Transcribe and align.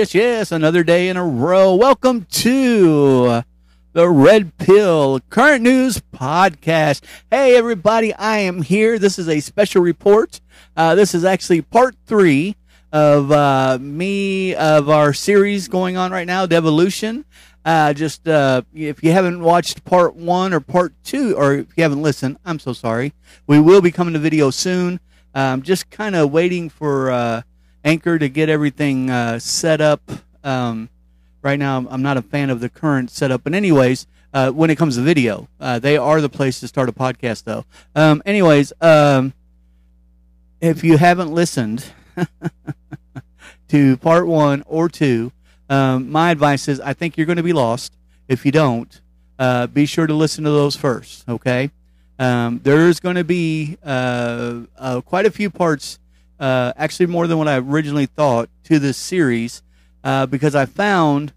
Yes, 0.00 0.14
yes. 0.14 0.50
Another 0.50 0.82
day 0.82 1.10
in 1.10 1.18
a 1.18 1.24
row. 1.26 1.74
Welcome 1.74 2.24
to 2.30 3.42
the 3.92 4.08
Red 4.08 4.56
Pill 4.56 5.20
Current 5.28 5.62
News 5.62 6.00
Podcast. 6.14 7.02
Hey, 7.30 7.54
everybody. 7.54 8.14
I 8.14 8.38
am 8.38 8.62
here. 8.62 8.98
This 8.98 9.18
is 9.18 9.28
a 9.28 9.40
special 9.40 9.82
report. 9.82 10.40
Uh, 10.74 10.94
this 10.94 11.14
is 11.14 11.22
actually 11.22 11.60
part 11.60 11.96
three 12.06 12.56
of 12.90 13.30
uh, 13.30 13.76
me, 13.78 14.54
of 14.54 14.88
our 14.88 15.12
series 15.12 15.68
going 15.68 15.98
on 15.98 16.12
right 16.12 16.26
now, 16.26 16.46
Devolution. 16.46 17.26
Uh, 17.62 17.92
just 17.92 18.26
uh, 18.26 18.62
if 18.72 19.04
you 19.04 19.12
haven't 19.12 19.42
watched 19.42 19.84
part 19.84 20.16
one 20.16 20.54
or 20.54 20.60
part 20.60 20.94
two, 21.04 21.36
or 21.36 21.56
if 21.56 21.66
you 21.76 21.82
haven't 21.82 22.00
listened, 22.00 22.38
I'm 22.46 22.58
so 22.58 22.72
sorry. 22.72 23.12
We 23.46 23.60
will 23.60 23.82
be 23.82 23.90
coming 23.90 24.14
to 24.14 24.18
video 24.18 24.48
soon. 24.48 24.98
Um, 25.34 25.60
just 25.60 25.90
kind 25.90 26.16
of 26.16 26.32
waiting 26.32 26.70
for 26.70 27.10
uh, 27.10 27.42
Anchor 27.84 28.18
to 28.18 28.28
get 28.28 28.48
everything 28.48 29.10
uh, 29.10 29.38
set 29.38 29.80
up. 29.80 30.02
Um, 30.44 30.88
right 31.42 31.58
now, 31.58 31.86
I'm 31.88 32.02
not 32.02 32.16
a 32.16 32.22
fan 32.22 32.50
of 32.50 32.60
the 32.60 32.68
current 32.68 33.10
setup, 33.10 33.44
but 33.44 33.54
anyways, 33.54 34.06
uh, 34.32 34.50
when 34.50 34.70
it 34.70 34.76
comes 34.76 34.96
to 34.96 35.02
video, 35.02 35.48
uh, 35.60 35.78
they 35.78 35.96
are 35.96 36.20
the 36.20 36.28
place 36.28 36.60
to 36.60 36.68
start 36.68 36.88
a 36.88 36.92
podcast, 36.92 37.44
though. 37.44 37.64
Um, 37.94 38.22
anyways, 38.24 38.72
um, 38.80 39.32
if 40.60 40.84
you 40.84 40.98
haven't 40.98 41.32
listened 41.32 41.92
to 43.68 43.96
part 43.96 44.26
one 44.26 44.62
or 44.66 44.88
two, 44.88 45.32
um, 45.68 46.10
my 46.10 46.30
advice 46.30 46.68
is 46.68 46.80
I 46.80 46.92
think 46.92 47.16
you're 47.16 47.26
going 47.26 47.36
to 47.36 47.42
be 47.42 47.52
lost 47.52 47.94
if 48.28 48.44
you 48.44 48.52
don't. 48.52 49.00
Uh, 49.38 49.66
be 49.66 49.86
sure 49.86 50.06
to 50.06 50.12
listen 50.12 50.44
to 50.44 50.50
those 50.50 50.76
first, 50.76 51.26
okay? 51.28 51.70
Um, 52.18 52.60
there's 52.62 53.00
going 53.00 53.16
to 53.16 53.24
be 53.24 53.78
uh, 53.82 54.60
uh, 54.76 55.00
quite 55.00 55.24
a 55.24 55.30
few 55.30 55.48
parts 55.48 55.98
uh, 56.40 56.72
actually 56.76 57.06
more 57.06 57.26
than 57.26 57.38
what 57.38 57.46
I 57.46 57.58
originally 57.58 58.06
thought 58.06 58.48
to 58.64 58.78
this 58.78 58.96
series 58.96 59.62
uh, 60.02 60.26
because 60.26 60.54
I 60.54 60.64
found 60.64 61.32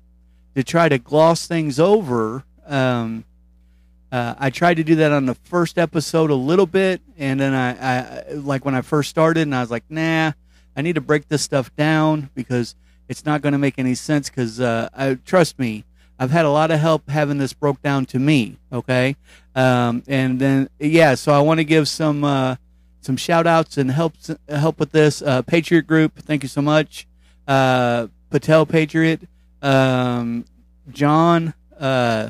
to 0.56 0.64
try 0.64 0.88
to 0.88 0.98
gloss 0.98 1.46
things 1.46 1.80
over. 1.80 2.44
Um, 2.66 3.26
uh, 4.12 4.36
I 4.38 4.50
tried 4.50 4.76
to 4.76 4.84
do 4.84 4.96
that 4.96 5.12
on 5.12 5.26
the 5.26 5.34
first 5.34 5.78
episode 5.78 6.30
a 6.30 6.36
little 6.36 6.68
bit, 6.68 7.02
and 7.18 7.40
then 7.40 7.54
I, 7.54 7.72
I, 7.72 8.34
like 8.34 8.64
when 8.64 8.76
I 8.76 8.82
first 8.82 9.10
started, 9.10 9.42
and 9.42 9.56
I 9.56 9.62
was 9.62 9.72
like, 9.72 9.84
nah, 9.90 10.32
I 10.78 10.82
need 10.82 10.96
to 10.96 11.02
break 11.02 11.28
this 11.28 11.42
stuff 11.42 11.76
down 11.76 12.30
because 12.36 12.76
it's 13.10 13.26
not 13.26 13.42
going 13.42 13.54
to 13.54 13.60
make 13.60 13.80
any 13.80 13.96
sense. 13.96 14.30
Because 14.30 14.62
uh, 14.62 15.16
trust 15.26 15.58
me, 15.58 15.84
I've 16.20 16.30
had 16.30 16.46
a 16.46 16.52
lot 16.52 16.70
of 16.70 16.80
help 16.80 17.10
having 17.10 17.40
this 17.40 17.54
broke 17.54 17.82
down 17.82 18.06
to 18.08 18.20
me. 18.20 18.60
Okay, 18.72 19.16
um, 19.56 20.04
and 20.08 20.40
then 20.40 20.70
yeah, 20.80 21.16
so 21.16 21.34
I 21.34 21.40
want 21.40 21.60
to 21.60 21.66
give 21.66 21.88
some 21.88 22.24
uh, 22.24 22.56
some 23.04 23.18
shout 23.18 23.46
outs 23.46 23.78
and 23.78 23.92
help 23.92 24.14
help 24.48 24.80
with 24.80 24.92
this. 24.92 25.22
Uh, 25.22 25.42
Patriot 25.42 25.86
Group, 25.86 26.18
thank 26.20 26.44
you 26.44 26.50
so 26.50 26.62
much. 26.62 27.06
Uh, 27.48 28.08
Patel 28.30 28.66
Patriot, 28.66 29.22
um, 29.62 30.46
John. 30.90 31.54
Uh, 31.78 32.30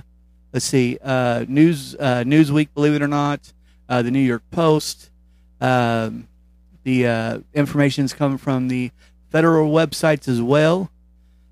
let's 0.52 0.66
see, 0.66 0.98
uh, 1.04 1.46
News 1.48 1.96
uh, 1.96 2.24
Newsweek, 2.26 2.70
believe 2.74 2.94
it 2.94 3.02
or 3.02 3.08
not, 3.08 3.54
uh, 3.88 4.02
the 4.02 4.12
New 4.12 4.20
York 4.20 4.44
Post. 4.52 5.12
Um, 5.62 6.28
the 6.84 7.44
information 7.54 8.04
is 8.04 8.14
coming 8.14 8.38
from 8.38 8.68
the 8.68 8.92
federal 9.30 9.72
websites 9.72 10.28
as 10.28 10.42
well, 10.42 10.92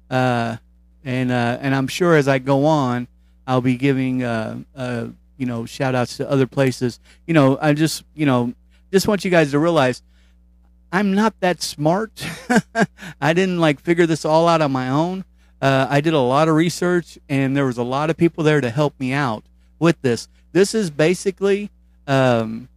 and 0.09 0.59
and 1.05 1.75
I'm 1.75 1.87
sure 1.87 2.15
as 2.15 2.27
I 2.27 2.39
go 2.39 2.65
on, 2.65 3.07
I'll 3.47 3.61
be 3.61 3.77
giving 3.77 4.21
you 4.21 5.47
know 5.47 5.65
shout 5.65 5.95
outs 5.95 6.17
to 6.17 6.29
other 6.29 6.47
places. 6.47 6.99
You 7.25 7.33
know, 7.33 7.57
I 7.61 7.73
just 7.73 8.03
you 8.13 8.25
know 8.25 8.53
just 8.91 9.07
want 9.07 9.23
you 9.25 9.31
guys 9.31 9.51
to 9.51 9.59
realize 9.59 10.01
I'm 10.91 11.13
not 11.13 11.39
that 11.39 11.61
smart. 11.61 12.25
I 13.21 13.33
didn't 13.33 13.59
like 13.59 13.79
figure 13.79 14.05
this 14.05 14.25
all 14.25 14.47
out 14.47 14.61
on 14.61 14.71
my 14.71 14.89
own. 14.89 15.23
Uh, 15.61 15.87
I 15.89 16.01
did 16.01 16.13
a 16.13 16.19
lot 16.19 16.47
of 16.47 16.55
research, 16.55 17.17
and 17.29 17.55
there 17.55 17.65
was 17.65 17.77
a 17.77 17.83
lot 17.83 18.09
of 18.09 18.17
people 18.17 18.43
there 18.43 18.61
to 18.61 18.69
help 18.69 18.99
me 18.99 19.13
out 19.13 19.43
with 19.79 20.01
this. 20.01 20.27
This 20.51 20.73
is 20.73 20.89
basically 20.89 21.69
um, 22.07 22.67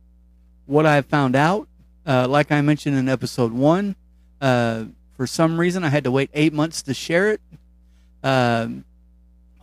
what 0.66 0.87
I 0.87 1.00
found 1.02 1.34
out. 1.34 1.66
Uh, 2.06 2.28
like 2.28 2.52
I 2.52 2.61
mentioned 2.61 2.96
in 2.96 3.08
episode 3.08 3.52
one, 3.52 3.96
uh, 4.40 4.84
for 5.16 5.26
some 5.26 5.58
reason 5.58 5.82
I 5.82 5.88
had 5.88 6.05
to 6.05 6.11
wait 6.11 6.31
eight 6.34 6.52
months 6.52 6.82
to 6.82 6.94
share 6.94 7.31
it. 7.31 7.40
Um, 8.22 8.84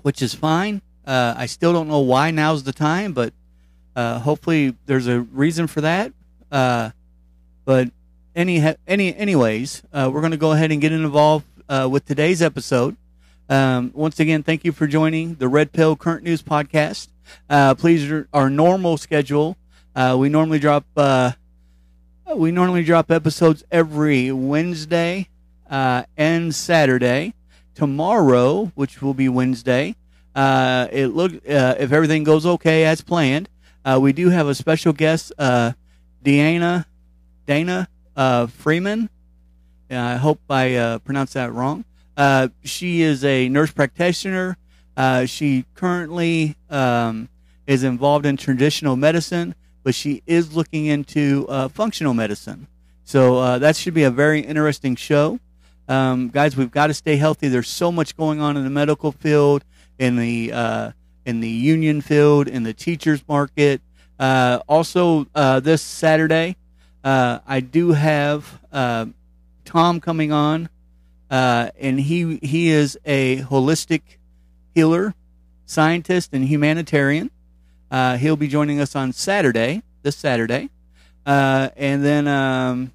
which 0.02 0.22
is 0.22 0.34
fine. 0.34 0.82
Uh, 1.06 1.34
I 1.38 1.46
still 1.46 1.74
don't 1.74 1.88
know 1.88 2.00
why 2.00 2.32
now's 2.32 2.64
the 2.64 2.74
time, 2.74 3.14
but 3.14 3.34
uh, 3.96 4.20
hopefully 4.20 4.76
there's 4.86 5.08
a 5.08 5.22
reason 5.22 5.68
for 5.68 5.82
that. 5.82 6.14
Uh, 6.52 6.92
but 7.66 7.90
any 8.36 8.76
any 8.88 9.16
anyways, 9.16 9.84
uh, 9.94 10.10
we're 10.14 10.22
going 10.22 10.32
to 10.32 10.38
go 10.38 10.52
ahead 10.52 10.72
and 10.72 10.82
get 10.82 10.92
involved 10.92 11.46
uh, 11.70 11.88
with 11.90 12.06
today's 12.06 12.42
episode. 12.42 12.98
Um, 13.50 13.92
once 13.94 14.20
again, 14.20 14.44
thank 14.44 14.64
you 14.64 14.72
for 14.72 14.88
joining 14.88 15.36
the 15.36 15.48
Red 15.48 15.72
Pill 15.72 15.96
Current 15.96 16.24
News 16.24 16.42
Podcast. 16.42 17.10
Uh, 17.50 17.76
please, 17.76 18.26
our 18.34 18.50
normal 18.50 18.98
schedule. 18.98 19.58
Uh, 19.96 20.16
we 20.18 20.30
normally 20.30 20.60
drop 20.60 20.86
uh, 20.96 21.34
we 22.36 22.52
normally 22.52 22.84
drop 22.84 23.12
episodes 23.12 23.64
every 23.72 24.32
Wednesday 24.32 25.28
uh, 25.70 26.04
and 26.18 26.54
Saturday. 26.56 27.34
Tomorrow, 27.74 28.72
which 28.76 29.02
will 29.02 29.14
be 29.14 29.28
Wednesday, 29.30 29.96
uh, 30.36 30.88
it 30.92 31.08
look 31.08 31.34
uh, 31.34 31.76
if 31.80 31.92
everything 31.92 32.24
goes 32.24 32.46
okay 32.46 32.84
as 32.86 33.02
planned, 33.02 33.50
uh, 33.84 33.98
we 34.00 34.14
do 34.14 34.30
have 34.30 34.48
a 34.48 34.54
special 34.54 34.94
guest, 34.94 35.32
uh, 35.40 35.72
Deanna 36.24 36.86
Dana 37.46 37.88
uh, 38.16 38.48
Freeman. 38.48 39.10
I 39.90 40.16
hope 40.16 40.40
I 40.50 40.76
uh, 40.76 41.00
pronounced 41.00 41.34
that 41.34 41.52
wrong. 41.52 41.84
Uh, 42.16 42.48
she 42.64 43.02
is 43.02 43.26
a 43.26 43.50
nurse 43.50 43.72
practitioner. 43.72 44.58
Uh, 44.96 45.26
she 45.26 45.66
currently 45.76 46.56
um, 46.70 47.28
is 47.68 47.84
involved 47.84 48.26
in 48.26 48.38
traditional 48.38 48.96
medicine, 48.96 49.54
but 49.84 49.94
she 49.94 50.24
is 50.26 50.56
looking 50.56 50.86
into 50.86 51.46
functional 51.74 52.14
medicine. 52.14 52.68
So 53.04 53.60
that 53.60 53.76
should 53.76 53.94
be 53.94 54.04
a 54.04 54.12
very 54.12 54.40
interesting 54.40 54.96
show. 54.96 55.40
Um, 55.90 56.30
guys, 56.30 56.56
we've 56.56 56.72
got 56.72 56.88
to 56.88 56.94
stay 56.94 57.18
healthy. 57.18 57.50
There's 57.50 57.68
so 57.68 57.92
much 57.92 58.16
going 58.16 58.40
on 58.40 58.56
in 58.56 58.64
the 58.64 58.70
medical 58.70 59.12
field 59.12 59.66
in 60.00 60.16
the 60.16 60.52
uh, 60.54 60.92
in 61.26 61.42
the 61.42 61.50
union 61.50 62.02
field, 62.02 62.48
in 62.48 62.64
the 62.64 62.74
teachers 62.74 63.24
market. 63.28 63.82
Uh, 64.22 64.60
also, 64.70 65.26
uh, 65.34 65.60
this 65.60 65.82
Saturday, 65.82 66.56
uh, 67.04 67.40
I 67.48 67.60
do 67.60 67.94
have 67.94 68.60
Tom 69.66 70.00
coming 70.00 70.32
on, 70.32 70.70
and 71.32 72.00
he 72.00 72.38
he 72.44 72.70
is 72.70 73.00
a 73.04 73.38
holistic 73.38 74.02
healer, 74.76 75.16
scientist, 75.66 76.30
and 76.34 76.46
humanitarian. 76.46 77.32
he'll 77.92 78.36
be 78.36 78.48
joining 78.48 78.80
us 78.80 78.96
on 78.96 79.12
Saturday, 79.12 79.82
this 80.04 80.16
Saturday, 80.16 80.70
and 81.26 82.06
then. 82.06 82.28
Um, 82.28 82.92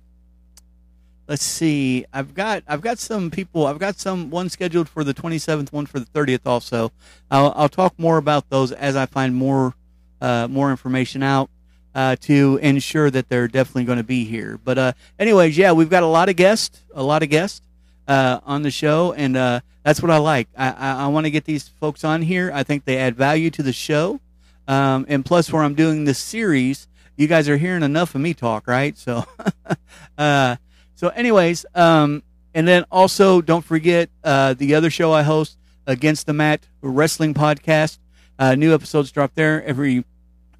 let's 1.29 1.43
see. 1.43 2.05
I've 2.13 2.35
got 2.35 2.63
I've 2.69 2.83
got 2.83 3.01
some 3.01 3.33
people. 3.33 3.67
I've 3.67 3.81
got 3.81 3.99
some 3.99 4.31
one 4.31 4.49
scheduled 4.49 4.89
for 4.89 5.03
the 5.03 5.13
27th, 5.13 5.73
one 5.73 5.87
for 5.87 5.99
the 5.99 6.07
30th. 6.07 6.47
Also, 6.47 6.93
I'll, 7.33 7.53
I'll 7.57 7.69
talk 7.69 7.99
more 7.99 8.17
about 8.17 8.49
those 8.49 8.71
as 8.71 8.95
I 8.95 9.07
find 9.07 9.35
more 9.35 9.75
uh, 10.21 10.49
more 10.49 10.71
information 10.71 11.23
out 11.23 11.51
uh, 11.95 12.15
to 12.21 12.59
ensure 12.63 13.11
that 13.11 13.29
they're 13.29 13.49
definitely 13.49 13.85
going 13.85 13.99
to 13.99 14.05
be 14.05 14.25
here. 14.25 14.59
But 14.63 14.79
uh, 14.79 14.93
anyways, 15.19 15.57
yeah, 15.57 15.73
we've 15.73 15.89
got 15.91 16.03
a 16.03 16.07
lot 16.07 16.29
of 16.29 16.37
guests, 16.37 16.83
a 16.95 17.03
lot 17.03 17.23
of 17.23 17.31
guests 17.31 17.63
uh, 18.07 18.41
on 18.45 18.63
the 18.63 18.71
show, 18.71 19.15
and 19.15 19.37
uh, 19.37 19.61
that's 19.83 20.03
what 20.03 20.11
I 20.11 20.19
like. 20.19 20.49
I, 20.57 20.71
I, 20.71 20.93
I 21.05 21.07
want 21.07 21.25
to 21.25 21.31
get 21.31 21.45
these 21.45 21.69
folks 21.69 22.05
on 22.05 22.21
here. 22.23 22.51
I 22.53 22.63
think 22.65 22.85
they 22.85 22.99
add 22.99 23.17
value 23.17 23.51
to 23.51 23.63
the 23.63 23.73
show, 23.73 24.21
um, 24.69 25.07
and 25.09 25.25
plus, 25.25 25.51
where 25.51 25.63
I'm 25.63 25.75
doing 25.75 26.05
this 26.05 26.19
series. 26.19 26.87
You 27.17 27.29
guys 27.29 27.49
are 27.49 27.57
hearing 27.57 27.83
enough 27.83 28.15
of 28.15 28.21
me 28.21 28.35
talk, 28.35 28.67
right? 28.67 28.97
So, 28.99 29.25
uh, 30.19 30.57
so, 30.97 31.09
anyways, 31.09 31.65
um, 31.75 32.23
and 32.53 32.69
then 32.69 32.85
also 32.91 33.41
don't 33.41 33.65
forget 33.65 34.11
the 34.23 34.75
other 34.75 34.91
show 34.91 35.15
I 35.15 35.23
host, 35.23 35.57
Against 35.87 36.27
the 36.27 36.33
Mat 36.35 36.67
Wrestling 36.83 37.33
Podcast. 37.33 37.99
Uh, 38.39 38.55
new 38.55 38.75
episodes 38.75 39.11
drop 39.11 39.35
there 39.35 39.65
every 39.65 40.05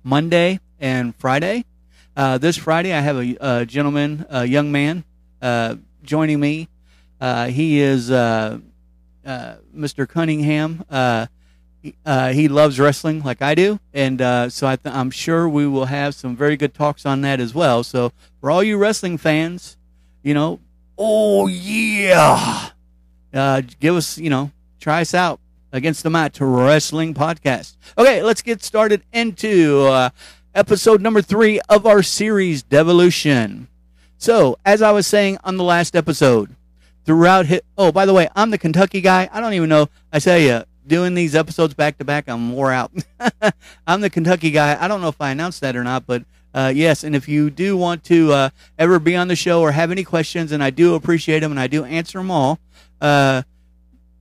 Monday 0.03 0.61
and 0.81 1.15
Friday. 1.17 1.65
Uh, 2.17 2.39
this 2.39 2.57
Friday, 2.57 2.95
I 2.95 3.01
have 3.01 3.17
a, 3.19 3.37
a, 3.41 3.67
gentleman, 3.67 4.25
a 4.31 4.47
young 4.47 4.73
man, 4.73 5.05
uh, 5.43 5.77
joining 6.03 6.41
me. 6.41 6.69
Uh, 7.21 7.49
he 7.49 7.81
is 7.81 8.11
uh, 8.11 8.59
Mr. 9.27 10.09
Cunningham. 10.09 10.85
He, 11.83 11.95
he, 12.33 12.49
loves 12.49 12.81
wrestling 12.81 13.23
like 13.23 13.43
I 13.43 13.55
do, 13.55 13.79
and 13.93 14.21
so 14.51 14.67
I 14.67 14.79
am 14.87 15.11
sure 15.11 15.47
we 15.47 15.67
will 15.67 15.85
have 15.85 16.15
some 16.15 16.35
very 16.35 16.57
good 16.57 16.73
talks 16.73 17.05
on 17.05 17.21
that 17.21 17.41
as 17.41 17.55
well. 17.55 17.85
So, 17.85 18.13
for 18.41 18.51
all 18.51 18.63
you 18.63 18.79
wrestling 18.79 19.19
fans, 19.19 19.77
you 20.23 20.33
know, 20.33 20.61
oh 20.97 21.47
yeah, 21.47 22.71
uh, 23.35 23.63
give 23.79 23.97
us, 23.97 24.17
you 24.17 24.31
know, 24.31 24.51
try 24.81 25.03
us 25.03 25.13
out 25.13 25.41
against 25.73 26.03
the 26.03 26.11
mat 26.11 26.39
wrestling 26.41 27.15
podcast. 27.15 27.77
Okay, 27.97 28.23
let's 28.23 28.43
get 28.43 28.63
started 28.63 29.03
into 29.13 29.83
uh, 29.87 30.11
episode 30.55 31.01
number 31.01 31.23
three 31.23 31.61
of 31.69 31.87
our 31.87 32.03
series, 32.03 32.63
Devolution. 32.63 33.69
So, 34.19 34.59
as 34.65 34.83
I 34.83 34.93
was 34.93 35.07
saying 35.07 35.39
on 35.45 35.57
the 35.57 35.65
last 35.65 35.95
episode, 35.95 36.57
throughout 37.07 37.47
hit. 37.47 37.65
Oh, 37.79 37.93
by 37.93 38.05
the 38.05 38.13
way, 38.13 38.29
I'm 38.35 38.51
the 38.51 38.59
Kentucky 38.59 39.01
guy. 39.01 39.31
I 39.33 39.41
don't 39.41 39.55
even 39.55 39.69
know. 39.69 39.89
I 40.13 40.19
tell 40.19 40.39
you, 40.39 40.65
doing 40.87 41.15
these 41.15 41.35
episodes 41.35 41.73
back 41.73 41.99
to 41.99 42.05
back, 42.05 42.29
I'm 42.29 42.53
wore 42.53 42.73
out. 42.73 42.93
I'm 43.87 44.01
the 44.01 44.11
Kentucky 44.11 44.51
guy. 44.51 44.77
I 44.79 44.89
don't 44.89 45.01
know 45.01 45.09
if 45.09 45.21
I 45.21 45.31
announced 45.31 45.61
that 45.61 45.77
or 45.77 45.85
not, 45.85 46.07
but 46.07 46.25
uh, 46.53 46.73
yes, 46.75 47.05
and 47.05 47.15
if 47.15 47.29
you 47.29 47.51
do 47.51 47.77
want 47.77 48.03
to 48.05 48.33
uh, 48.33 48.51
ever 48.79 48.99
be 48.99 49.15
on 49.15 49.29
the 49.29 49.37
show 49.37 49.61
or 49.61 49.73
have 49.73 49.91
any 49.91 50.05
questions, 50.05 50.53
and 50.53 50.63
I 50.63 50.71
do 50.71 50.95
appreciate 50.95 51.41
them 51.41 51.53
and 51.53 51.61
I 51.61 51.67
do 51.67 51.85
answer 51.85 52.19
them 52.19 52.31
all, 52.31 52.59
uh, 53.01 53.43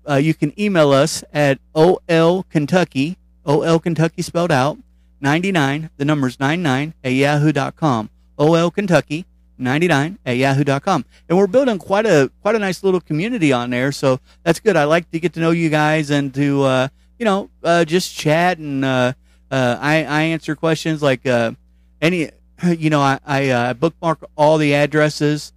uh 0.09 0.15
you 0.15 0.33
can 0.33 0.57
email 0.59 0.91
us 0.91 1.23
at 1.33 1.59
olkentucky, 1.75 3.17
ol 3.45 3.79
Kentucky 3.79 4.21
spelled 4.21 4.51
out, 4.51 4.77
99, 5.21 5.89
the 5.97 6.05
number's 6.05 6.39
99 6.39 6.93
at 7.03 7.09
yahoo.com. 7.13 8.09
olkentucky 8.37 9.25
99 9.57 10.19
at 10.25 10.37
yahoo.com. 10.37 11.05
And 11.29 11.37
we're 11.37 11.47
building 11.47 11.77
quite 11.77 12.05
a 12.05 12.31
quite 12.41 12.55
a 12.55 12.59
nice 12.59 12.83
little 12.83 13.01
community 13.01 13.53
on 13.53 13.69
there, 13.69 13.91
so 13.91 14.19
that's 14.43 14.59
good. 14.59 14.75
I 14.75 14.83
like 14.85 15.09
to 15.11 15.19
get 15.19 15.33
to 15.33 15.39
know 15.39 15.51
you 15.51 15.69
guys 15.69 16.09
and 16.09 16.33
to 16.33 16.63
uh, 16.63 16.87
you 17.17 17.25
know 17.25 17.49
uh, 17.63 17.85
just 17.85 18.15
chat 18.15 18.57
and 18.57 18.83
uh, 18.83 19.13
I 19.51 20.03
I 20.03 20.21
answer 20.23 20.55
questions 20.55 21.01
like 21.01 21.25
any 22.01 22.29
you 22.63 22.89
know 22.89 23.01
I, 23.01 23.19
I 23.25 23.49
uh, 23.49 23.73
bookmark 23.73 24.23
all 24.35 24.57
the 24.57 24.73
addresses 24.75 25.53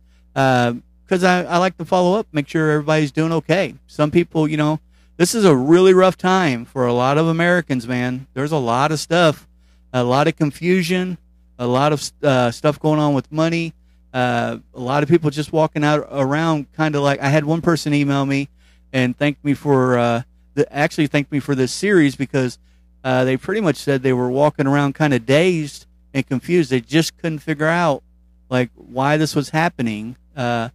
because 1.08 1.24
I, 1.24 1.42
I 1.44 1.56
like 1.56 1.78
to 1.78 1.86
follow 1.86 2.18
up, 2.18 2.26
make 2.32 2.48
sure 2.48 2.70
everybody's 2.70 3.12
doing 3.12 3.32
okay. 3.32 3.74
Some 3.86 4.10
people, 4.10 4.46
you 4.46 4.58
know, 4.58 4.78
this 5.16 5.34
is 5.34 5.46
a 5.46 5.56
really 5.56 5.94
rough 5.94 6.18
time 6.18 6.66
for 6.66 6.86
a 6.86 6.92
lot 6.92 7.16
of 7.16 7.26
Americans, 7.26 7.88
man. 7.88 8.26
There's 8.34 8.52
a 8.52 8.58
lot 8.58 8.92
of 8.92 9.00
stuff, 9.00 9.48
a 9.92 10.04
lot 10.04 10.28
of 10.28 10.36
confusion, 10.36 11.16
a 11.58 11.66
lot 11.66 11.94
of 11.94 12.12
uh, 12.22 12.50
stuff 12.50 12.78
going 12.78 13.00
on 13.00 13.14
with 13.14 13.32
money. 13.32 13.72
Uh, 14.12 14.58
a 14.74 14.80
lot 14.80 15.02
of 15.02 15.08
people 15.08 15.30
just 15.30 15.50
walking 15.50 15.82
out 15.82 16.06
around, 16.10 16.70
kind 16.72 16.94
of 16.94 17.02
like 17.02 17.20
I 17.20 17.28
had 17.30 17.44
one 17.44 17.62
person 17.62 17.94
email 17.94 18.26
me 18.26 18.48
and 18.92 19.16
thank 19.16 19.42
me 19.42 19.54
for 19.54 19.98
uh, 19.98 20.22
the, 20.54 20.70
actually 20.72 21.06
thanked 21.06 21.32
me 21.32 21.40
for 21.40 21.54
this 21.54 21.72
series 21.72 22.16
because 22.16 22.58
uh, 23.02 23.24
they 23.24 23.36
pretty 23.38 23.60
much 23.62 23.76
said 23.76 24.02
they 24.02 24.12
were 24.12 24.30
walking 24.30 24.66
around 24.66 24.94
kind 24.94 25.14
of 25.14 25.24
dazed 25.24 25.86
and 26.12 26.26
confused. 26.26 26.70
They 26.70 26.80
just 26.80 27.16
couldn't 27.16 27.38
figure 27.38 27.66
out 27.66 28.02
like 28.50 28.70
why 28.74 29.16
this 29.16 29.34
was 29.34 29.50
happening, 29.50 30.16
uh, 30.36 30.68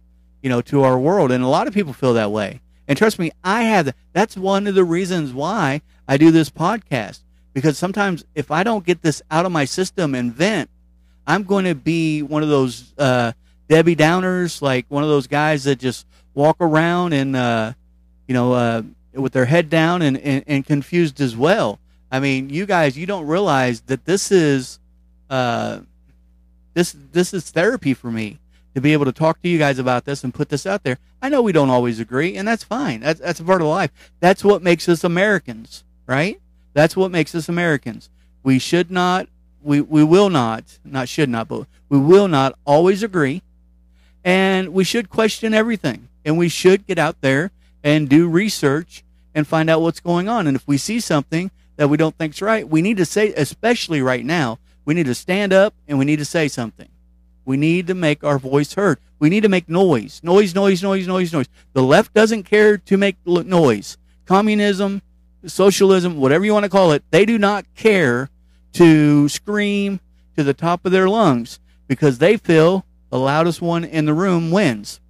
you 0.44 0.50
know, 0.50 0.60
to 0.60 0.82
our 0.82 0.98
world. 0.98 1.32
And 1.32 1.42
a 1.42 1.48
lot 1.48 1.66
of 1.66 1.72
people 1.72 1.94
feel 1.94 2.12
that 2.14 2.30
way. 2.30 2.60
And 2.86 2.98
trust 2.98 3.18
me, 3.18 3.32
I 3.42 3.62
have 3.62 3.86
that. 3.86 3.96
That's 4.12 4.36
one 4.36 4.66
of 4.66 4.74
the 4.74 4.84
reasons 4.84 5.32
why 5.32 5.80
I 6.06 6.18
do 6.18 6.30
this 6.30 6.50
podcast. 6.50 7.20
Because 7.54 7.78
sometimes 7.78 8.26
if 8.34 8.50
I 8.50 8.62
don't 8.62 8.84
get 8.84 9.00
this 9.00 9.22
out 9.30 9.46
of 9.46 9.52
my 9.52 9.64
system 9.64 10.14
and 10.14 10.34
vent, 10.34 10.68
I'm 11.26 11.44
going 11.44 11.64
to 11.64 11.74
be 11.74 12.20
one 12.22 12.42
of 12.42 12.50
those 12.50 12.92
uh, 12.98 13.32
Debbie 13.70 13.96
Downers, 13.96 14.60
like 14.60 14.84
one 14.90 15.02
of 15.02 15.08
those 15.08 15.26
guys 15.26 15.64
that 15.64 15.78
just 15.78 16.06
walk 16.34 16.58
around 16.60 17.14
and, 17.14 17.34
uh, 17.34 17.72
you 18.28 18.34
know, 18.34 18.52
uh, 18.52 18.82
with 19.14 19.32
their 19.32 19.46
head 19.46 19.70
down 19.70 20.02
and, 20.02 20.18
and, 20.18 20.44
and 20.46 20.66
confused 20.66 21.22
as 21.22 21.34
well. 21.34 21.78
I 22.12 22.20
mean, 22.20 22.50
you 22.50 22.66
guys, 22.66 22.98
you 22.98 23.06
don't 23.06 23.26
realize 23.26 23.80
that 23.82 24.04
this 24.04 24.30
is 24.30 24.78
uh, 25.30 25.80
this 26.74 26.94
this 27.12 27.32
is 27.32 27.50
therapy 27.50 27.94
for 27.94 28.10
me 28.10 28.40
to 28.74 28.80
be 28.80 28.92
able 28.92 29.04
to 29.04 29.12
talk 29.12 29.40
to 29.42 29.48
you 29.48 29.58
guys 29.58 29.78
about 29.78 30.04
this 30.04 30.24
and 30.24 30.34
put 30.34 30.48
this 30.48 30.66
out 30.66 30.82
there. 30.82 30.98
I 31.22 31.28
know 31.28 31.42
we 31.42 31.52
don't 31.52 31.70
always 31.70 32.00
agree, 32.00 32.36
and 32.36 32.46
that's 32.46 32.64
fine. 32.64 33.00
That's 33.00 33.20
that's 33.20 33.40
a 33.40 33.44
part 33.44 33.62
of 33.62 33.68
life. 33.68 33.90
That's 34.20 34.44
what 34.44 34.62
makes 34.62 34.88
us 34.88 35.04
Americans, 35.04 35.84
right? 36.06 36.40
That's 36.72 36.96
what 36.96 37.10
makes 37.10 37.34
us 37.34 37.48
Americans. 37.48 38.10
We 38.42 38.58
should 38.58 38.90
not, 38.90 39.28
we 39.62 39.80
we 39.80 40.04
will 40.04 40.28
not, 40.28 40.78
not 40.84 41.08
should 41.08 41.28
not, 41.28 41.48
but 41.48 41.66
we 41.88 41.98
will 41.98 42.28
not 42.28 42.58
always 42.64 43.02
agree, 43.02 43.42
and 44.24 44.74
we 44.74 44.84
should 44.84 45.08
question 45.08 45.54
everything, 45.54 46.08
and 46.24 46.36
we 46.36 46.48
should 46.48 46.86
get 46.86 46.98
out 46.98 47.20
there 47.20 47.52
and 47.82 48.08
do 48.08 48.28
research 48.28 49.04
and 49.34 49.46
find 49.46 49.68
out 49.68 49.82
what's 49.82 50.00
going 50.00 50.28
on. 50.28 50.46
And 50.46 50.56
if 50.56 50.66
we 50.66 50.78
see 50.78 51.00
something 51.00 51.50
that 51.76 51.88
we 51.88 51.96
don't 51.96 52.16
think's 52.16 52.40
right, 52.40 52.68
we 52.68 52.82
need 52.82 52.96
to 52.96 53.04
say, 53.04 53.32
especially 53.34 54.00
right 54.00 54.24
now, 54.24 54.58
we 54.84 54.94
need 54.94 55.06
to 55.06 55.14
stand 55.14 55.52
up 55.52 55.74
and 55.88 55.98
we 55.98 56.04
need 56.04 56.18
to 56.18 56.24
say 56.24 56.48
something. 56.48 56.88
We 57.44 57.56
need 57.56 57.86
to 57.88 57.94
make 57.94 58.24
our 58.24 58.38
voice 58.38 58.74
heard. 58.74 58.98
We 59.18 59.28
need 59.28 59.42
to 59.42 59.48
make 59.48 59.68
noise. 59.68 60.20
Noise, 60.22 60.54
noise, 60.54 60.82
noise, 60.82 61.06
noise, 61.06 61.32
noise. 61.32 61.48
The 61.72 61.82
left 61.82 62.14
doesn't 62.14 62.44
care 62.44 62.78
to 62.78 62.96
make 62.96 63.16
noise. 63.26 63.98
Communism, 64.26 65.02
socialism, 65.46 66.16
whatever 66.16 66.44
you 66.44 66.52
want 66.52 66.64
to 66.64 66.70
call 66.70 66.92
it, 66.92 67.04
they 67.10 67.24
do 67.24 67.38
not 67.38 67.66
care 67.74 68.28
to 68.72 69.28
scream 69.28 70.00
to 70.36 70.42
the 70.42 70.54
top 70.54 70.84
of 70.84 70.92
their 70.92 71.08
lungs 71.08 71.60
because 71.86 72.18
they 72.18 72.36
feel 72.36 72.84
the 73.10 73.18
loudest 73.18 73.62
one 73.62 73.84
in 73.84 74.06
the 74.06 74.14
room 74.14 74.50
wins. 74.50 75.00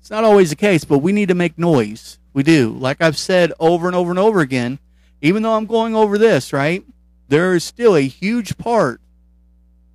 It's 0.00 0.10
not 0.10 0.24
always 0.24 0.50
the 0.50 0.56
case, 0.56 0.84
but 0.84 0.98
we 0.98 1.12
need 1.12 1.28
to 1.28 1.34
make 1.34 1.58
noise. 1.58 2.18
We 2.32 2.42
do. 2.42 2.70
Like 2.70 3.00
I've 3.00 3.16
said 3.16 3.52
over 3.58 3.86
and 3.86 3.96
over 3.96 4.10
and 4.10 4.18
over 4.18 4.40
again, 4.40 4.78
even 5.22 5.42
though 5.42 5.54
I'm 5.54 5.66
going 5.66 5.94
over 5.94 6.18
this, 6.18 6.52
right? 6.52 6.84
There 7.28 7.54
is 7.54 7.64
still 7.64 7.96
a 7.96 8.02
huge 8.02 8.58
part 8.58 9.00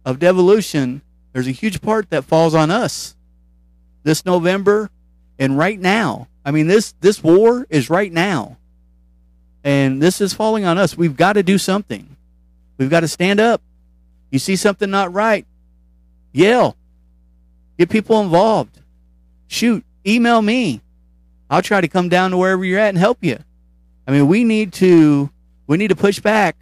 of 0.04 0.20
devolution. 0.20 1.02
There's 1.34 1.48
a 1.48 1.52
huge 1.52 1.82
part 1.82 2.10
that 2.10 2.24
falls 2.24 2.54
on 2.54 2.72
us 2.72 3.16
this 4.04 4.26
November 4.26 4.90
and 5.40 5.58
right 5.58 5.80
now. 5.80 6.28
I 6.44 6.52
mean, 6.52 6.68
this, 6.68 6.94
this 7.02 7.24
war 7.24 7.66
is 7.70 7.90
right 7.90 8.12
now. 8.12 8.58
And 9.64 10.02
this 10.02 10.22
is 10.22 10.34
falling 10.34 10.66
on 10.66 10.78
us. 10.78 10.98
We've 10.98 11.16
got 11.16 11.34
to 11.34 11.44
do 11.44 11.58
something. 11.58 12.16
We've 12.78 12.90
got 12.90 13.02
to 13.02 13.08
stand 13.08 13.40
up. 13.40 13.62
You 14.32 14.40
see 14.40 14.56
something 14.56 14.90
not 14.90 15.14
right, 15.14 15.46
yell. 16.32 16.78
Get 17.78 17.90
people 17.90 18.22
involved. 18.22 18.80
Shoot, 19.48 19.84
email 20.08 20.42
me. 20.42 20.82
I'll 21.50 21.62
try 21.62 21.82
to 21.82 21.88
come 21.90 22.08
down 22.08 22.32
to 22.32 22.38
wherever 22.38 22.64
you're 22.64 22.80
at 22.80 22.90
and 22.90 22.98
help 22.98 23.18
you. 23.22 23.38
I 24.08 24.12
mean, 24.12 24.28
we 24.28 24.44
need 24.44 24.74
to 24.74 25.30
we 25.68 25.78
need 25.78 25.90
to 25.90 25.96
push 25.96 26.20
back 26.20 26.56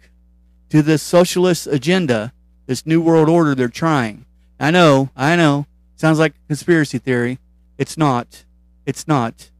to 0.70 0.82
this 0.82 1.02
socialist 1.02 1.66
agenda, 1.66 2.32
this 2.66 2.84
new 2.84 3.00
world 3.00 3.28
order 3.28 3.54
they're 3.54 3.68
trying. 3.68 4.26
I 4.60 4.70
know, 4.70 5.08
I 5.16 5.36
know. 5.36 5.66
Sounds 5.96 6.18
like 6.18 6.34
conspiracy 6.46 6.98
theory. 6.98 7.38
It's 7.78 7.96
not. 7.96 8.44
It's 8.84 9.08
not. 9.08 9.50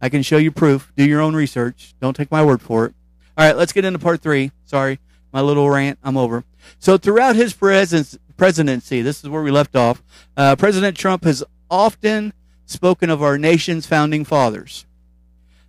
I 0.00 0.10
can 0.10 0.22
show 0.22 0.36
you 0.36 0.52
proof. 0.52 0.92
Do 0.94 1.04
your 1.04 1.22
own 1.22 1.34
research. 1.34 1.94
Don't 2.02 2.14
take 2.14 2.30
my 2.30 2.44
word 2.44 2.60
for 2.60 2.84
it. 2.84 2.94
All 3.38 3.46
right, 3.46 3.56
let's 3.56 3.72
get 3.72 3.86
into 3.86 3.98
part 3.98 4.20
three. 4.20 4.52
Sorry, 4.66 4.98
my 5.32 5.40
little 5.40 5.68
rant. 5.70 5.98
I'm 6.04 6.18
over. 6.18 6.44
So 6.78 6.98
throughout 6.98 7.34
his 7.34 7.54
presidency, 7.54 9.00
this 9.00 9.24
is 9.24 9.30
where 9.30 9.42
we 9.42 9.50
left 9.50 9.74
off. 9.74 10.02
Uh, 10.36 10.54
President 10.54 10.98
Trump 10.98 11.24
has 11.24 11.42
often 11.70 12.34
spoken 12.66 13.08
of 13.08 13.22
our 13.22 13.38
nation's 13.38 13.86
founding 13.86 14.24
fathers. 14.24 14.84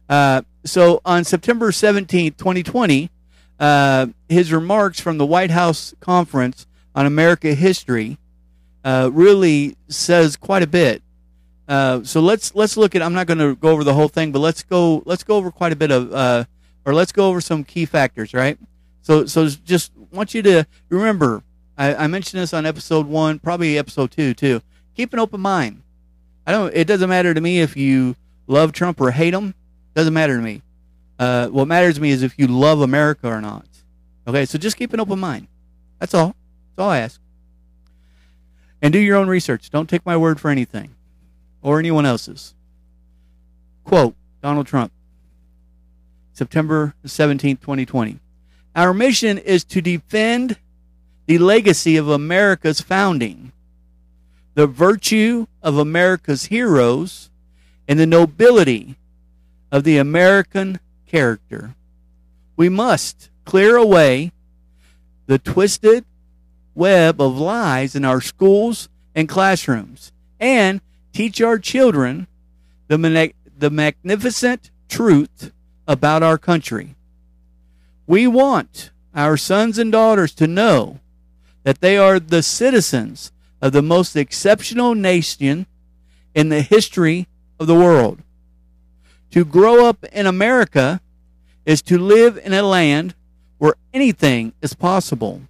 Uh, 0.10 0.42
so 0.66 1.02
on 1.06 1.24
September 1.24 1.72
17, 1.72 2.34
2020, 2.34 3.10
uh, 3.60 4.08
his 4.28 4.52
remarks 4.52 5.00
from 5.00 5.18
the 5.18 5.26
White 5.26 5.52
House 5.52 5.94
conference 6.02 6.68
on 6.94 7.06
America 7.06 7.54
history 7.54 8.18
uh, 8.88 9.10
really 9.12 9.76
says 9.90 10.38
quite 10.38 10.64
a 10.64 10.68
bit. 10.68 11.04
Uh, 11.68 12.02
so 12.04 12.22
let's 12.22 12.56
let's 12.56 12.78
look 12.78 12.96
at. 12.96 13.02
I'm 13.02 13.14
not 13.14 13.28
going 13.28 13.40
to 13.40 13.54
go 13.54 13.68
over 13.68 13.84
the 13.84 13.94
whole 13.94 14.08
thing, 14.08 14.32
but 14.32 14.40
let's 14.40 14.64
go 14.64 15.04
let's 15.06 15.26
go 15.26 15.36
over 15.36 15.52
quite 15.52 15.74
a 15.74 15.76
bit 15.76 15.92
of, 15.92 16.14
uh, 16.14 16.46
or 16.86 16.94
let's 16.94 17.12
go 17.12 17.28
over 17.28 17.42
some 17.42 17.66
key 17.66 17.86
factors, 17.86 18.34
right? 18.34 18.58
So 19.02 19.26
so 19.26 19.50
just 19.50 19.92
want 20.14 20.34
you 20.34 20.42
to 20.44 20.66
remember. 20.88 21.44
I, 21.78 21.96
I 21.96 22.08
mentioned 22.08 22.42
this 22.42 22.54
on 22.54 22.66
episode 22.66 23.08
one, 23.08 23.40
probably 23.40 23.78
episode 23.78 24.12
two 24.12 24.34
too. 24.34 24.62
Keep 24.96 25.12
an 25.12 25.20
open 25.20 25.42
mind. 25.42 25.84
I 26.46 26.54
don't. 26.54 26.74
It 26.74 26.88
doesn't 26.88 27.10
matter 27.10 27.34
to 27.34 27.42
me 27.42 27.60
if 27.60 27.76
you 27.76 28.16
love 28.48 28.72
Trump 28.72 29.02
or 29.02 29.12
hate 29.12 29.34
him. 29.34 29.54
Doesn't 29.96 30.14
matter 30.14 30.38
to 30.38 30.42
me. 30.42 30.62
Uh, 31.20 31.48
what 31.50 31.68
matters 31.68 31.96
to 31.96 32.02
me 32.02 32.12
is 32.12 32.24
if 32.24 32.40
you 32.40 32.48
love 32.48 32.80
America 32.80 33.28
or 33.28 33.42
not. 33.42 33.68
Okay, 34.26 34.46
so 34.46 34.58
just 34.58 34.78
keep 34.78 34.94
an 34.94 35.02
open 35.02 35.20
mind. 35.20 35.48
That's 36.00 36.14
all. 36.14 36.28
That's 36.28 36.86
all 36.86 36.90
I 36.90 37.00
ask. 37.00 37.20
And 38.82 38.94
do 38.94 39.00
your 39.00 39.18
own 39.18 39.28
research. 39.28 39.70
Don't 39.70 39.90
take 39.90 40.06
my 40.06 40.16
word 40.16 40.40
for 40.40 40.50
anything 40.50 40.96
or 41.62 41.80
anyone 41.80 42.06
else's. 42.06 42.54
Quote 43.84 44.16
Donald 44.42 44.68
Trump, 44.68 44.92
September 46.34 46.94
17th, 47.06 47.62
2020. 47.62 48.20
Our 48.76 48.94
mission 48.94 49.38
is 49.38 49.64
to 49.66 49.82
defend 49.82 50.58
the 51.26 51.40
legacy 51.40 51.98
of 51.98 52.08
America's 52.08 52.80
founding, 52.80 53.52
the 54.54 54.68
virtue 54.68 55.48
of 55.64 55.78
America's 55.78 56.46
heroes, 56.46 57.30
and 57.88 58.00
the 58.00 58.06
nobility 58.06 58.96
of 59.72 59.84
the 59.84 59.98
American 59.98 60.80
character. 61.06 61.76
We 62.56 62.70
must 62.70 63.30
clear 63.46 63.76
away 63.76 64.32
the 65.26 65.40
twisted 65.40 66.06
web 66.78 67.20
of 67.20 67.40
lies 67.40 67.96
in 67.96 68.06
our 68.06 68.22
schools 68.22 68.88
and 69.16 69.28
classrooms 69.28 70.12
and 70.40 70.80
teach 71.12 71.42
our 71.42 71.58
children 71.58 72.28
the, 72.88 73.34
the 73.58 73.70
magnificent 73.72 74.70
truth 74.88 75.52
about 75.88 76.22
our 76.22 76.38
country. 76.38 76.96
We 78.06 78.28
want 78.28 78.92
our 79.16 79.38
sons 79.38 79.80
and 79.80 79.92
daughters 79.92 80.36
to 80.36 80.46
know 80.46 81.00
that 81.64 81.82
they 81.82 81.98
are 81.98 82.20
the 82.20 82.44
citizens 82.44 83.32
of 83.60 83.72
the 83.72 83.82
most 83.82 84.16
exceptional 84.16 84.94
nation 84.94 85.66
in 86.36 86.50
the 86.50 86.62
history 86.62 87.28
of 87.60 87.66
the 87.66 87.76
world. 87.76 88.20
To 89.32 89.44
grow 89.44 89.88
up 89.88 90.06
in 90.12 90.28
America 90.28 91.02
is 91.66 91.82
to 91.82 91.98
live 91.98 92.38
in 92.38 92.54
a 92.54 92.62
land 92.62 93.16
where 93.58 93.74
anything 93.94 94.54
is 94.62 94.76
possible, 94.76 95.42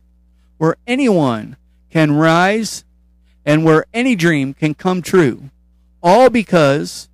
where 0.58 0.76
anyone 0.86 1.56
can 1.90 2.12
rise, 2.12 2.84
and 3.46 3.64
where 3.64 3.86
any 3.94 4.16
dream 4.16 4.54
can 4.54 4.74
come 4.74 5.02
true 5.02 5.50
all 6.04 6.30
because 6.30 7.10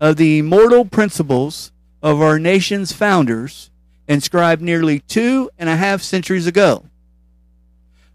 of 0.00 0.16
the 0.16 0.38
immortal 0.38 0.84
principles 0.84 1.72
of 2.02 2.20
our 2.20 2.38
nation's 2.38 2.92
founders 2.92 3.70
inscribed 4.06 4.62
nearly 4.62 5.00
two 5.00 5.50
and 5.58 5.68
a 5.68 5.76
half 5.76 6.02
centuries 6.02 6.46
ago. 6.46 6.84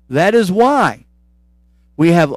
That 0.10 0.36
is 0.36 0.52
why 0.52 1.06
we 1.98 2.12
have 2.12 2.36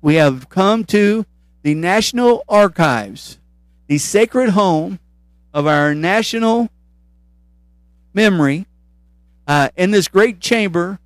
we 0.00 0.16
have 0.16 0.48
come 0.48 0.84
to 0.86 1.26
the 1.62 1.74
National 1.74 2.44
Archives, 2.48 3.38
the 3.86 3.98
sacred 3.98 4.50
home 4.50 4.98
of 5.52 5.66
our 5.66 5.94
national 5.94 6.68
memory. 8.14 8.66
Uh, 9.48 9.68
in 9.76 9.92
this 9.92 10.08
great 10.08 10.40
chamber, 10.40 10.98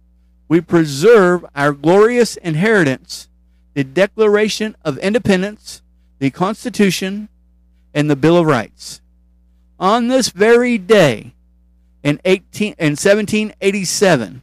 we 0.51 0.61
preserve 0.61 1.47
our 1.55 1.73
glorious 1.73 2.37
inheritance, 2.39 3.29
the 3.75 3.85
Declaration 3.85 4.75
of 4.85 4.99
Independence, 4.99 5.81
the 6.19 6.29
Constitution, 6.31 7.29
and 7.95 8.11
the 8.11 8.17
Bill 8.17 8.37
of 8.37 8.47
Rights. 8.47 9.01
On 9.79 10.09
this 10.09 10.31
very 10.31 10.77
day, 10.77 11.35
in, 12.03 12.21
18, 12.25 12.75
in 12.81 12.97
1787, 12.97 14.43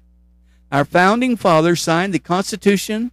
our 0.72 0.86
founding 0.86 1.36
fathers 1.36 1.82
signed 1.82 2.14
the 2.14 2.20
Constitution 2.20 3.12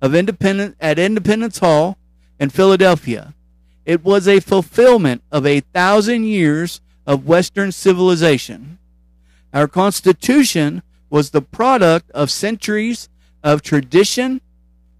of 0.00 0.14
Independence 0.14 0.74
at 0.80 0.98
Independence 0.98 1.58
Hall 1.58 1.98
in 2.40 2.48
Philadelphia. 2.48 3.34
It 3.84 4.02
was 4.02 4.26
a 4.26 4.40
fulfillment 4.40 5.22
of 5.30 5.44
a 5.44 5.60
thousand 5.60 6.24
years 6.24 6.80
of 7.06 7.26
Western 7.26 7.72
civilization. 7.72 8.78
Our 9.52 9.68
Constitution 9.68 10.82
was 11.16 11.30
the 11.30 11.40
product 11.40 12.10
of 12.10 12.30
centuries 12.30 13.08
of 13.42 13.62
tradition, 13.62 14.38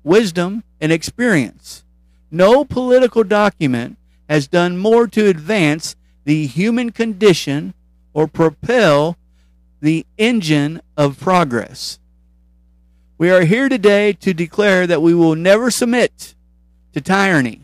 wisdom, 0.03 0.65
and 0.81 0.91
experience. 0.91 1.85
No 2.31 2.65
political 2.65 3.23
document 3.23 3.99
has 4.27 4.49
done 4.49 4.79
more 4.79 5.07
to 5.09 5.27
advance 5.27 5.95
the 6.25 6.47
human 6.47 6.91
condition 6.91 7.75
or 8.15 8.27
propel 8.27 9.19
the 9.83 10.07
engine 10.17 10.81
of 10.97 11.21
progress. 11.21 11.99
We 13.19 13.29
are 13.31 13.43
here 13.43 13.69
today 13.69 14.15
to 14.15 14.33
declare 14.33 14.87
that 14.87 15.03
we 15.03 15.13
will 15.13 15.35
never 15.35 15.71
submit 15.71 16.35
to 16.95 17.03
tyranny. 17.03 17.61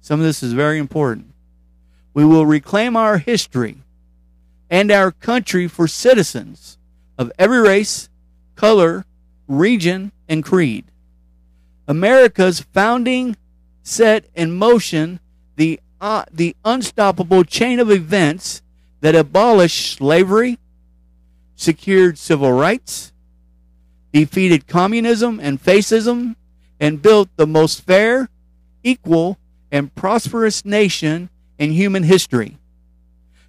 Some 0.00 0.20
of 0.20 0.26
this 0.26 0.44
is 0.44 0.52
very 0.52 0.78
important. 0.78 1.34
We 2.14 2.24
will 2.24 2.46
reclaim 2.46 2.96
our 2.96 3.18
history 3.18 3.78
and 4.70 4.92
our 4.92 5.10
country 5.10 5.66
for 5.66 5.88
citizens 5.88 6.77
of 7.18 7.32
every 7.38 7.60
race, 7.60 8.08
color, 8.54 9.04
region, 9.46 10.12
and 10.28 10.44
creed. 10.44 10.84
America's 11.88 12.60
founding 12.60 13.36
set 13.82 14.26
in 14.34 14.52
motion 14.52 15.18
the, 15.56 15.80
uh, 16.00 16.24
the 16.32 16.54
unstoppable 16.64 17.42
chain 17.44 17.80
of 17.80 17.90
events 17.90 18.62
that 19.00 19.14
abolished 19.14 19.96
slavery, 19.96 20.58
secured 21.56 22.16
civil 22.16 22.52
rights, 22.52 23.12
defeated 24.12 24.66
communism 24.66 25.40
and 25.40 25.60
fascism, 25.60 26.36
and 26.78 27.02
built 27.02 27.28
the 27.36 27.46
most 27.46 27.82
fair, 27.82 28.28
equal, 28.82 29.38
and 29.72 29.94
prosperous 29.94 30.64
nation 30.64 31.28
in 31.58 31.72
human 31.72 32.04
history. 32.04 32.58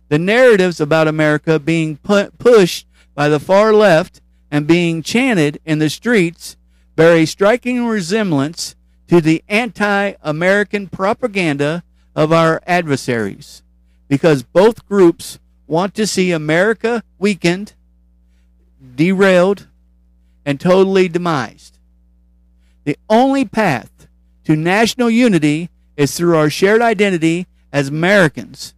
The 0.09 0.17
narratives 0.17 0.81
about 0.81 1.07
America 1.07 1.59
being 1.59 1.97
pu- 1.97 2.31
pushed 2.31 2.87
by 3.19 3.27
the 3.27 3.37
far 3.37 3.73
left 3.73 4.21
and 4.49 4.65
being 4.65 5.03
chanted 5.03 5.59
in 5.65 5.79
the 5.79 5.89
streets 5.89 6.55
bear 6.95 7.17
a 7.17 7.25
striking 7.25 7.85
resemblance 7.85 8.77
to 9.09 9.19
the 9.19 9.43
anti 9.49 10.13
American 10.21 10.87
propaganda 10.87 11.83
of 12.15 12.31
our 12.31 12.61
adversaries 12.65 13.61
because 14.07 14.43
both 14.43 14.87
groups 14.87 15.37
want 15.67 15.93
to 15.93 16.07
see 16.07 16.31
America 16.31 17.03
weakened, 17.17 17.73
derailed, 18.95 19.67
and 20.45 20.57
totally 20.57 21.09
demised. 21.09 21.77
The 22.85 22.95
only 23.09 23.43
path 23.43 24.07
to 24.45 24.55
national 24.55 25.09
unity 25.09 25.69
is 25.97 26.15
through 26.15 26.37
our 26.37 26.49
shared 26.49 26.81
identity 26.81 27.47
as 27.73 27.89
Americans. 27.89 28.73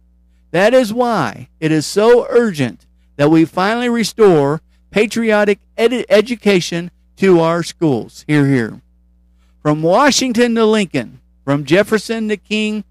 That 0.50 0.74
is 0.74 0.92
why 0.92 1.48
it 1.60 1.70
is 1.70 1.86
so 1.86 2.26
urgent 2.28 2.86
that 3.22 3.28
we 3.28 3.44
finally 3.44 3.88
restore 3.88 4.60
patriotic 4.90 5.60
ed- 5.78 6.04
education 6.08 6.90
to 7.14 7.38
our 7.38 7.62
schools. 7.62 8.24
Here, 8.26 8.48
here. 8.48 8.80
From 9.60 9.80
Washington 9.80 10.56
to 10.56 10.66
Lincoln, 10.66 11.20
from 11.44 11.64
Jefferson 11.64 12.28
to 12.30 12.36
King, 12.36 12.82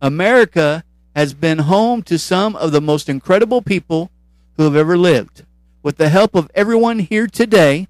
America 0.00 0.84
has 1.14 1.34
been 1.34 1.58
home 1.58 2.02
to 2.04 2.18
some 2.18 2.56
of 2.56 2.72
the 2.72 2.80
most 2.80 3.10
incredible 3.10 3.60
people 3.60 4.10
who 4.56 4.62
have 4.62 4.74
ever 4.74 4.96
lived. 4.96 5.44
With 5.82 5.98
the 5.98 6.08
help 6.08 6.34
of 6.34 6.50
everyone 6.54 7.00
here 7.00 7.26
today, 7.26 7.86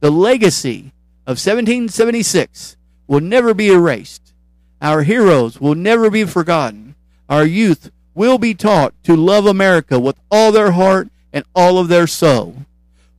the 0.00 0.10
legacy 0.10 0.90
of 1.28 1.38
1776 1.38 2.76
will 3.06 3.20
never 3.20 3.54
be 3.54 3.68
erased. 3.68 4.32
Our 4.82 5.04
heroes 5.04 5.60
will 5.60 5.76
never 5.76 6.10
be 6.10 6.24
forgotten. 6.24 6.96
Our 7.28 7.44
youth 7.44 7.92
will 8.16 8.38
be 8.38 8.52
taught 8.52 8.94
to 9.04 9.14
love 9.14 9.46
America 9.46 10.00
with 10.00 10.18
all 10.28 10.50
their 10.50 10.72
heart 10.72 11.08
and 11.32 11.44
all 11.54 11.78
of 11.78 11.88
their 11.88 12.06
soul. 12.06 12.56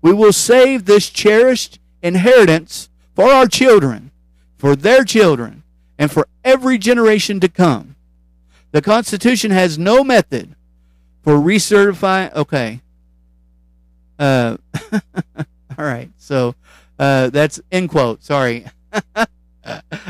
We 0.02 0.14
will 0.14 0.34
save 0.34 0.86
this 0.86 1.10
cherished 1.10 1.80
inheritance 2.02 2.90
for 3.16 3.26
our 3.30 3.48
children, 3.48 4.12
for 4.58 4.76
their 4.76 5.04
children, 5.04 5.64
and 5.98 6.12
for 6.12 6.28
every 6.44 6.78
generation 6.78 7.40
to 7.40 7.50
come. 7.50 7.96
The 8.72 8.82
Constitution 8.82 9.52
has 9.52 9.78
no 9.78 10.04
method 10.04 10.56
for 11.24 11.34
recertifying. 11.34 12.34
Okay. 12.34 12.82
Uh, 14.20 14.58
all 14.92 15.86
right. 15.86 16.10
So 16.18 16.56
uh, 17.00 17.30
that's 17.30 17.60
end 17.72 17.90
quote. 17.90 18.24
Sorry. 18.24 18.66
I 19.16 19.28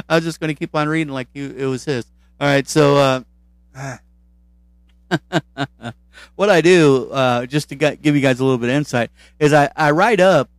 was 0.09 0.23
just 0.23 0.39
going 0.39 0.49
to 0.49 0.53
keep 0.53 0.75
on 0.75 0.87
reading 0.87 1.13
like 1.13 1.27
you, 1.33 1.53
it 1.57 1.65
was 1.65 1.85
his. 1.85 2.05
All 2.39 2.47
right. 2.47 2.67
So 2.67 3.23
uh, 3.77 3.97
what 6.37 6.51
I 6.51 6.61
do, 6.61 7.09
uh, 7.11 7.47
just 7.47 7.69
to 7.69 7.75
give 7.75 8.15
you 8.15 8.21
guys 8.21 8.39
a 8.39 8.43
little 8.43 8.59
bit 8.59 8.69
of 8.69 8.75
insight, 8.75 9.09
is 9.39 9.53
I, 9.53 9.71
I 9.75 9.89
write 9.89 10.19
up 10.19 10.49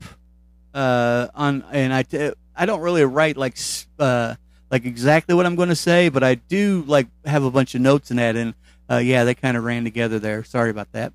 uh, 0.75 1.28
on, 1.37 1.64
and 1.70 1.94
I, 1.94 2.02
t- 2.02 2.32
I 2.54 2.66
don't 2.66 2.80
really 2.80 3.04
write 3.04 3.37
like 3.37 3.56
uh, 4.00 4.35
like 4.73 4.85
exactly 4.85 5.37
what 5.37 5.47
I'm 5.47 5.54
going 5.54 5.68
to 5.68 5.76
say, 5.76 6.08
but 6.08 6.25
I 6.25 6.35
do 6.35 6.85
like 6.88 7.06
have 7.25 7.44
a 7.44 7.50
bunch 7.50 7.76
of 7.76 7.80
notes 7.80 8.11
in 8.11 8.16
that, 8.16 8.35
and 8.35 8.54
uh, 8.90 8.97
yeah, 8.97 9.23
they 9.23 9.37
kind 9.37 9.56
of 9.56 9.62
ran 9.62 9.85
together 9.85 10.18
there. 10.18 10.42
Sorry 10.42 10.70
about 10.70 10.90
that. 10.92 11.12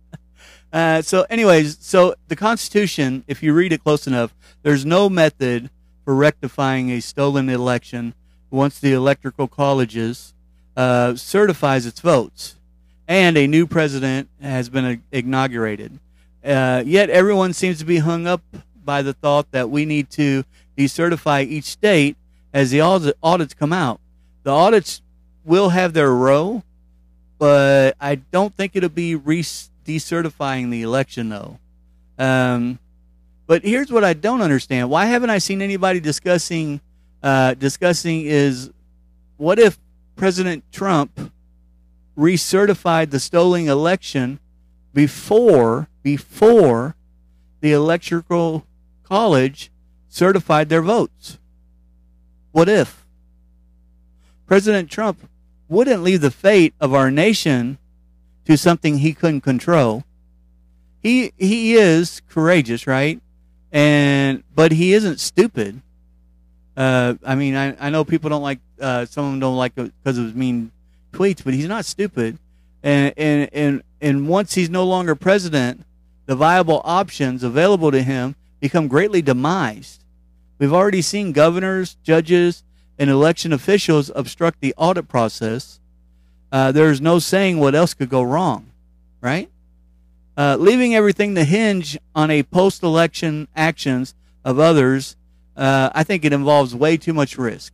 uh, 0.72 1.02
so, 1.02 1.26
anyways, 1.28 1.76
so 1.80 2.14
the 2.28 2.36
Constitution, 2.36 3.24
if 3.26 3.42
you 3.42 3.52
read 3.52 3.74
it 3.74 3.84
close 3.84 4.06
enough, 4.06 4.34
there's 4.62 4.86
no 4.86 5.10
method 5.10 5.68
for 6.02 6.14
rectifying 6.14 6.90
a 6.90 7.00
stolen 7.00 7.50
election 7.50 8.14
once 8.50 8.78
the 8.80 8.94
electoral 8.94 9.48
colleges 9.48 10.32
uh, 10.78 11.14
certifies 11.14 11.84
its 11.84 12.00
votes 12.00 12.56
and 13.08 13.36
a 13.36 13.46
new 13.46 13.66
president 13.66 14.28
has 14.40 14.68
been 14.68 15.02
inaugurated. 15.12 15.98
Uh, 16.44 16.82
yet 16.84 17.10
everyone 17.10 17.52
seems 17.52 17.78
to 17.78 17.84
be 17.84 17.98
hung 17.98 18.26
up 18.26 18.42
by 18.84 19.02
the 19.02 19.12
thought 19.12 19.50
that 19.52 19.70
we 19.70 19.84
need 19.84 20.10
to 20.10 20.44
decertify 20.76 21.46
each 21.46 21.64
state 21.64 22.16
as 22.52 22.70
the 22.70 22.80
audits 23.22 23.54
come 23.54 23.72
out. 23.72 24.00
The 24.42 24.50
audits 24.50 25.02
will 25.44 25.70
have 25.70 25.92
their 25.92 26.12
role, 26.12 26.64
but 27.38 27.96
I 28.00 28.16
don't 28.16 28.54
think 28.56 28.74
it'll 28.74 28.88
be 28.88 29.14
re- 29.14 29.42
decertifying 29.42 30.70
the 30.70 30.82
election, 30.82 31.28
though. 31.28 31.58
Um, 32.18 32.78
but 33.46 33.62
here's 33.62 33.90
what 33.90 34.04
I 34.04 34.14
don't 34.14 34.42
understand: 34.42 34.90
Why 34.90 35.06
haven't 35.06 35.30
I 35.30 35.38
seen 35.38 35.62
anybody 35.62 36.00
discussing 36.00 36.80
uh, 37.22 37.54
discussing 37.54 38.22
is 38.22 38.70
what 39.36 39.58
if 39.58 39.78
President 40.16 40.64
Trump 40.72 41.32
recertified 42.16 43.10
the 43.10 43.20
stolen 43.20 43.68
election 43.68 44.38
before 44.92 45.88
before 46.02 46.94
the 47.60 47.72
electoral 47.72 48.66
college 49.02 49.70
certified 50.08 50.68
their 50.68 50.82
votes. 50.82 51.38
What 52.50 52.68
if 52.68 53.06
President 54.46 54.90
Trump 54.90 55.28
wouldn't 55.68 56.02
leave 56.02 56.20
the 56.20 56.30
fate 56.30 56.74
of 56.80 56.92
our 56.92 57.10
nation 57.10 57.78
to 58.44 58.58
something 58.58 58.98
he 58.98 59.14
couldn't 59.14 59.40
control? 59.40 60.04
He 61.02 61.32
he 61.38 61.74
is 61.74 62.20
courageous, 62.28 62.86
right? 62.86 63.20
And 63.72 64.44
but 64.54 64.72
he 64.72 64.92
isn't 64.92 65.18
stupid. 65.18 65.80
Uh, 66.76 67.14
I 67.24 67.34
mean, 67.34 67.54
I, 67.54 67.86
I 67.86 67.90
know 67.90 68.04
people 68.04 68.30
don't 68.30 68.42
like 68.42 68.60
uh, 68.80 69.06
some 69.06 69.24
of 69.24 69.30
them 69.32 69.40
don't 69.40 69.56
like 69.56 69.74
because 69.74 70.18
of 70.18 70.24
his 70.24 70.34
mean 70.34 70.72
tweets, 71.12 71.44
but 71.44 71.54
he's 71.54 71.68
not 71.68 71.84
stupid. 71.84 72.38
And 72.82 73.14
and 73.16 73.50
and 73.52 73.82
and 74.00 74.28
once 74.28 74.54
he's 74.54 74.70
no 74.70 74.84
longer 74.84 75.14
president, 75.14 75.84
the 76.26 76.34
viable 76.34 76.80
options 76.84 77.42
available 77.42 77.90
to 77.90 78.02
him 78.02 78.34
become 78.60 78.88
greatly 78.88 79.22
demised. 79.22 79.98
We've 80.58 80.72
already 80.72 81.02
seen 81.02 81.32
governors, 81.32 81.96
judges, 82.02 82.64
and 82.98 83.10
election 83.10 83.52
officials 83.52 84.10
obstruct 84.14 84.60
the 84.60 84.74
audit 84.76 85.08
process. 85.08 85.80
Uh, 86.50 86.70
there's 86.70 87.00
no 87.00 87.18
saying 87.18 87.58
what 87.58 87.74
else 87.74 87.94
could 87.94 88.08
go 88.08 88.22
wrong, 88.22 88.70
right? 89.20 89.50
Uh, 90.36 90.56
leaving 90.58 90.94
everything 90.94 91.34
to 91.34 91.44
hinge 91.44 91.98
on 92.14 92.30
a 92.30 92.42
post-election 92.42 93.48
actions 93.56 94.14
of 94.44 94.58
others, 94.58 95.16
uh, 95.56 95.90
I 95.94 96.04
think 96.04 96.24
it 96.24 96.32
involves 96.32 96.74
way 96.74 96.96
too 96.96 97.12
much 97.12 97.36
risk, 97.36 97.72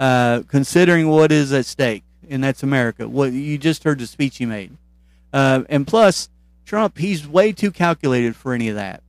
uh, 0.00 0.42
considering 0.48 1.08
what 1.08 1.30
is 1.30 1.52
at 1.52 1.66
stake 1.66 2.04
and 2.28 2.42
that's 2.42 2.62
America. 2.62 3.08
What 3.08 3.32
you 3.32 3.58
just 3.58 3.84
heard 3.84 3.98
the 3.98 4.06
speech 4.06 4.38
he 4.38 4.46
made, 4.46 4.76
uh, 5.32 5.62
and 5.68 5.86
plus 5.86 6.28
Trump, 6.64 6.98
he's 6.98 7.26
way 7.26 7.52
too 7.52 7.70
calculated 7.70 8.36
for 8.36 8.52
any 8.52 8.68
of 8.68 8.76
that. 8.76 9.02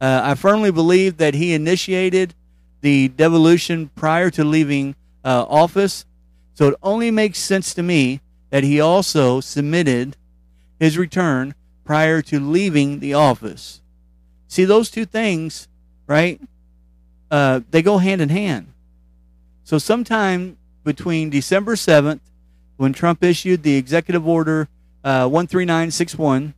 Uh, 0.00 0.20
I 0.22 0.34
firmly 0.34 0.70
believe 0.70 1.16
that 1.18 1.34
he 1.34 1.54
initiated 1.54 2.34
the 2.80 3.08
devolution 3.08 3.90
prior 3.94 4.30
to 4.30 4.44
leaving 4.44 4.94
uh, 5.24 5.44
office, 5.48 6.04
so 6.54 6.68
it 6.68 6.74
only 6.82 7.10
makes 7.10 7.38
sense 7.38 7.74
to 7.74 7.82
me 7.82 8.20
that 8.50 8.64
he 8.64 8.80
also 8.80 9.40
submitted 9.40 10.16
his 10.78 10.98
return 10.98 11.54
prior 11.84 12.20
to 12.22 12.40
leaving 12.40 13.00
the 13.00 13.14
office. 13.14 13.80
See 14.48 14.64
those 14.64 14.90
two 14.90 15.04
things, 15.04 15.68
right? 16.06 16.40
Uh, 17.30 17.60
they 17.70 17.82
go 17.82 17.98
hand 17.98 18.20
in 18.20 18.28
hand. 18.28 18.72
So 19.64 19.78
sometime 19.78 20.58
between 20.84 21.30
December 21.30 21.74
7th 21.74 22.20
when 22.76 22.92
Trump 22.92 23.22
issued 23.22 23.62
the 23.62 23.76
executive 23.76 24.26
order 24.26 24.68
uh, 25.04 25.28
13961, 25.28 26.54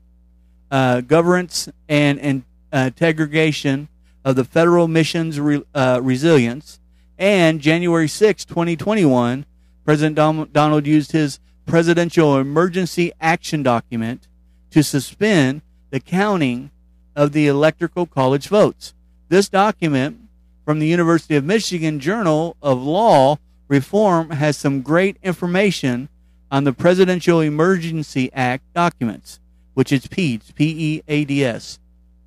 uh, 0.70 1.00
governance 1.02 1.68
and, 1.88 2.18
and 2.20 2.42
uh, 2.72 2.90
integration 3.00 3.88
of 4.24 4.36
the 4.36 4.44
federal 4.44 4.88
missions 4.88 5.38
re, 5.40 5.62
resilience, 6.00 6.80
and 7.18 7.60
January 7.60 8.08
6, 8.08 8.44
2021, 8.44 9.44
President 9.84 10.52
Donald 10.52 10.86
used 10.86 11.12
his 11.12 11.40
presidential 11.66 12.38
emergency 12.38 13.12
action 13.20 13.62
document 13.62 14.28
to 14.70 14.82
suspend 14.82 15.62
the 15.90 16.00
counting 16.00 16.70
of 17.16 17.32
the 17.32 17.46
electoral 17.46 18.06
college 18.06 18.48
votes. 18.48 18.94
This 19.28 19.48
document 19.48 20.20
from 20.64 20.78
the 20.78 20.86
University 20.86 21.34
of 21.34 21.44
Michigan 21.44 21.98
Journal 21.98 22.56
of 22.62 22.82
Law 22.82 23.38
reform 23.68 24.30
has 24.30 24.56
some 24.56 24.82
great 24.82 25.16
information 25.22 26.08
on 26.50 26.64
the 26.64 26.72
Presidential 26.72 27.40
Emergency 27.40 28.30
Act 28.32 28.64
documents, 28.74 29.38
which 29.74 29.92
is 29.92 30.06
PEADS, 30.06 30.52
P 30.52 30.64
E 30.78 31.02
A 31.06 31.24
D 31.24 31.44
S, 31.44 31.78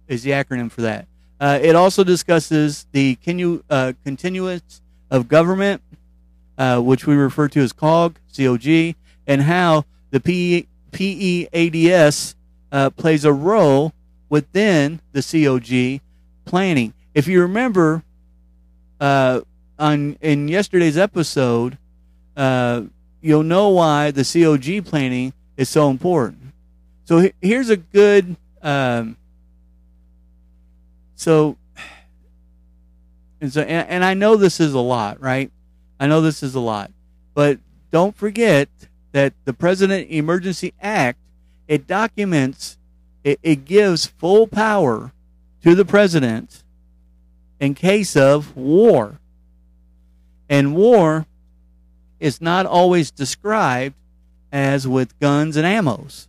is 0.08 0.24
the 0.24 0.32
acronym 0.32 0.72
for 0.72 0.82
that. 0.82 1.08
Uh, 1.40 1.58
it 1.62 1.76
also 1.76 2.04
discusses 2.04 2.86
the 2.92 3.18
continu- 3.26 3.64
uh, 3.70 3.94
continuance 4.04 4.82
of 5.10 5.28
government, 5.28 5.82
uh, 6.58 6.80
which 6.80 7.08
we 7.08 7.16
refer 7.16 7.48
to 7.48 7.60
as 7.62 7.74
COG, 7.74 8.18
COG, 8.36 8.96
and 9.26 9.42
how 9.42 9.86
the 10.12 10.20
PEADS 10.92 12.36
uh, 12.72 12.90
plays 12.92 13.26
a 13.26 13.34
role 13.34 13.94
within 14.30 15.02
the 15.14 15.22
COG 15.22 16.00
planning. 16.46 16.94
If 17.14 17.28
you 17.28 17.42
remember, 17.42 18.04
uh, 19.00 19.42
on 19.82 20.18
in 20.22 20.48
yesterday's 20.48 20.98
episode, 20.98 21.78
uh, 22.38 22.84
you'll 23.22 23.44
know 23.44 23.70
why 23.70 24.12
the 24.12 24.24
COG 24.24 24.86
planning 24.86 25.34
is 25.58 25.68
so 25.68 25.90
important. 25.90 26.54
So 27.06 27.30
here's 27.42 27.70
a 27.70 27.78
good. 27.78 28.36
Um, 28.62 29.18
so, 31.16 31.58
and 33.42 33.52
so, 33.52 33.62
and, 33.62 33.90
and 33.90 34.06
I 34.06 34.14
know 34.14 34.36
this 34.36 34.60
is 34.60 34.74
a 34.74 34.80
lot, 34.80 35.20
right? 35.20 35.52
I 36.00 36.08
know 36.08 36.22
this 36.22 36.44
is 36.44 36.56
a 36.56 36.60
lot, 36.60 36.92
but 37.34 37.60
don't 37.92 38.16
forget 38.16 38.70
that 39.12 39.34
the 39.46 39.54
President 39.54 40.10
Emergency 40.10 40.74
Act 40.80 41.18
it 41.72 41.88
documents, 41.88 42.78
it, 43.24 43.40
it 43.42 43.64
gives 43.64 44.06
full 44.06 44.46
power 44.46 45.14
to 45.64 45.74
the 45.74 45.86
president 45.86 46.64
in 47.62 47.76
case 47.76 48.18
of 48.18 48.58
war. 48.58 49.21
And 50.52 50.76
war 50.76 51.26
is 52.20 52.42
not 52.42 52.66
always 52.66 53.10
described 53.10 53.96
as 54.52 54.86
with 54.86 55.18
guns 55.18 55.56
and 55.56 55.66
ammos. 55.66 56.28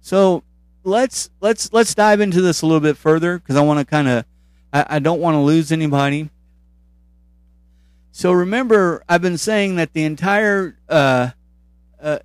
So 0.00 0.44
let's 0.84 1.28
let's 1.40 1.72
let's 1.72 1.92
dive 1.92 2.20
into 2.20 2.40
this 2.40 2.62
a 2.62 2.66
little 2.66 2.80
bit 2.80 2.96
further 2.96 3.38
because 3.38 3.56
I 3.56 3.62
want 3.62 3.80
to 3.80 3.84
kind 3.84 4.06
of 4.06 4.24
I, 4.72 4.86
I 4.88 4.98
don't 5.00 5.20
want 5.20 5.34
to 5.34 5.40
lose 5.40 5.72
anybody. 5.72 6.30
So 8.12 8.30
remember, 8.30 9.02
I've 9.08 9.22
been 9.22 9.38
saying 9.38 9.74
that 9.74 9.92
the 9.92 10.04
entire 10.04 10.76
uh, 10.88 11.30
uh, 12.00 12.20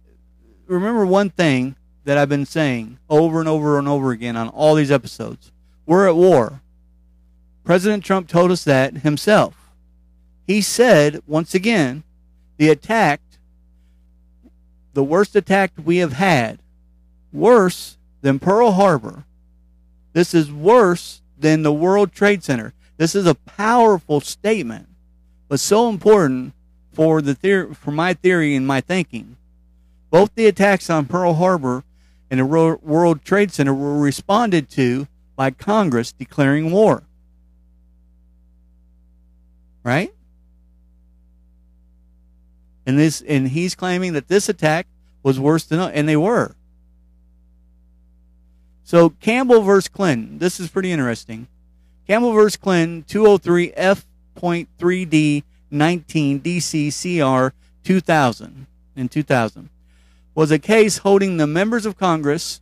remember 0.68 1.04
one 1.04 1.32
thing 1.32 1.78
that 2.04 2.20
I've 2.20 2.30
been 2.30 2.46
saying 2.46 3.00
over 3.10 3.40
and 3.40 3.50
over 3.50 3.80
and 3.80 3.88
over 3.88 4.12
again 4.12 4.38
on 4.38 4.50
all 4.50 4.76
these 4.76 4.92
episodes. 4.92 5.52
We're 5.88 6.08
at 6.08 6.16
war. 6.16 6.62
President 7.64 8.04
Trump 8.04 8.28
told 8.28 8.52
us 8.52 8.64
that 8.66 8.98
himself. 8.98 9.69
He 10.50 10.62
said 10.62 11.22
once 11.28 11.54
again, 11.54 12.02
the 12.58 12.70
attack, 12.70 13.22
the 14.96 15.04
worst 15.04 15.36
attack 15.36 15.74
we 15.78 15.98
have 15.98 16.14
had, 16.14 16.58
worse 17.32 18.00
than 18.22 18.40
Pearl 18.40 18.72
Harbor. 18.72 19.26
This 20.14 20.34
is 20.34 20.52
worse 20.52 21.22
than 21.38 21.62
the 21.62 21.72
World 21.72 22.14
Trade 22.14 22.44
Center. 22.44 22.74
This 22.98 23.14
is 23.14 23.28
a 23.28 23.36
powerful 23.36 24.22
statement, 24.22 24.88
but 25.48 25.60
so 25.60 25.88
important 25.88 26.54
for 26.94 27.22
the 27.22 27.36
theory, 27.36 27.76
for 27.76 27.92
my 27.92 28.16
theory 28.16 28.56
and 28.56 28.66
my 28.66 28.82
thinking. 28.82 29.38
Both 30.10 30.34
the 30.34 30.48
attacks 30.48 30.90
on 30.90 31.06
Pearl 31.06 31.36
Harbor 31.36 31.84
and 32.32 32.40
the 32.40 32.46
World 32.82 33.24
Trade 33.24 33.52
Center 33.52 33.76
were 33.76 34.00
responded 34.00 34.68
to 34.72 35.08
by 35.36 35.52
Congress 35.52 36.12
declaring 36.12 36.72
war. 36.72 37.04
Right? 39.84 40.12
And 42.90 42.98
this 42.98 43.22
and 43.22 43.50
he's 43.50 43.76
claiming 43.76 44.14
that 44.14 44.30
this 44.30 44.50
attack 44.50 44.88
was 45.22 45.40
worse 45.40 45.64
than 45.64 45.80
and 45.80 46.10
they 46.10 46.18
were. 46.18 46.56
So 48.84 49.12
Campbell 49.12 49.62
versus 49.62 49.88
Clinton. 49.88 50.40
This 50.40 50.60
is 50.60 50.70
pretty 50.70 50.92
interesting. 50.92 51.48
Campbell 52.08 52.32
versus 52.32 52.58
Clinton, 52.58 53.04
203 53.08 53.74
F.3D 53.74 55.44
19 55.70 56.42
DC 56.42 56.90
CR 56.92 57.54
2000 57.84 58.66
in 58.96 59.08
2000 59.08 59.70
was 60.34 60.50
a 60.50 60.58
case 60.58 60.98
holding 60.98 61.38
the 61.38 61.46
members 61.46 61.86
of 61.86 61.96
Congress 61.96 62.60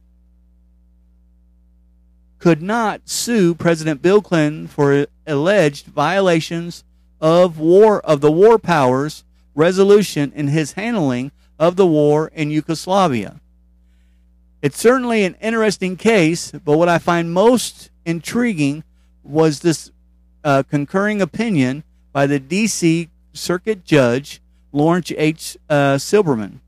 could 2.38 2.62
not 2.62 3.08
sue 3.08 3.56
President 3.56 4.02
Bill 4.02 4.22
Clinton 4.22 4.68
for 4.68 5.08
alleged 5.26 5.86
violations 5.86 6.84
of 7.22 7.58
war 7.60 8.02
of 8.02 8.20
the 8.20 8.30
war 8.30 8.60
powers 8.60 9.24
resolution 9.58 10.32
in 10.36 10.50
his 10.50 10.74
handling 10.74 11.32
of 11.60 11.76
the 11.76 11.88
war 11.88 12.30
in 12.34 12.52
Yugoslavia. 12.52 13.41
It's 14.62 14.80
certainly 14.80 15.24
an 15.24 15.36
interesting 15.41 15.98
case, 15.98 16.52
but 16.52 16.78
what 16.78 16.88
I 16.88 17.00
find 17.00 17.34
most 17.34 17.89
intriguing 18.06 18.84
was 19.24 19.60
this 19.60 19.91
uh, 20.43 20.63
concurring 20.70 21.22
opinion 21.22 21.84
by 22.13 22.28
the 22.28 22.39
D.C. 22.39 23.10
Circuit 23.34 23.84
Judge 23.84 24.41
Lawrence 24.72 25.12
H. 25.17 25.58
Uh, 25.70 25.96
Silberman. 25.96 26.60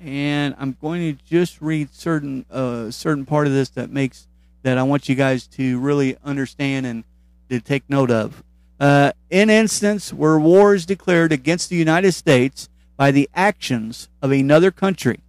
And 0.00 0.54
I'm 0.58 0.76
going 0.80 1.14
to 1.14 1.22
just 1.24 1.60
read 1.60 1.92
certain 1.92 2.46
uh, 2.50 2.90
certain 2.90 3.26
part 3.26 3.46
of 3.46 3.52
this 3.52 3.68
that 3.70 3.90
makes 3.90 4.28
that 4.62 4.78
I 4.78 4.82
want 4.82 5.08
you 5.08 5.14
guys 5.14 5.46
to 5.48 5.78
really 5.78 6.16
understand 6.24 6.86
and 6.86 7.04
to 7.50 7.60
take 7.60 7.82
note 7.88 8.10
of. 8.10 8.42
Uh, 8.80 9.12
in 9.28 9.50
instance 9.50 10.12
where 10.12 10.38
war 10.38 10.74
is 10.74 10.86
declared 10.86 11.32
against 11.32 11.68
the 11.68 11.76
United 11.76 12.12
States 12.12 12.68
by 12.96 13.10
the 13.10 13.28
actions 13.34 14.08
of 14.22 14.30
another 14.30 14.70
country, 14.70 15.20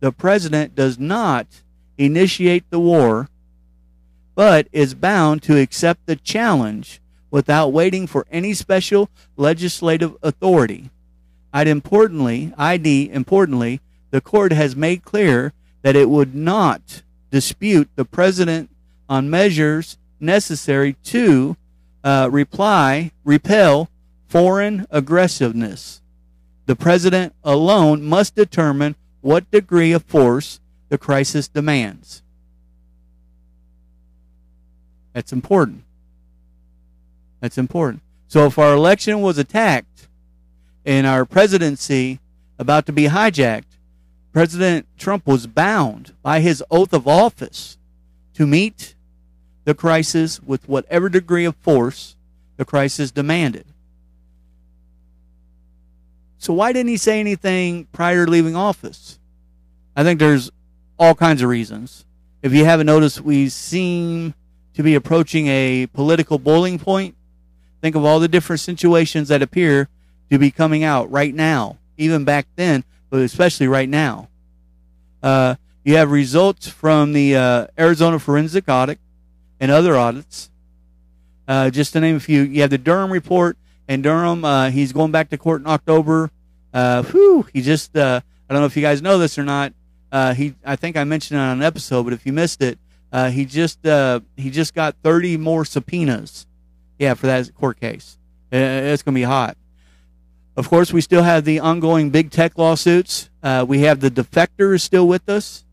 the 0.00 0.12
president 0.12 0.74
does 0.74 0.98
not 0.98 1.46
initiate 1.98 2.68
the 2.70 2.78
war, 2.78 3.28
but 4.34 4.68
is 4.72 4.94
bound 4.94 5.42
to 5.42 5.60
accept 5.60 6.06
the 6.06 6.16
challenge 6.16 7.00
without 7.30 7.72
waiting 7.72 8.06
for 8.06 8.26
any 8.30 8.54
special 8.54 9.10
legislative 9.36 10.16
authority. 10.22 10.90
I'd 11.52 11.68
importantly, 11.68 12.52
ID 12.56 13.10
importantly, 13.12 13.80
the 14.10 14.20
court 14.20 14.52
has 14.52 14.76
made 14.76 15.04
clear 15.04 15.52
that 15.82 15.96
it 15.96 16.08
would 16.08 16.34
not 16.34 17.02
dispute 17.30 17.88
the 17.96 18.04
president 18.04 18.70
on 19.08 19.30
measures 19.30 19.98
necessary 20.20 20.94
to 21.04 21.56
uh, 22.04 22.28
reply, 22.30 23.10
repel 23.24 23.88
foreign 24.28 24.86
aggressiveness. 24.90 26.02
The 26.66 26.76
president 26.76 27.34
alone 27.42 28.02
must 28.02 28.34
determine 28.34 28.94
what 29.20 29.50
degree 29.50 29.92
of 29.92 30.04
force 30.04 30.60
the 30.90 30.98
crisis 30.98 31.48
demands. 31.48 32.22
That's 35.14 35.32
important. 35.32 35.84
That's 37.40 37.58
important. 37.58 38.02
So 38.28 38.46
if 38.46 38.58
our 38.58 38.74
election 38.74 39.20
was 39.22 39.38
attacked 39.38 40.08
and 40.84 41.06
our 41.06 41.24
presidency 41.24 42.20
about 42.58 42.86
to 42.86 42.92
be 42.92 43.04
hijacked, 43.04 43.64
President 44.32 44.86
Trump 44.98 45.26
was 45.26 45.46
bound 45.46 46.12
by 46.22 46.40
his 46.40 46.62
oath 46.70 46.92
of 46.92 47.06
office 47.06 47.78
to 48.34 48.46
meet 48.46 48.93
the 49.64 49.74
crisis 49.74 50.42
with 50.42 50.68
whatever 50.68 51.08
degree 51.08 51.44
of 51.44 51.56
force 51.56 52.16
the 52.56 52.64
crisis 52.64 53.10
demanded. 53.10 53.66
So 56.38 56.52
why 56.52 56.72
didn't 56.72 56.90
he 56.90 56.96
say 56.96 57.20
anything 57.20 57.86
prior 57.92 58.26
to 58.26 58.30
leaving 58.30 58.54
office? 58.54 59.18
I 59.96 60.02
think 60.02 60.20
there's 60.20 60.50
all 60.98 61.14
kinds 61.14 61.42
of 61.42 61.48
reasons. 61.48 62.04
If 62.42 62.52
you 62.52 62.66
haven't 62.66 62.86
noticed, 62.86 63.22
we 63.22 63.48
seem 63.48 64.34
to 64.74 64.82
be 64.82 64.94
approaching 64.94 65.46
a 65.46 65.86
political 65.86 66.38
boiling 66.38 66.78
point. 66.78 67.14
Think 67.80 67.96
of 67.96 68.04
all 68.04 68.20
the 68.20 68.28
different 68.28 68.60
situations 68.60 69.28
that 69.28 69.40
appear 69.40 69.88
to 70.30 70.38
be 70.38 70.50
coming 70.50 70.84
out 70.84 71.10
right 71.10 71.34
now, 71.34 71.78
even 71.96 72.24
back 72.24 72.46
then, 72.56 72.84
but 73.08 73.20
especially 73.20 73.68
right 73.68 73.88
now. 73.88 74.28
Uh, 75.22 75.54
you 75.84 75.96
have 75.96 76.10
results 76.10 76.68
from 76.68 77.12
the 77.12 77.36
uh, 77.36 77.66
Arizona 77.78 78.18
forensic 78.18 78.68
audit 78.68 78.98
and 79.64 79.72
other 79.72 79.96
audits. 79.96 80.50
Uh, 81.48 81.70
just 81.70 81.94
to 81.94 82.00
name 82.00 82.16
a 82.16 82.20
few, 82.20 82.42
you 82.42 82.60
have 82.60 82.68
the 82.68 82.76
Durham 82.76 83.10
report, 83.10 83.56
and 83.88 84.02
Durham, 84.02 84.44
uh, 84.44 84.68
he's 84.68 84.92
going 84.92 85.10
back 85.10 85.30
to 85.30 85.38
court 85.38 85.62
in 85.62 85.66
October. 85.66 86.30
Uh, 86.74 87.02
whew, 87.04 87.46
he 87.50 87.62
just, 87.62 87.96
uh, 87.96 88.20
I 88.48 88.52
don't 88.52 88.60
know 88.60 88.66
if 88.66 88.76
you 88.76 88.82
guys 88.82 89.00
know 89.00 89.16
this 89.16 89.38
or 89.38 89.42
not. 89.42 89.72
Uh, 90.12 90.34
he, 90.34 90.54
I 90.66 90.76
think 90.76 90.98
I 90.98 91.04
mentioned 91.04 91.38
it 91.38 91.42
on 91.42 91.56
an 91.56 91.62
episode, 91.62 92.02
but 92.02 92.12
if 92.12 92.26
you 92.26 92.32
missed 92.34 92.60
it, 92.60 92.78
uh, 93.10 93.30
he 93.30 93.46
just, 93.46 93.78
he 94.36 94.50
just 94.50 94.74
got 94.74 94.96
30 95.02 95.38
more 95.38 95.64
subpoenas. 95.64 96.46
Yeah, 96.98 97.14
for 97.14 97.26
that 97.26 97.54
court 97.54 97.80
case. 97.80 98.18
It's 98.52 99.02
going 99.02 99.14
to 99.14 99.18
be 99.18 99.22
hot. 99.22 99.56
Of 100.58 100.68
course, 100.68 100.92
we 100.92 101.00
still 101.00 101.22
have 101.22 101.46
the 101.46 101.58
ongoing 101.58 102.10
big 102.10 102.30
tech 102.30 102.58
lawsuits. 102.58 103.30
We 103.42 103.80
have 103.80 104.00
the 104.00 104.10
defectors 104.10 104.82
still 104.82 105.08
with 105.08 105.26
us 105.26 105.64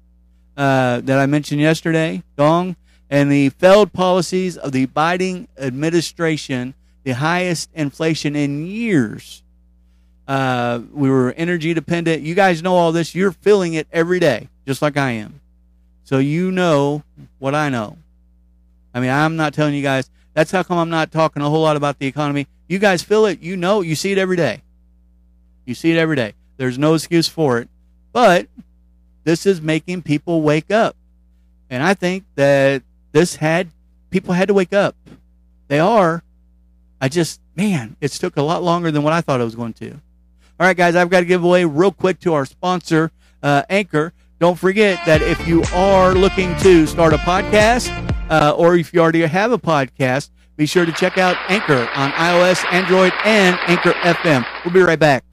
that 0.56 1.10
I 1.10 1.26
mentioned 1.26 1.60
yesterday, 1.60 2.24
Dong, 2.38 2.78
and 3.12 3.30
the 3.30 3.50
failed 3.50 3.92
policies 3.92 4.58
of 4.58 4.72
the 4.72 4.88
Biden 4.88 5.48
administration, 5.58 6.74
the 7.04 7.12
highest 7.12 7.70
inflation 7.76 8.38
in 8.38 8.66
years. 8.66 9.44
Uh, 10.28 10.80
we 10.94 11.10
were 11.10 11.34
energy 11.34 11.74
dependent. 11.74 12.24
You 12.24 12.36
guys 12.36 12.64
know 12.64 12.76
all 12.76 12.94
this. 12.94 13.14
You're 13.14 13.34
feeling 13.34 13.74
it 13.74 13.86
every 13.92 14.22
day, 14.22 14.48
just 14.66 14.82
like 14.82 14.96
I 14.96 15.12
am. 15.12 15.42
So 16.06 16.20
you 16.20 16.52
know 16.52 17.04
what 17.38 17.54
I 17.54 17.68
know. 17.68 17.98
I 18.94 19.02
mean, 19.02 19.10
I'm 19.10 19.36
not 19.36 19.54
telling 19.54 19.74
you 19.74 19.82
guys. 19.82 20.10
That's 20.34 20.52
how 20.52 20.64
come 20.64 20.78
I'm 20.78 20.90
not 20.90 21.12
talking 21.12 21.42
a 21.44 21.50
whole 21.50 21.62
lot 21.62 21.76
about 21.76 22.00
the 22.00 22.08
economy. 22.08 22.48
You 22.70 22.80
guys 22.80 23.04
feel 23.04 23.26
it. 23.26 23.42
You 23.42 23.58
know. 23.58 23.82
You 23.82 23.96
see 23.96 24.14
it 24.14 24.18
every 24.18 24.38
day. 24.38 24.62
You 25.66 25.76
see 25.76 25.92
it 25.92 25.98
every 25.98 26.16
day. 26.16 26.34
There's 26.56 26.78
no 26.78 26.94
excuse 26.94 27.28
for 27.28 27.60
it. 27.60 27.68
But 28.14 28.48
this 29.26 29.46
is 29.46 29.62
making 29.62 30.04
people 30.04 30.42
wake 30.42 30.72
up. 30.72 30.96
And 31.70 31.84
I 31.84 31.94
think 31.94 32.24
that 32.36 32.84
this 33.12 33.36
had 33.36 33.70
people 34.10 34.34
had 34.34 34.48
to 34.48 34.54
wake 34.54 34.74
up. 34.74 34.96
They 35.68 35.80
are. 35.80 36.24
I 37.00 37.08
just, 37.08 37.42
man, 37.56 37.96
it's 38.02 38.20
took 38.20 38.38
a 38.38 38.42
lot 38.42 38.62
longer 38.64 38.92
than 38.92 39.04
what 39.04 39.14
I 39.14 39.22
thought 39.22 39.42
it 39.42 39.46
was 39.46 39.56
going 39.56 39.74
to. 39.74 39.92
All 39.92 40.68
right, 40.68 40.78
guys, 40.78 40.96
I've 40.96 41.10
got 41.10 41.22
to 41.22 41.26
give 41.26 41.44
away 41.44 41.66
real 41.66 41.92
quick 41.92 42.20
to 42.20 42.34
our 42.34 42.46
sponsor, 42.46 43.12
uh, 43.42 43.64
Anchor. 43.70 44.14
Don't 44.40 44.60
forget 44.60 45.04
that 45.06 45.22
if 45.22 45.48
you 45.48 45.64
are 45.74 46.14
looking 46.14 46.56
to 46.58 46.86
start 46.86 47.14
a 47.14 47.18
podcast, 47.18 47.90
uh, 48.30 48.54
or 48.56 48.76
if 48.76 48.94
you 48.94 49.00
already 49.00 49.22
have 49.22 49.52
a 49.52 49.58
podcast, 49.58 50.30
be 50.58 50.66
sure 50.66 50.86
to 50.86 50.92
check 50.92 51.18
out 51.18 51.36
Anchor 51.50 51.90
on 51.96 52.12
iOS, 52.12 52.64
Android, 52.72 53.14
and 53.26 53.58
Anchor 53.68 53.94
FM. 53.94 54.46
We'll 54.64 54.74
be 54.74 54.82
right 54.82 55.00
back. 55.00 55.24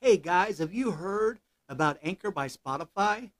Hey 0.00 0.18
guys, 0.18 0.58
have 0.58 0.74
you 0.74 0.90
heard 0.92 1.40
about 1.68 1.98
Anchor 2.02 2.30
by 2.30 2.46
Spotify? 2.46 3.30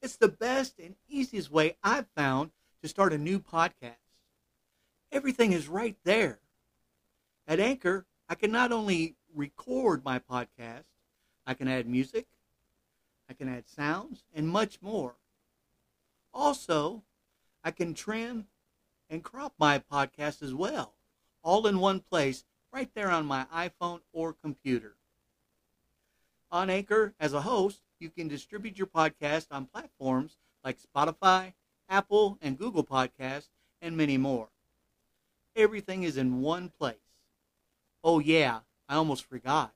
It's 0.00 0.16
the 0.16 0.28
best 0.28 0.78
and 0.78 0.94
easiest 1.08 1.50
way 1.50 1.76
I've 1.82 2.06
found 2.14 2.52
to 2.82 2.88
start 2.88 3.12
a 3.12 3.18
new 3.18 3.40
podcast. 3.40 3.96
Everything 5.10 5.52
is 5.52 5.68
right 5.68 5.96
there. 6.04 6.38
At 7.48 7.58
Anchor, 7.58 8.06
I 8.28 8.34
can 8.34 8.52
not 8.52 8.70
only 8.70 9.16
record 9.34 10.04
my 10.04 10.18
podcast, 10.20 10.84
I 11.46 11.54
can 11.54 11.66
add 11.66 11.88
music, 11.88 12.26
I 13.28 13.32
can 13.32 13.48
add 13.48 13.68
sounds, 13.68 14.22
and 14.34 14.48
much 14.48 14.80
more. 14.80 15.16
Also, 16.32 17.02
I 17.64 17.70
can 17.72 17.94
trim 17.94 18.46
and 19.10 19.24
crop 19.24 19.54
my 19.58 19.80
podcast 19.80 20.42
as 20.42 20.54
well, 20.54 20.94
all 21.42 21.66
in 21.66 21.80
one 21.80 22.00
place, 22.00 22.44
right 22.72 22.90
there 22.94 23.10
on 23.10 23.26
my 23.26 23.46
iPhone 23.52 24.00
or 24.12 24.32
computer. 24.32 24.94
On 26.50 26.70
Anchor, 26.70 27.14
as 27.18 27.32
a 27.32 27.40
host, 27.40 27.82
you 28.00 28.10
can 28.10 28.28
distribute 28.28 28.78
your 28.78 28.86
podcast 28.86 29.46
on 29.50 29.66
platforms 29.66 30.36
like 30.64 30.78
Spotify, 30.80 31.54
Apple, 31.88 32.38
and 32.42 32.58
Google 32.58 32.84
Podcasts, 32.84 33.48
and 33.80 33.96
many 33.96 34.16
more. 34.16 34.48
Everything 35.56 36.02
is 36.02 36.16
in 36.16 36.40
one 36.40 36.70
place. 36.78 36.96
Oh, 38.02 38.18
yeah, 38.18 38.60
I 38.88 38.96
almost 38.96 39.24
forgot. 39.24 39.74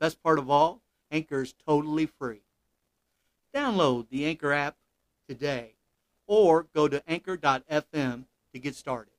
Best 0.00 0.22
part 0.22 0.38
of 0.38 0.50
all, 0.50 0.82
Anchor 1.10 1.42
is 1.42 1.54
totally 1.66 2.06
free. 2.06 2.42
Download 3.54 4.08
the 4.08 4.26
Anchor 4.26 4.52
app 4.52 4.76
today 5.28 5.74
or 6.26 6.66
go 6.74 6.88
to 6.88 7.02
anchor.fm 7.08 8.24
to 8.52 8.58
get 8.58 8.74
started. 8.74 9.13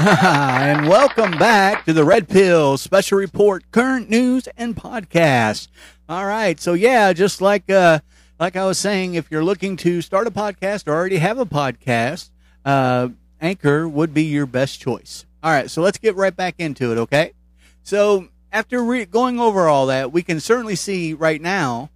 and 0.02 0.88
welcome 0.88 1.32
back 1.32 1.84
to 1.84 1.92
the 1.92 2.06
Red 2.06 2.26
Pill 2.26 2.78
Special 2.78 3.18
Report, 3.18 3.70
current 3.70 4.08
news 4.08 4.48
and 4.56 4.74
podcast. 4.74 5.68
All 6.08 6.24
right, 6.24 6.58
so 6.58 6.72
yeah, 6.72 7.12
just 7.12 7.42
like 7.42 7.68
uh, 7.68 7.98
like 8.38 8.56
I 8.56 8.64
was 8.64 8.78
saying, 8.78 9.12
if 9.12 9.30
you're 9.30 9.44
looking 9.44 9.76
to 9.78 10.00
start 10.00 10.26
a 10.26 10.30
podcast 10.30 10.88
or 10.88 10.92
already 10.92 11.18
have 11.18 11.36
a 11.36 11.44
podcast, 11.44 12.30
uh, 12.64 13.08
Anchor 13.42 13.86
would 13.86 14.14
be 14.14 14.22
your 14.22 14.46
best 14.46 14.80
choice. 14.80 15.26
All 15.42 15.50
right, 15.50 15.70
so 15.70 15.82
let's 15.82 15.98
get 15.98 16.16
right 16.16 16.34
back 16.34 16.54
into 16.56 16.92
it, 16.92 16.96
okay? 16.96 17.34
So 17.82 18.28
after 18.50 18.82
re- 18.82 19.04
going 19.04 19.38
over 19.38 19.68
all 19.68 19.84
that, 19.88 20.12
we 20.12 20.22
can 20.22 20.40
certainly 20.40 20.76
see 20.76 21.12
right 21.12 21.42
now 21.42 21.90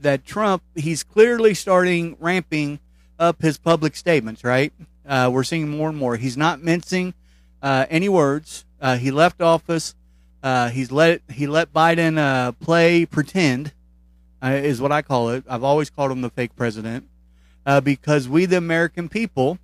that 0.00 0.26
Trump 0.26 0.62
he's 0.74 1.02
clearly 1.02 1.54
starting 1.54 2.14
ramping 2.20 2.78
up 3.18 3.40
his 3.40 3.56
public 3.56 3.96
statements. 3.96 4.44
Right, 4.44 4.70
uh, 5.06 5.30
we're 5.32 5.44
seeing 5.44 5.70
more 5.70 5.88
and 5.88 5.96
more. 5.96 6.16
He's 6.16 6.36
not 6.36 6.62
mincing 6.62 7.14
uh, 7.62 7.86
any 7.90 8.08
words. 8.08 8.64
Uh, 8.80 8.96
he 8.96 9.10
left 9.10 9.40
office. 9.40 9.94
Uh, 10.42 10.68
he's 10.68 10.92
let 10.92 11.20
he 11.30 11.46
let 11.46 11.72
Biden 11.72 12.16
uh, 12.16 12.52
play 12.52 13.04
pretend, 13.04 13.72
uh, 14.42 14.50
is 14.50 14.80
what 14.80 14.92
I 14.92 15.02
call 15.02 15.30
it. 15.30 15.44
I've 15.48 15.64
always 15.64 15.90
called 15.90 16.12
him 16.12 16.20
the 16.20 16.30
fake 16.30 16.54
president 16.54 17.08
uh, 17.66 17.80
because 17.80 18.28
we, 18.28 18.46
the 18.46 18.56
American 18.56 19.08
people, 19.08 19.58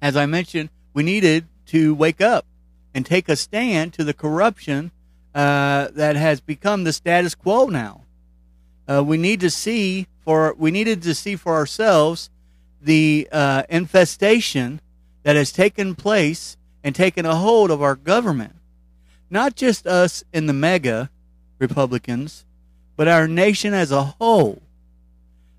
as 0.00 0.16
I 0.16 0.26
mentioned, 0.26 0.70
we 0.94 1.02
needed 1.02 1.46
to 1.66 1.94
wake 1.94 2.20
up 2.20 2.46
and 2.94 3.04
take 3.04 3.28
a 3.28 3.34
stand 3.34 3.92
to 3.94 4.04
the 4.04 4.14
corruption 4.14 4.92
that 5.32 6.16
has 6.16 6.40
become 6.40 6.84
the 6.84 6.92
status 6.92 7.34
quo 7.34 7.66
now. 7.66 8.02
we 8.88 9.18
need 9.18 9.40
to 9.40 9.50
see 9.50 10.06
for 10.20 10.54
we 10.56 10.70
needed 10.70 11.02
to 11.02 11.14
see 11.14 11.34
for 11.34 11.54
ourselves 11.54 12.30
the 12.80 13.28
infestation 13.68 14.80
that 15.24 15.34
has 15.34 15.50
taken 15.50 15.96
place 15.96 16.56
and 16.86 16.94
taken 16.94 17.26
a 17.26 17.34
hold 17.34 17.72
of 17.72 17.82
our 17.82 17.96
government. 17.96 18.54
Not 19.28 19.56
just 19.56 19.88
us 19.88 20.22
in 20.32 20.46
the 20.46 20.52
MAGA 20.52 21.10
Republicans, 21.58 22.44
but 22.94 23.08
our 23.08 23.26
nation 23.26 23.74
as 23.74 23.90
a 23.90 24.04
whole. 24.04 24.62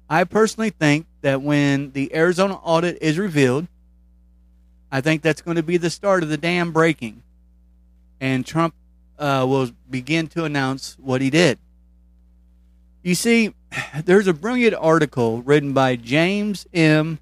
I 0.09 0.23
personally 0.23 0.69
think 0.69 1.05
that 1.23 1.41
when 1.41 1.91
the 1.91 2.15
Arizona 2.15 2.53
audit 2.63 2.97
is 3.01 3.17
revealed, 3.17 3.67
I 4.89 5.01
think 5.01 5.21
that's 5.21 5.41
going 5.41 5.57
to 5.57 5.63
be 5.63 5.75
the 5.75 5.89
start 5.89 6.23
of 6.23 6.29
the 6.29 6.37
dam 6.37 6.71
breaking. 6.71 7.21
And 8.21 8.45
Trump 8.45 8.73
uh, 9.19 9.45
will 9.49 9.71
begin 9.89 10.27
to 10.27 10.45
announce 10.45 10.95
what 10.97 11.19
he 11.19 11.29
did. 11.29 11.59
You 13.03 13.15
see, 13.15 13.53
there's 14.05 14.27
a 14.27 14.33
brilliant 14.33 14.75
article 14.75 15.41
written 15.41 15.73
by 15.73 15.97
James 15.97 16.65
M. 16.73 17.19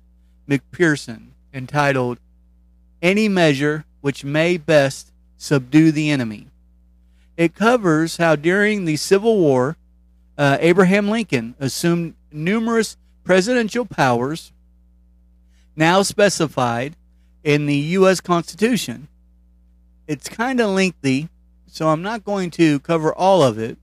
McPherson 0.48 1.30
entitled 1.52 2.20
Any 3.02 3.28
Measure 3.28 3.84
which 4.06 4.24
may 4.24 4.56
best 4.56 5.12
subdue 5.36 5.92
the 5.92 6.12
enemy. 6.12 6.46
It 7.38 7.56
covers 7.56 8.18
how 8.18 8.36
during 8.36 8.86
the 8.86 8.98
Civil 8.98 9.40
War, 9.40 9.78
uh, 10.38 10.58
Abraham 10.60 11.10
Lincoln 11.10 11.56
assumed 11.60 12.14
numerous 12.32 12.98
presidential 13.24 13.84
powers 13.84 14.52
now 15.76 16.04
specified 16.04 16.96
in 17.44 17.66
the 17.66 17.78
U.S. 17.98 18.22
Constitution. 18.22 19.08
It's 20.06 20.30
kind 20.30 20.60
of 20.60 20.70
lengthy, 20.70 21.30
so 21.66 21.90
I'm 21.90 22.04
not 22.04 22.24
going 22.24 22.52
to 22.52 22.80
cover 22.82 23.12
all 23.12 23.42
of 23.42 23.58
it, 23.58 23.76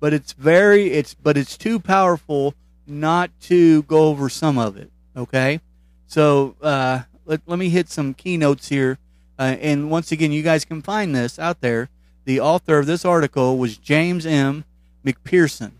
but 0.00 0.14
it's 0.14 0.32
very 0.32 0.92
it's 0.92 1.12
but 1.12 1.36
it's 1.36 1.58
too 1.58 1.78
powerful 1.78 2.54
not 2.86 3.30
to 3.40 3.82
go 3.82 4.06
over 4.06 4.30
some 4.30 4.56
of 4.56 4.78
it. 4.78 4.90
Okay, 5.14 5.60
so 6.06 6.56
uh, 6.62 7.00
let 7.26 7.42
let 7.44 7.58
me 7.58 7.68
hit 7.68 7.90
some 7.90 8.14
keynotes 8.14 8.70
here 8.70 8.96
uh, 9.38 9.56
and 9.60 9.90
once 9.90 10.12
again, 10.12 10.32
you 10.32 10.42
guys 10.42 10.64
can 10.64 10.82
find 10.82 11.14
this 11.14 11.38
out 11.38 11.60
there. 11.60 11.88
The 12.24 12.40
author 12.40 12.78
of 12.78 12.86
this 12.86 13.04
article 13.04 13.58
was 13.58 13.76
James 13.76 14.26
M. 14.26 14.64
McPherson. 15.04 15.72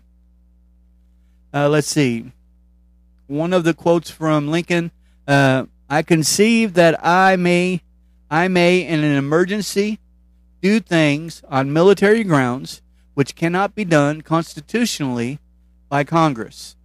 Uh, 1.53 1.67
let's 1.67 1.87
see. 1.87 2.31
One 3.25 3.53
of 3.53 3.63
the 3.63 3.73
quotes 3.73 4.09
from 4.09 4.47
Lincoln: 4.47 4.91
uh, 5.27 5.65
"I 5.89 6.03
conceive 6.03 6.73
that 6.75 7.03
I 7.03 7.35
may, 7.35 7.81
I 8.29 8.47
may, 8.47 8.85
in 8.85 9.03
an 9.03 9.17
emergency, 9.17 9.99
do 10.61 10.79
things 10.79 11.43
on 11.49 11.73
military 11.73 12.23
grounds 12.23 12.81
which 13.15 13.35
cannot 13.35 13.75
be 13.75 13.83
done 13.83 14.21
constitutionally 14.21 15.39
by 15.89 16.03
Congress." 16.03 16.75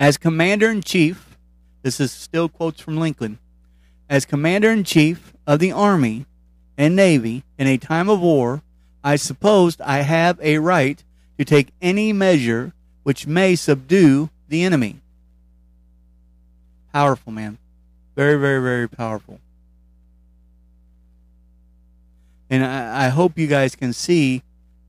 As 0.00 0.16
commander 0.16 0.70
in 0.70 0.80
chief, 0.80 1.36
this 1.82 2.00
is 2.00 2.10
still 2.10 2.48
quotes 2.48 2.80
from 2.80 2.96
Lincoln 2.96 3.38
as 4.10 4.26
Commander 4.26 4.72
in 4.72 4.82
Chief 4.82 5.32
of 5.46 5.60
the 5.60 5.70
Army 5.70 6.26
and 6.76 6.96
Navy 6.96 7.44
in 7.56 7.68
a 7.68 7.78
time 7.78 8.10
of 8.10 8.20
war, 8.20 8.60
I 9.04 9.14
supposed 9.14 9.80
I 9.80 9.98
have 10.00 10.38
a 10.42 10.58
right 10.58 11.02
to 11.38 11.44
take 11.44 11.68
any 11.80 12.12
measure 12.12 12.72
which 13.04 13.28
may 13.28 13.54
subdue 13.54 14.28
the 14.48 14.64
enemy. 14.64 14.96
Powerful, 16.92 17.32
man. 17.32 17.56
Very, 18.16 18.38
very, 18.38 18.60
very 18.60 18.88
powerful. 18.88 19.40
And 22.50 22.64
I, 22.64 23.06
I 23.06 23.08
hope 23.10 23.38
you 23.38 23.46
guys 23.46 23.76
can 23.76 23.92
see 23.92 24.42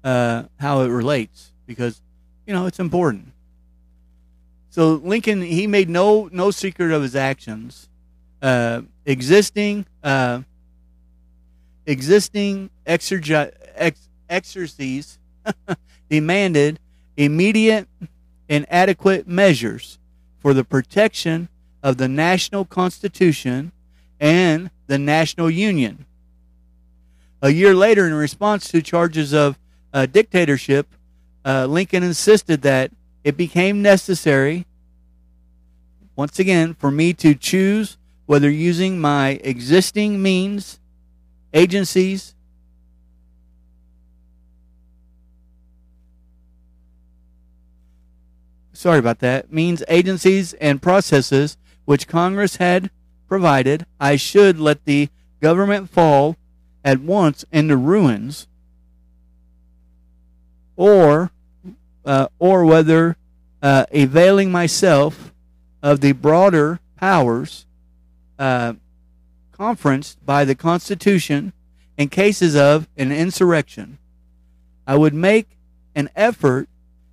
uh, 0.03 0.43
how 0.59 0.81
it 0.81 0.87
relates 0.87 1.51
because, 1.67 2.01
you 2.47 2.53
know, 2.53 2.65
it's 2.65 2.79
important. 2.79 3.31
So 4.71 4.95
Lincoln, 4.95 5.43
he 5.43 5.67
made 5.67 5.89
no 5.89 6.27
no 6.31 6.49
secret 6.49 6.91
of 6.91 7.03
his 7.03 7.15
actions. 7.15 7.87
Uh, 8.41 8.81
existing 9.05 9.85
uh, 10.03 10.41
existing 11.85 12.69
exergi- 12.85 13.51
ex- 13.75 14.09
exercises 14.29 15.19
demanded 16.09 16.79
immediate 17.17 17.87
and 18.49 18.65
adequate 18.69 19.27
measures 19.27 19.99
for 20.39 20.53
the 20.53 20.63
protection 20.63 21.49
of 21.83 21.97
the 21.97 22.07
national 22.07 22.65
constitution 22.65 23.71
and 24.19 24.69
the 24.87 24.97
national 24.97 25.49
union. 25.49 26.05
A 27.41 27.49
year 27.49 27.73
later, 27.73 28.05
in 28.05 28.13
response 28.13 28.67
to 28.69 28.81
charges 28.81 29.33
of 29.33 29.57
uh, 29.93 30.05
dictatorship, 30.05 30.87
uh, 31.43 31.65
Lincoln 31.65 32.03
insisted 32.03 32.61
that 32.61 32.91
it 33.23 33.35
became 33.35 33.81
necessary, 33.81 34.65
once 36.15 36.37
again, 36.39 36.75
for 36.75 36.91
me 36.91 37.13
to 37.13 37.33
choose 37.33 37.97
whether 38.25 38.49
using 38.49 38.99
my 38.99 39.39
existing 39.43 40.21
means, 40.21 40.79
agencies, 41.53 42.35
sorry 48.73 48.99
about 48.99 49.19
that, 49.19 49.51
means 49.51 49.83
agencies 49.87 50.53
and 50.53 50.81
processes 50.81 51.57
which 51.85 52.07
Congress 52.07 52.57
had 52.57 52.89
provided, 53.27 53.85
I 53.99 54.15
should 54.15 54.59
let 54.59 54.85
the 54.85 55.09
government 55.41 55.89
fall 55.89 56.37
at 56.83 56.99
once 56.99 57.45
into 57.51 57.77
ruins, 57.77 58.47
or 60.75 61.31
uh, 62.05 62.27
or 62.39 62.65
whether 62.65 63.17
uh, 63.61 63.85
availing 63.91 64.51
myself 64.51 65.31
of 65.83 66.01
the 66.01 66.13
broader 66.13 66.79
powers 66.95 67.65
uh, 68.41 68.73
conferenced 69.51 70.25
by 70.25 70.43
the 70.43 70.55
Constitution 70.55 71.53
in 71.95 72.09
cases 72.09 72.55
of 72.55 72.89
an 72.97 73.11
insurrection. 73.11 73.99
I 74.87 74.97
would 74.97 75.13
make 75.13 75.59
an 75.93 76.09
effort 76.15 76.67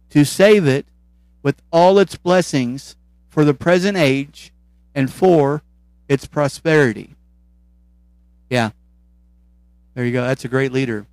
to 0.08 0.24
save 0.24 0.66
it 0.66 0.86
with 1.42 1.60
all 1.70 1.98
its 1.98 2.16
blessings 2.16 2.96
for 3.28 3.44
the 3.44 3.52
present 3.52 3.98
age 3.98 4.54
and 4.94 5.12
for 5.12 5.62
its 6.08 6.24
prosperity. 6.26 7.10
Yeah. 8.48 8.70
There 9.92 10.06
you 10.06 10.12
go. 10.12 10.22
That's 10.22 10.46
a 10.46 10.48
great 10.48 10.72
leader. 10.72 11.04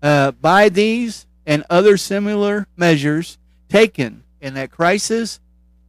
Uh, 0.00 0.30
by 0.30 0.68
these 0.68 1.26
and 1.44 1.64
other 1.68 1.96
similar 1.96 2.68
measures 2.76 3.36
taken 3.68 4.22
in 4.40 4.54
that 4.54 4.70
crisis 4.70 5.40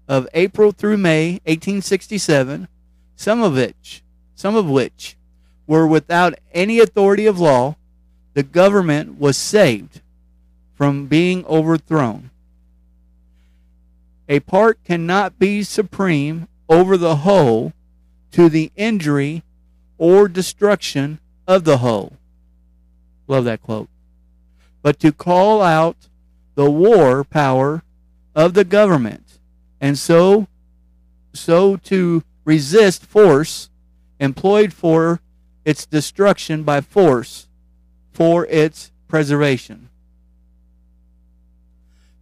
of 0.07 0.27
April 0.33 0.71
through 0.71 0.97
May 0.97 1.33
1867, 1.45 2.67
some 3.19 3.43
of 3.43 3.53
which, 3.53 4.01
some 4.33 4.55
of 4.55 4.69
which 4.69 5.17
were 5.67 5.85
without 5.85 6.33
any 6.53 6.79
authority 6.79 7.25
of 7.25 7.37
law, 7.37 7.75
the 8.33 8.43
government 8.43 9.19
was 9.19 9.35
saved 9.35 9.99
from 10.73 11.05
being 11.05 11.45
overthrown. 11.45 12.29
A 14.29 14.39
part 14.39 14.81
cannot 14.85 15.37
be 15.37 15.63
supreme 15.63 16.47
over 16.69 16.95
the 16.95 17.17
whole 17.17 17.73
to 18.31 18.47
the 18.47 18.71
injury 18.77 19.43
or 19.97 20.29
destruction 20.29 21.19
of 21.45 21.65
the 21.65 21.79
whole. 21.79 22.13
Love 23.27 23.43
that 23.43 23.61
quote. 23.61 23.89
But 24.81 24.97
to 25.01 25.11
call 25.11 25.61
out 25.61 25.97
the 26.55 26.71
war 26.71 27.25
power 27.25 27.83
of 28.33 28.53
the 28.53 28.63
government 28.63 29.39
and 29.81 29.97
so 29.97 30.47
so 31.33 31.75
to 31.75 32.23
resist 32.49 33.05
force 33.05 33.69
employed 34.19 34.73
for 34.73 35.21
its 35.65 35.85
destruction 35.85 36.63
by 36.63 36.81
force 36.81 37.47
for 38.11 38.47
its 38.47 38.91
preservation. 39.07 39.87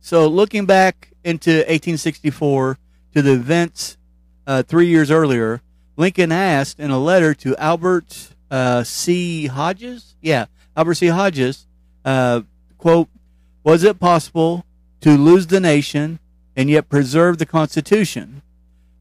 So 0.01 0.27
looking 0.27 0.65
back 0.65 1.13
into 1.23 1.51
1864 1.51 2.77
to 3.13 3.21
the 3.21 3.31
events 3.31 3.97
uh, 4.45 4.63
three 4.63 4.87
years 4.87 5.09
earlier, 5.09 5.61
Lincoln 5.95 6.33
asked 6.33 6.77
in 6.77 6.91
a 6.91 6.99
letter 6.99 7.33
to 7.35 7.55
Albert 7.55 8.35
uh, 8.51 8.83
C. 8.83 9.47
Hodges, 9.47 10.15
yeah, 10.21 10.47
Albert 10.75 10.95
C. 10.95 11.07
Hodges, 11.07 11.67
uh, 12.03 12.41
quote, 12.77 13.07
was 13.63 13.85
it 13.85 13.97
possible 13.97 14.65
to 14.99 15.11
lose 15.11 15.47
the 15.47 15.61
nation 15.61 16.19
and 16.53 16.69
yet 16.69 16.89
preserve 16.89 17.37
the 17.37 17.45
Constitution? 17.45 18.41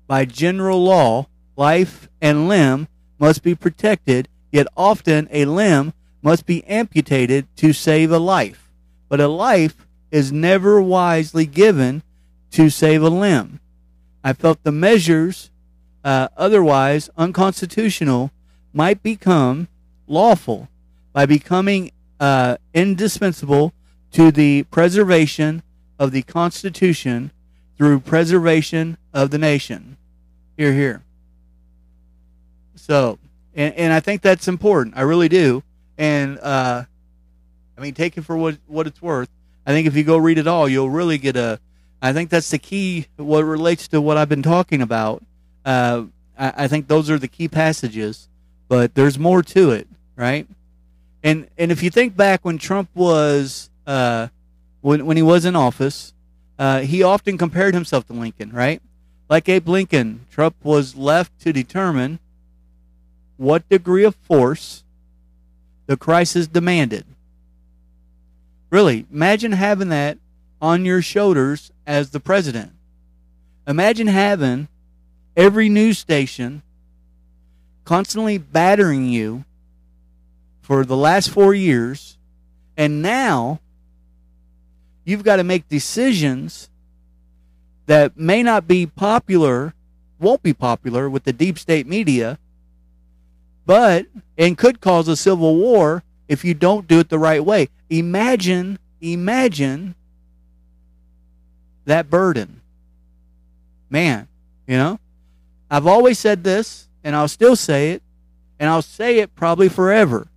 By 0.06 0.24
general 0.24 0.82
law, 0.82 1.26
life 1.56 2.08
and 2.20 2.48
limb 2.48 2.88
must 3.18 3.42
be 3.42 3.54
protected, 3.54 4.28
yet 4.52 4.66
often 4.76 5.28
a 5.30 5.44
limb 5.46 5.92
must 6.22 6.46
be 6.46 6.64
amputated 6.64 7.46
to 7.56 7.72
save 7.72 8.10
a 8.10 8.18
life. 8.18 8.70
But 9.08 9.20
a 9.20 9.28
life 9.28 9.86
is 10.10 10.32
never 10.32 10.80
wisely 10.80 11.46
given 11.46 12.02
to 12.52 12.70
save 12.70 13.02
a 13.02 13.10
limb. 13.10 13.60
I 14.22 14.32
felt 14.32 14.62
the 14.62 14.72
measures 14.72 15.50
uh, 16.04 16.28
otherwise 16.36 17.10
unconstitutional 17.16 18.30
might 18.72 19.02
become 19.02 19.68
lawful 20.06 20.68
by 21.12 21.26
becoming 21.26 21.90
uh, 22.20 22.56
indispensable 22.74 23.72
to 24.12 24.30
the 24.30 24.62
preservation 24.64 25.62
of 25.98 26.12
the 26.12 26.22
Constitution 26.22 27.30
through 27.76 28.00
preservation 28.00 28.96
of 29.16 29.31
the 29.31 29.38
nation. 29.38 29.96
Here, 30.59 30.74
here. 30.74 31.02
So, 32.74 33.18
and, 33.55 33.74
and 33.74 33.92
I 33.92 34.00
think 34.00 34.20
that's 34.20 34.46
important. 34.46 34.96
I 34.96 35.00
really 35.00 35.29
do. 35.29 35.62
And 35.96 36.38
uh, 36.38 36.85
I 37.76 37.81
mean, 37.81 37.94
take 37.94 38.18
it 38.18 38.22
for 38.22 38.37
what 38.37 38.59
what 38.66 38.87
it's 38.87 39.00
worth. 39.00 39.31
I 39.66 39.70
think 39.72 39.88
if 39.88 39.96
you 39.96 40.05
go 40.05 40.18
read 40.18 40.38
it 40.38 40.46
all, 40.46 40.68
you'll 40.68 40.90
really 40.90 41.16
get 41.18 41.37
a. 41.37 41.59
I 42.02 42.12
think 42.12 42.29
that's 42.29 42.50
the 42.50 42.59
key. 42.59 43.07
What 43.16 43.42
relates 43.44 43.88
to 43.88 44.00
what 44.00 44.18
I've 44.18 44.29
been 44.29 44.42
talking 44.42 44.83
about. 44.83 45.22
Uh, 45.64 46.05
I, 46.38 46.64
I 46.64 46.68
think 46.68 46.87
those 46.87 47.09
are 47.09 47.18
the 47.18 47.29
key 47.29 47.48
passages, 47.48 48.29
but 48.68 48.94
there's 48.94 49.18
more 49.18 49.42
to 49.42 49.70
it, 49.70 49.88
right? 50.14 50.46
And 51.24 51.48
and 51.57 51.72
if 51.72 51.83
you 51.83 51.88
think 51.88 52.14
back 52.16 52.44
when 52.44 52.59
Trump 52.59 52.90
was 52.94 53.70
uh, 53.87 54.29
when 54.83 55.07
when 55.07 55.16
he 55.16 55.22
was 55.22 55.46
in 55.46 55.57
office, 55.57 56.12
uh, 56.59 56.81
he 56.81 57.02
often 57.02 57.38
compared 57.38 57.72
himself 57.72 58.07
to 58.09 58.12
Lincoln, 58.12 58.52
right? 58.52 58.83
Like 59.28 59.48
Abe 59.48 59.68
Lincoln, 59.68 60.26
Trump 60.30 60.56
was 60.62 60.94
left 60.94 61.38
to 61.40 61.52
determine 61.52 62.20
what 63.36 63.68
degree 63.68 64.04
of 64.04 64.14
force 64.14 64.84
the 65.86 65.96
crisis 65.96 66.46
demanded. 66.46 67.04
Really, 68.70 69.06
imagine 69.12 69.52
having 69.52 69.88
that 69.88 70.18
on 70.60 70.84
your 70.84 71.02
shoulders 71.02 71.72
as 71.86 72.10
the 72.10 72.20
president. 72.20 72.72
Imagine 73.66 74.06
having 74.06 74.68
every 75.36 75.68
news 75.68 75.98
station 75.98 76.62
constantly 77.84 78.38
battering 78.38 79.08
you 79.08 79.44
for 80.60 80.84
the 80.84 80.96
last 80.96 81.30
four 81.30 81.54
years, 81.54 82.18
and 82.76 83.02
now 83.02 83.60
you've 85.04 85.22
got 85.22 85.36
to 85.36 85.44
make 85.44 85.68
decisions 85.68 86.68
that 87.87 88.16
may 88.16 88.42
not 88.42 88.68
be 88.68 88.87
popular, 88.87 89.75
won't 90.18 90.42
be 90.42 90.53
popular 90.53 91.09
with 91.09 91.25
the 91.25 91.33
deep 91.33 91.59
state 91.59 91.87
media, 91.87 92.38
but 93.64 94.07
and 94.37 94.59
could 94.59 94.81
cause 94.81 95.09
a 95.09 95.16
civil 95.16 95.57
war 95.57 96.03
if 96.29 96.44
you 96.44 96.55
don't 96.55 96.87
do 96.87 97.01
it 97.01 97.09
the 97.09 97.18
right 97.18 97.44
way. 97.44 97.68
Imagine, 97.90 98.79
imagine 99.01 99.94
that 101.85 102.11
burden. 102.11 102.61
Man, 103.88 104.29
you 104.66 104.77
know? 104.77 104.99
I've 105.70 105.87
always 105.87 106.18
said 106.18 106.44
this, 106.44 106.88
and 107.03 107.16
I'll 107.16 107.29
still 107.29 107.57
say 107.57 107.92
it, 107.92 108.03
and 108.59 108.68
I'll 108.68 108.83
say 108.83 109.18
it 109.18 109.35
probably 109.35 109.68
forever. 109.68 110.29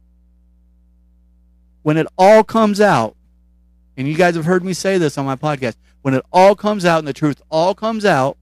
When 1.84 1.98
it 1.98 2.08
all 2.18 2.44
comes 2.44 2.82
out, 2.82 3.16
and 3.98 4.08
you 4.08 4.16
guys 4.16 4.36
have 4.36 4.46
heard 4.46 4.64
me 4.64 4.74
say 4.74 4.98
this 4.98 5.18
on 5.18 5.26
my 5.26 5.36
podcast, 5.36 5.76
when 6.02 6.14
it 6.14 6.26
all 6.32 6.56
comes 6.56 6.86
out 6.86 7.00
and 7.00 7.08
the 7.08 7.14
truth 7.14 7.42
all 7.50 7.76
comes 7.76 8.06
out 8.06 8.38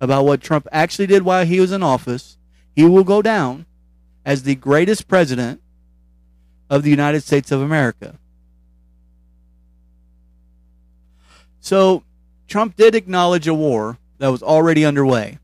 about 0.00 0.24
what 0.24 0.40
Trump 0.40 0.66
actually 0.72 1.06
did 1.06 1.22
while 1.22 1.44
he 1.44 1.60
was 1.60 1.72
in 1.72 1.82
office, 1.82 2.38
he 2.74 2.84
will 2.84 3.04
go 3.04 3.22
down 3.22 3.66
as 4.24 4.42
the 4.42 4.54
greatest 4.54 5.08
president 5.08 5.60
of 6.68 6.82
the 6.82 6.90
United 6.90 7.22
States 7.22 7.50
of 7.50 7.60
America. 7.60 8.18
So, 11.60 12.04
Trump 12.48 12.76
did 12.76 12.94
acknowledge 12.94 13.46
a 13.46 13.54
war 13.54 13.98
that 14.18 14.28
was 14.28 14.42
already 14.42 14.84
underway. 14.84 15.38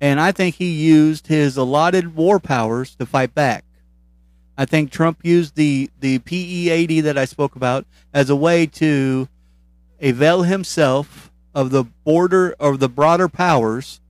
And 0.00 0.18
I 0.18 0.32
think 0.32 0.54
he 0.54 0.70
used 0.70 1.26
his 1.26 1.56
allotted 1.56 2.16
war 2.16 2.40
powers 2.40 2.94
to 2.96 3.06
fight 3.06 3.34
back. 3.34 3.64
I 4.56 4.64
think 4.64 4.90
Trump 4.90 5.20
used 5.22 5.56
the, 5.56 5.90
the 6.00 6.18
PEAD 6.20 7.04
that 7.04 7.18
I 7.18 7.26
spoke 7.26 7.54
about 7.54 7.86
as 8.12 8.30
a 8.30 8.36
way 8.36 8.66
to 8.66 9.28
avail 10.00 10.42
himself 10.42 11.30
of 11.54 11.70
the 11.70 11.84
border 11.84 12.54
of 12.60 12.80
the 12.80 12.88
broader 12.88 13.28
powers 13.28 14.00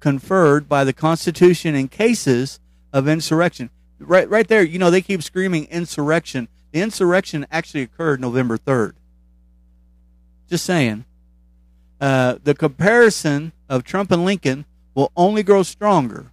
conferred 0.00 0.68
by 0.68 0.84
the 0.84 0.92
Constitution 0.92 1.74
in 1.74 1.88
cases 1.88 2.60
of 2.92 3.08
insurrection. 3.08 3.70
Right, 3.98 4.28
right 4.28 4.46
there, 4.46 4.62
you 4.62 4.78
know, 4.78 4.90
they 4.90 5.00
keep 5.02 5.22
screaming 5.22 5.66
insurrection. 5.66 6.48
The 6.72 6.82
insurrection 6.82 7.46
actually 7.50 7.82
occurred 7.82 8.20
November 8.20 8.58
3rd. 8.58 8.94
Just 10.48 10.64
saying. 10.64 11.04
Uh, 12.00 12.36
the 12.42 12.54
comparison 12.54 13.52
of 13.68 13.84
Trump 13.84 14.10
and 14.10 14.24
Lincoln 14.24 14.66
will 14.94 15.10
only 15.16 15.42
grow 15.42 15.62
stronger 15.62 16.32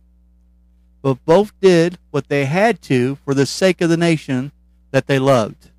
but 1.01 1.23
both 1.25 1.59
did 1.59 1.97
what 2.11 2.27
they 2.27 2.45
had 2.45 2.81
to 2.83 3.15
for 3.25 3.33
the 3.33 3.45
sake 3.45 3.81
of 3.81 3.89
the 3.89 3.97
nation 3.97 4.51
that 4.91 5.07
they 5.07 5.19
loved. 5.19 5.70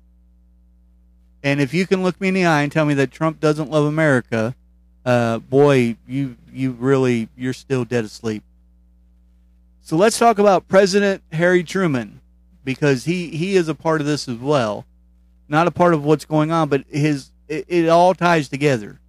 And 1.43 1.59
if 1.59 1.73
you 1.73 1.85
can 1.85 2.03
look 2.03 2.19
me 2.21 2.29
in 2.29 2.33
the 2.33 2.45
eye 2.45 2.61
and 2.61 2.71
tell 2.71 2.85
me 2.85 2.93
that 2.95 3.11
Trump 3.11 3.39
doesn't 3.39 3.69
love 3.69 3.85
America, 3.85 4.55
uh, 5.05 5.39
boy, 5.39 5.97
you 6.07 6.37
you 6.51 6.71
really 6.71 7.27
you're 7.35 7.53
still 7.53 7.83
dead 7.83 8.05
asleep. 8.05 8.43
So 9.81 9.97
let's 9.97 10.17
talk 10.17 10.39
about 10.39 10.67
President 10.69 11.21
Harry 11.33 11.63
Truman 11.63 12.21
because 12.63 13.03
he 13.03 13.29
he 13.29 13.57
is 13.57 13.67
a 13.67 13.75
part 13.75 13.99
of 13.99 14.07
this 14.07 14.29
as 14.29 14.37
well, 14.37 14.85
not 15.49 15.67
a 15.67 15.71
part 15.71 15.93
of 15.93 16.05
what's 16.05 16.25
going 16.25 16.51
on, 16.51 16.69
but 16.69 16.85
his 16.89 17.31
it, 17.49 17.65
it 17.67 17.89
all 17.89 18.13
ties 18.13 18.47
together. 18.47 18.99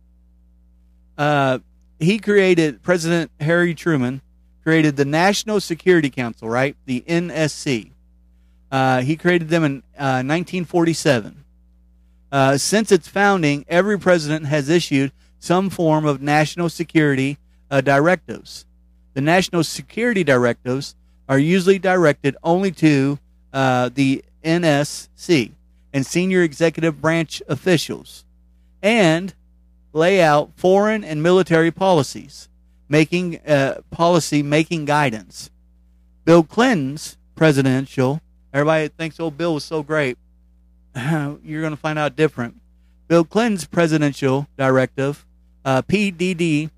Uh, 1.17 1.61
he 2.01 2.19
created 2.19 2.83
President 2.83 3.31
Harry 3.39 3.75
Truman 3.75 4.21
created 4.65 4.97
the 4.97 5.05
National 5.05 5.61
Security 5.61 6.11
Council, 6.11 6.49
right? 6.49 6.75
The 6.87 7.05
NSC. 7.07 7.91
Uh, 8.73 9.03
he 9.03 9.15
created 9.15 9.49
them 9.51 9.63
in 9.63 9.77
uh, 9.97 10.25
1947. 10.25 11.44
Uh, 12.35 12.59
since 12.59 12.91
its 12.91 13.07
founding, 13.07 13.65
every 13.69 13.97
president 13.97 14.45
has 14.47 14.69
issued 14.69 15.13
some 15.39 15.71
form 15.71 16.05
of 16.05 16.21
national 16.21 16.69
security 16.69 17.39
uh, 17.71 17.81
directives. 17.81 18.67
the 19.13 19.21
national 19.21 19.63
security 19.63 20.25
directives 20.25 20.97
are 21.29 21.39
usually 21.39 21.79
directed 21.79 22.37
only 22.43 22.73
to 22.73 23.21
uh, 23.53 23.89
the 23.95 24.25
NSC 24.43 25.53
and 25.93 26.05
senior 26.05 26.43
executive 26.43 27.01
branch 27.01 27.41
officials, 27.47 28.25
and 28.83 29.33
lay 29.93 30.21
out 30.21 30.51
foreign 30.57 31.05
and 31.05 31.23
military 31.23 31.71
policies, 31.71 32.49
making 32.89 33.39
uh, 33.47 33.81
policy 33.93 34.43
making 34.43 34.87
guidance. 34.87 35.51
Bill 36.25 36.43
Clinton's 36.43 37.17
presidential. 37.37 38.21
Everybody 38.53 38.89
thinks 38.89 39.21
old 39.21 39.39
Bill 39.39 39.55
was 39.55 39.63
so 39.63 39.85
great. 39.85 40.19
You're 41.45 41.61
going 41.61 41.73
to 41.73 41.77
find 41.77 41.99
out 41.99 42.17
different. 42.17 42.61
Bill 43.09 43.25
Clinton's 43.25 43.65
presidential 43.65 44.47
directive, 44.57 45.27
uh, 45.65 45.83
PDD 45.83 46.71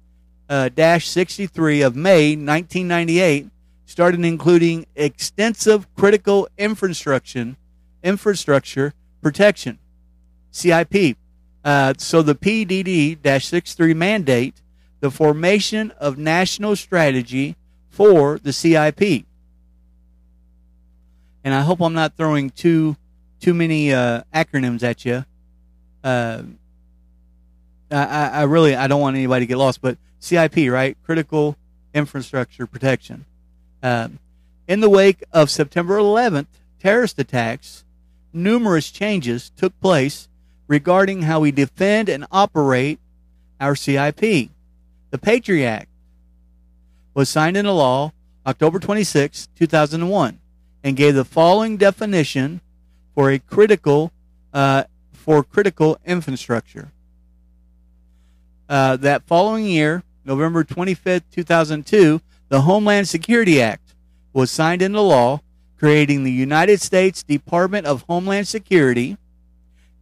uh, 0.49 0.99
63 0.99 1.83
of 1.83 1.97
May 1.97 2.31
1998, 2.31 3.49
started 3.85 4.25
including 4.25 4.87
extensive 4.97 5.93
critical 5.95 6.49
infrastructure, 6.59 7.57
infrastructure 8.03 8.93
protection, 9.23 9.79
CIP. 10.51 11.17
Uh, 11.65 11.95
so 11.99 12.23
the 12.23 12.35
PDD 12.35 13.19
63 13.43 13.95
mandate 13.95 14.63
the 15.01 15.11
formation 15.11 15.91
of 15.93 16.17
national 16.17 16.75
strategy 16.75 17.57
for 17.89 18.39
the 18.39 18.53
CIP 18.53 19.27
and 21.47 21.55
I 21.55 21.61
hope 21.61 21.81
I'm 21.81 21.95
not 21.95 22.17
throwing 22.17 22.51
too 22.51 22.97
too 23.41 23.55
many 23.55 23.93
uh, 23.93 24.23
acronyms 24.35 24.83
at 24.83 25.05
you. 25.05 25.25
Uh, 26.03 26.43
I, 27.91 28.29
I 28.29 28.43
really 28.43 28.75
I 28.75 28.87
don't 28.87 29.01
want 29.01 29.17
anybody 29.17 29.47
to 29.47 29.49
get 29.49 29.59
lost, 29.59 29.81
but 29.81 29.99
CIP 30.19 30.71
right, 30.71 30.97
critical 31.05 31.57
infrastructure 31.95 32.67
protection. 32.67 33.25
Um, 33.83 34.19
in 34.67 34.81
the 34.81 34.91
wake 34.91 35.23
of 35.33 35.51
September 35.51 35.99
11th 35.99 36.47
terrorist 36.81 37.19
attacks, 37.19 37.85
numerous 38.33 38.91
changes 38.91 39.51
took 39.57 39.79
place 39.81 40.29
regarding 40.69 41.23
how 41.23 41.41
we 41.41 41.51
defend 41.51 42.09
and 42.09 42.27
operate 42.31 42.99
our 43.61 43.75
CIP. 43.75 44.51
The 45.11 45.19
Patriot 45.19 45.67
Act 45.67 45.89
was 47.15 47.29
signed 47.29 47.57
into 47.57 47.73
law 47.73 48.13
October 48.47 48.79
26, 48.79 49.49
2001 49.57 50.39
and 50.85 50.97
gave 50.97 51.15
the 51.15 51.25
following 51.25 51.77
definition 51.77 52.61
for 53.17 53.31
a 53.31 53.39
critical 53.39 54.13
uh, 54.53 54.85
for 55.13 55.43
critical 55.43 55.99
infrastructure. 56.05 56.93
Uh, 58.69 58.97
that 58.97 59.27
following 59.27 59.65
year, 59.65 60.05
November 60.25 60.63
25th, 60.63 61.23
2002, 61.33 62.21
the 62.49 62.61
Homeland 62.61 63.09
Security 63.09 63.61
Act 63.61 63.95
was 64.33 64.51
signed 64.51 64.83
into 64.83 65.01
law, 65.01 65.41
creating 65.79 66.25
the 66.25 66.31
United 66.31 66.81
States 66.81 67.23
Department 67.23 67.87
of 67.87 68.03
Homeland 68.03 68.47
Security. 68.47 69.17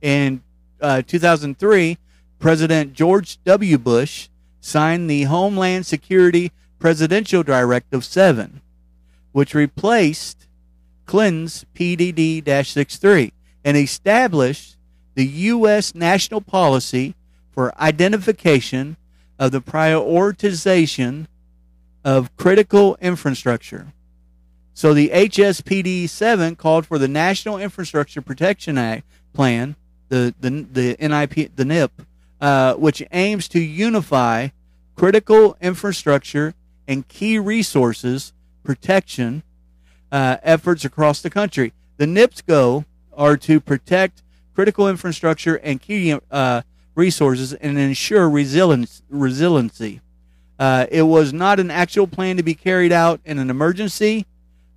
In 0.02 0.42
uh, 0.80 1.02
2003, 1.02 1.96
President 2.38 2.92
George 2.92 3.38
W. 3.44 3.78
Bush 3.78 4.28
signed 4.60 5.08
the 5.08 5.22
Homeland 5.22 5.86
Security 5.86 6.50
Presidential 6.78 7.42
Directive 7.42 8.04
7, 8.04 8.60
which 9.32 9.54
replaced 9.54 10.43
Clinton's 11.06 11.64
PDD 11.74 12.44
63 12.66 13.32
and 13.64 13.76
established 13.76 14.76
the 15.14 15.26
U.S. 15.26 15.94
national 15.94 16.40
policy 16.40 17.14
for 17.50 17.78
identification 17.80 18.96
of 19.38 19.52
the 19.52 19.60
prioritization 19.60 21.26
of 22.04 22.34
critical 22.36 22.96
infrastructure. 23.00 23.92
So 24.74 24.92
the 24.92 25.10
HSPD 25.10 26.08
7 26.08 26.56
called 26.56 26.86
for 26.86 26.98
the 26.98 27.08
National 27.08 27.58
Infrastructure 27.58 28.20
Protection 28.20 28.76
Act 28.76 29.04
plan, 29.32 29.76
the, 30.08 30.34
the, 30.40 30.50
the 30.50 30.96
NIP, 31.00 31.54
the 31.54 31.64
NIP, 31.64 31.92
uh, 32.40 32.74
which 32.74 33.02
aims 33.12 33.48
to 33.48 33.60
unify 33.60 34.48
critical 34.96 35.56
infrastructure 35.60 36.54
and 36.86 37.06
key 37.08 37.38
resources 37.38 38.32
protection 38.64 39.42
uh, 40.14 40.36
efforts 40.44 40.84
across 40.84 41.20
the 41.20 41.28
country. 41.28 41.72
The 41.96 42.06
NIP's 42.06 42.40
goal 42.40 42.84
are 43.12 43.36
to 43.38 43.58
protect 43.58 44.22
critical 44.54 44.88
infrastructure 44.88 45.56
and 45.56 45.80
key 45.82 46.16
uh, 46.30 46.62
resources 46.94 47.52
and 47.52 47.76
ensure 47.76 48.30
resilience, 48.30 49.02
resiliency. 49.10 50.00
Uh, 50.56 50.86
it 50.88 51.02
was 51.02 51.32
not 51.32 51.58
an 51.58 51.68
actual 51.68 52.06
plan 52.06 52.36
to 52.36 52.44
be 52.44 52.54
carried 52.54 52.92
out 52.92 53.20
in 53.24 53.40
an 53.40 53.50
emergency, 53.50 54.24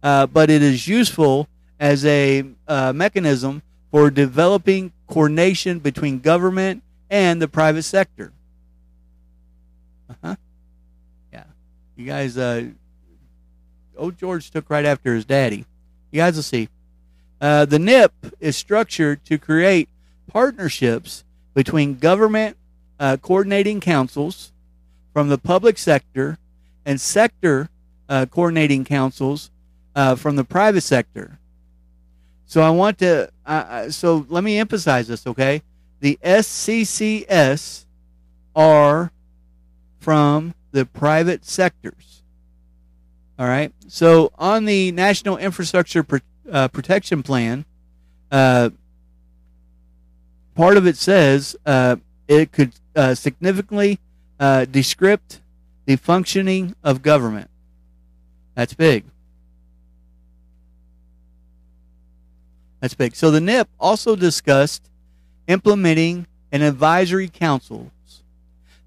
uh, 0.02 0.26
but 0.26 0.50
it 0.50 0.64
is 0.64 0.88
useful 0.88 1.48
as 1.80 2.04
a 2.04 2.44
uh, 2.68 2.92
mechanism 2.94 3.62
for 3.92 4.10
developing 4.10 4.92
coordination 5.06 5.78
between 5.78 6.18
government 6.18 6.82
and 7.12 7.40
the 7.40 7.48
private 7.48 7.84
sector. 7.84 8.34
Uh-huh. 10.10 10.36
Yeah. 11.32 11.44
You 11.96 12.06
guys 12.08 12.40
uh, 12.40 12.70
old 13.98 14.18
George 14.18 14.52
took 14.52 14.70
right 14.70 14.86
after 14.86 15.14
his 15.14 15.26
daddy. 15.26 15.66
You 16.12 16.22
guys 16.22 16.36
will 16.36 16.44
see. 16.44 16.70
Uh, 17.40 17.66
the 17.66 17.80
NIP 17.80 18.12
is 18.40 18.58
structured 18.58 19.24
to 19.26 19.38
create 19.38 19.90
partnerships 20.28 21.24
between 21.54 21.96
government 21.96 22.58
uh, 23.00 23.18
coordinating 23.18 23.80
councils 23.80 24.52
from 25.14 25.30
the 25.30 25.38
public 25.38 25.78
sector 25.78 26.38
and 26.86 27.00
sector 27.00 27.70
uh, 28.10 28.26
coordinating 28.26 28.86
councils 28.86 29.52
uh, 29.96 30.16
from 30.16 30.36
the 30.36 30.44
private 30.44 30.82
sector. 30.82 31.40
So 32.46 32.62
I 32.62 32.70
want 32.70 33.00
to. 33.00 33.30
so 33.90 34.26
let 34.30 34.44
me 34.44 34.58
emphasize 34.58 35.08
this, 35.08 35.28
okay? 35.28 35.62
The 36.00 36.18
SCCS 36.24 37.86
are 38.56 39.12
from 40.00 40.54
the 40.72 40.86
private 40.86 41.44
sectors. 41.46 42.17
All 43.40 43.48
right. 43.48 43.72
So 43.88 44.32
on 44.38 44.66
the 44.66 44.92
National 44.92 45.38
Infrastructure 45.38 46.04
Pro- 46.04 46.20
uh, 46.52 46.68
Protection 46.70 47.22
Plan, 47.22 47.66
uh, 48.32 48.72
part 50.56 50.78
of 50.78 50.88
it 50.88 50.98
says 50.98 51.56
uh, 51.66 51.98
it 52.28 52.52
could 52.52 52.74
uh, 52.96 53.14
significantly 53.14 54.00
uh, 54.40 54.66
descript 54.66 55.40
the 55.86 55.96
functioning 55.96 56.76
of 56.84 57.02
government. 57.02 57.50
That's 58.56 58.74
big. 58.74 59.06
That's 62.80 62.94
big. 62.94 63.16
So 63.16 63.32
the 63.32 63.42
NIP 63.42 63.70
also 63.80 64.16
discussed 64.16 64.90
implementing 65.48 66.28
an 66.52 66.62
advisory 66.62 67.28
councils. 67.28 67.92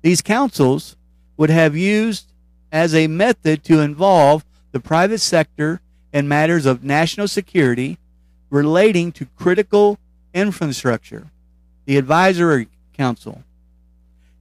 These 0.02 0.22
councils 0.22 0.96
would 1.36 1.50
have 1.50 1.76
used 1.76 2.29
as 2.72 2.94
a 2.94 3.06
method 3.06 3.64
to 3.64 3.80
involve 3.80 4.44
the 4.72 4.80
private 4.80 5.20
sector 5.20 5.80
in 6.12 6.28
matters 6.28 6.66
of 6.66 6.84
national 6.84 7.28
security 7.28 7.98
relating 8.50 9.12
to 9.12 9.26
critical 9.36 9.98
infrastructure. 10.34 11.28
The 11.86 11.96
Advisory 11.96 12.68
Council. 12.92 13.42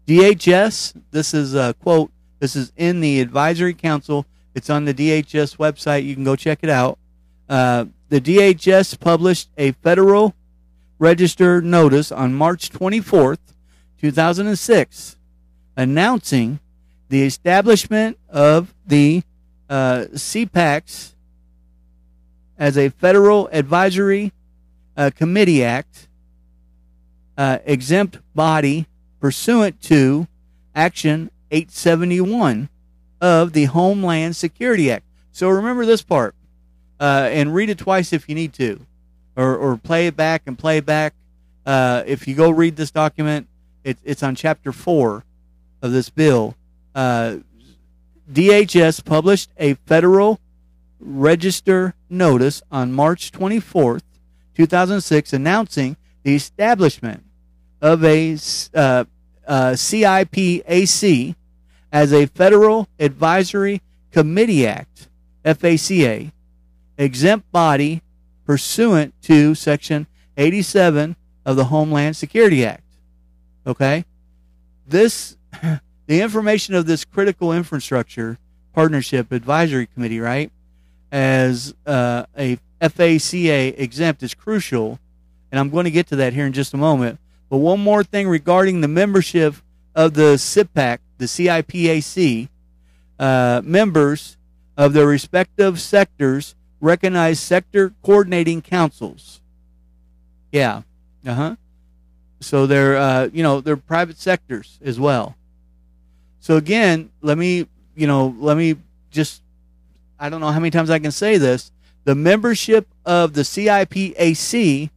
DHS, 0.08 0.94
this 1.12 1.34
is 1.34 1.54
a 1.54 1.76
quote, 1.82 2.12
this 2.40 2.56
is 2.56 2.72
in 2.76 3.02
the 3.02 3.22
Advisory 3.22 3.74
Council. 3.74 4.26
It's 4.56 4.70
on 4.70 4.86
the 4.86 4.94
DHS 4.94 5.58
website. 5.58 6.06
You 6.06 6.16
can 6.16 6.24
go 6.24 6.36
check 6.36 6.60
it 6.62 6.70
out. 6.70 6.98
Uh, 7.48 7.86
the 8.10 8.20
DHS 8.20 9.00
published 9.00 9.50
a 9.58 9.72
Federal 9.74 10.34
Register 10.98 11.62
notice 11.62 12.12
on 12.12 12.34
March 12.34 12.70
24th, 12.70 13.40
2006, 14.02 15.16
announcing 15.78 16.60
the 17.10 17.24
establishment 17.24 18.18
of 18.30 18.74
the 18.86 19.24
uh, 19.70 20.06
CPACs 20.14 21.14
as 22.58 22.78
a 22.78 22.90
Federal 22.90 23.50
Advisory 23.52 24.32
uh, 24.96 25.12
Committee 25.16 25.64
Act 25.64 26.08
uh, 27.38 27.60
exempt 27.66 28.20
body 28.36 28.86
pursuant 29.20 29.82
to 29.82 30.28
Action 30.76 31.32
871 31.52 32.70
of 33.22 33.54
the 33.54 33.66
Homeland 33.66 34.36
Security 34.36 34.92
Act. 34.92 35.06
So 35.32 35.50
remember 35.50 35.86
this 35.86 36.02
part 36.02 36.36
uh, 37.00 37.30
and 37.32 37.54
read 37.54 37.70
it 37.70 37.78
twice 37.78 38.14
if 38.14 38.28
you 38.28 38.36
need 38.36 38.54
to, 38.54 38.86
or, 39.36 39.56
or 39.56 39.78
play 39.78 40.08
it 40.08 40.16
back 40.16 40.44
and 40.46 40.60
play 40.60 40.80
back. 40.80 41.14
Uh, 41.66 42.04
if 42.06 42.28
you 42.28 42.36
go 42.36 42.50
read 42.50 42.76
this 42.76 42.92
document, 42.92 43.48
it, 43.84 43.98
it's 44.04 44.22
on 44.22 44.36
chapter 44.36 44.72
four 44.72 45.24
of 45.82 45.92
this 45.92 46.10
bill 46.10 46.56
uh, 46.96 47.38
DHS 48.32 49.04
published 49.04 49.50
a 49.58 49.74
federal 49.86 50.40
register 51.00 51.96
notice 52.10 52.62
on 52.72 52.94
March 52.94 53.32
24th, 53.32 54.04
2006, 54.56 55.34
announcing 55.34 55.98
the 56.24 56.36
establishment 56.36 57.24
of 57.82 58.04
a 58.04 58.34
uh, 58.34 59.06
uh, 59.48 59.72
CIPAC 59.72 61.36
as 61.92 62.14
a 62.14 62.26
federal 62.28 62.88
advisory 63.00 63.82
Committee 64.12 64.68
Act, 64.68 65.08
FACA, 65.44 66.32
exempt 66.98 67.52
body 67.52 68.02
pursuant 68.46 69.14
to 69.22 69.56
Section 69.56 70.08
87 70.38 71.16
of 71.46 71.56
the 71.56 71.66
Homeland 71.66 72.16
Security 72.16 72.66
Act. 72.66 72.84
Okay? 73.66 74.06
This, 74.88 75.38
the 76.10 76.22
information 76.22 76.74
of 76.74 76.88
this 76.88 77.06
critical 77.06 77.54
infrastructure 77.54 78.40
partnership 78.74 79.32
advisory 79.32 79.86
committee, 79.86 80.20
right, 80.20 80.52
as 81.12 81.76
uh, 81.86 82.26
a 82.36 82.58
FACA 82.82 83.80
exempt 83.80 84.24
is 84.24 84.34
crucial, 84.34 85.00
and 85.52 85.60
I'm 85.60 85.70
going 85.70 85.84
to 85.84 85.92
get 85.92 86.08
to 86.08 86.16
that 86.16 86.34
here 86.34 86.48
in 86.48 86.54
just 86.54 86.74
a 86.74 86.78
moment. 86.78 87.20
But 87.48 87.58
one 87.58 87.80
more 87.80 88.04
thing 88.04 88.28
regarding 88.28 88.82
the 88.82 88.88
membership 88.88 89.54
of 89.94 90.16
the 90.16 90.38
CIPAC, 90.38 90.98
the 91.20 91.26
CIPAC, 91.26 92.50
uh, 93.20 93.62
members 93.64 94.36
of 94.76 94.94
their 94.94 95.06
respective 95.06 95.80
sectors 95.80 96.56
recognize 96.82 97.40
sector 97.40 97.94
coordinating 98.02 98.64
councils. 98.64 99.42
Yeah, 100.52 100.82
uh 101.24 101.34
huh. 101.36 101.56
So 102.40 102.66
they're 102.66 102.98
uh, 102.98 103.30
you 103.32 103.44
know 103.44 103.62
they're 103.62 103.78
private 103.78 104.18
sectors 104.18 104.80
as 104.82 105.00
well. 105.00 105.36
So 106.40 106.58
again, 106.58 107.12
let 107.22 107.38
me 107.38 107.68
you 107.96 108.08
know 108.08 108.36
let 108.40 108.58
me 108.58 108.76
just 109.12 109.42
I 110.20 110.30
don't 110.30 110.42
know 110.42 110.52
how 110.52 110.60
many 110.60 110.72
times 110.72 110.90
I 110.90 111.00
can 111.00 111.12
say 111.12 111.38
this. 111.38 111.72
The 112.06 112.16
membership 112.16 112.88
of 113.06 113.34
the 113.34 113.42
CIPAC 113.42 114.90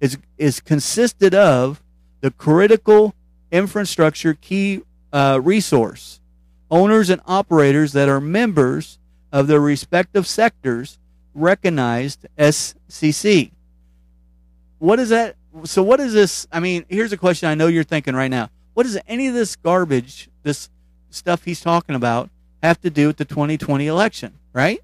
is 0.00 0.18
is 0.38 0.60
consisted 0.60 1.34
of 1.34 1.82
the 2.20 2.30
critical 2.30 3.14
infrastructure 3.50 4.34
key 4.34 4.82
uh, 5.12 5.40
resource 5.42 6.20
owners 6.70 7.10
and 7.10 7.20
operators 7.26 7.92
that 7.92 8.08
are 8.08 8.20
members 8.20 8.98
of 9.32 9.46
their 9.46 9.60
respective 9.60 10.26
sectors 10.26 10.98
recognized 11.34 12.26
SCC. 12.38 13.50
What 14.78 14.98
is 14.98 15.08
that? 15.10 15.36
So, 15.64 15.82
what 15.82 16.00
is 16.00 16.12
this? 16.12 16.46
I 16.52 16.60
mean, 16.60 16.84
here's 16.88 17.12
a 17.12 17.16
question 17.16 17.48
I 17.48 17.54
know 17.54 17.66
you're 17.66 17.84
thinking 17.84 18.14
right 18.14 18.30
now. 18.30 18.50
What 18.74 18.84
does 18.84 18.98
any 19.06 19.26
of 19.26 19.34
this 19.34 19.56
garbage, 19.56 20.28
this 20.42 20.70
stuff 21.10 21.44
he's 21.44 21.60
talking 21.60 21.94
about, 21.94 22.30
have 22.62 22.80
to 22.82 22.90
do 22.90 23.08
with 23.08 23.16
the 23.16 23.24
2020 23.24 23.86
election? 23.86 24.32
Right? 24.52 24.80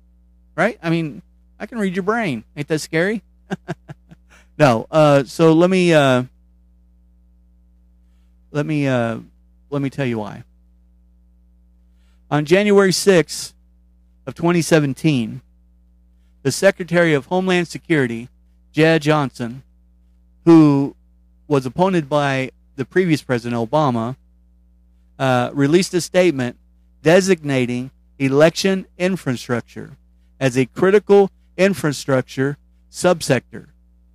Right? 0.55 0.79
I 0.83 0.91
mean, 0.91 1.22
I 1.59 1.66
can 1.66 1.79
read 1.79 1.95
your 1.95 2.03
brain. 2.03 2.45
Ain't 2.57 2.68
that 2.68 2.81
scary? 2.81 3.22
no. 4.59 4.87
Uh, 4.91 5.24
so 5.24 5.53
let 5.53 5.70
me 5.70 5.93
uh, 5.95 6.24
let 8.51 8.66
me 8.66 8.87
uh, 8.87 9.18
let 9.70 9.83
me 9.83 9.91
tell 9.91 10.07
you 10.07 10.18
why. 10.18 10.45
On 12.31 12.45
January 12.45 12.91
6th 12.91 13.53
of 14.27 14.35
2017, 14.35 15.41
the 16.43 16.53
Secretary 16.53 17.14
of 17.14 17.27
Homeland 17.27 17.68
Security, 17.68 18.29
Jeh 18.74 19.01
Johnson, 19.01 19.62
who 20.45 20.97
was 21.49 21.66
appointed 21.66 22.09
by 22.09 22.51
the 22.77 22.85
previous 22.85 23.22
President 23.22 23.59
Obama, 23.61 24.16
uh, 25.19 25.51
released 25.53 25.95
a 25.95 26.01
statement 26.01 26.57
designating 27.03 27.91
election 28.19 28.87
infrastructure 28.99 29.97
as 30.41 30.57
a 30.57 30.67
critical 30.67 31.31
infrastructure 31.57 32.57
subsector 32.91 33.67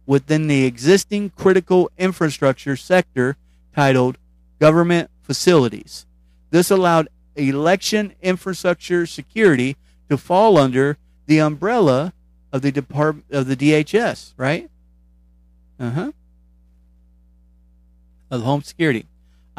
within 0.06 0.48
the 0.48 0.66
existing 0.66 1.30
critical 1.30 1.90
infrastructure 1.98 2.76
sector 2.76 3.38
titled 3.76 4.18
Government 4.60 5.10
Facilities. 5.22 6.06
This 6.50 6.70
allowed 6.70 7.08
election 7.36 8.14
infrastructure 8.22 9.06
security 9.06 9.78
to 10.10 10.18
fall 10.18 10.58
under 10.58 10.98
the 11.28 11.40
umbrella 11.40 12.14
of 12.52 12.62
the 12.62 12.72
department 12.72 13.26
of 13.32 13.48
the 13.48 13.56
DHS, 13.56 14.34
right? 14.36 14.70
Uh 15.80 15.90
huh. 15.92 16.12
Of 18.30 18.42
Home 18.42 18.62
Security. 18.62 19.06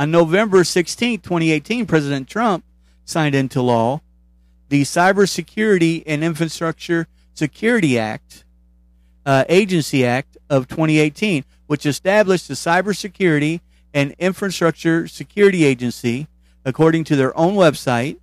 On 0.03 0.11
November 0.11 0.65
16, 0.65 1.21
2018, 1.21 1.87
President 1.87 2.27
Trump 2.27 2.65
signed 3.05 3.37
into 3.37 3.63
law 3.63 4.01
the 4.69 4.83
Cybersecurity 4.83 6.03
and 6.05 6.25
Infrastructure 6.25 7.07
Security 7.35 7.97
Act, 8.01 8.43
uh, 9.25 9.45
Agency 9.49 10.05
Act 10.05 10.37
of 10.51 10.67
2018, 10.67 11.45
which 11.69 11.87
established 11.87 12.49
the 12.49 12.55
Cybersecurity 12.55 13.61
and 13.95 14.13
Infrastructure 14.19 15.07
Security 15.07 15.63
Agency, 15.63 16.27
according 16.65 17.05
to 17.05 17.15
their 17.15 17.39
own 17.39 17.55
website. 17.55 18.17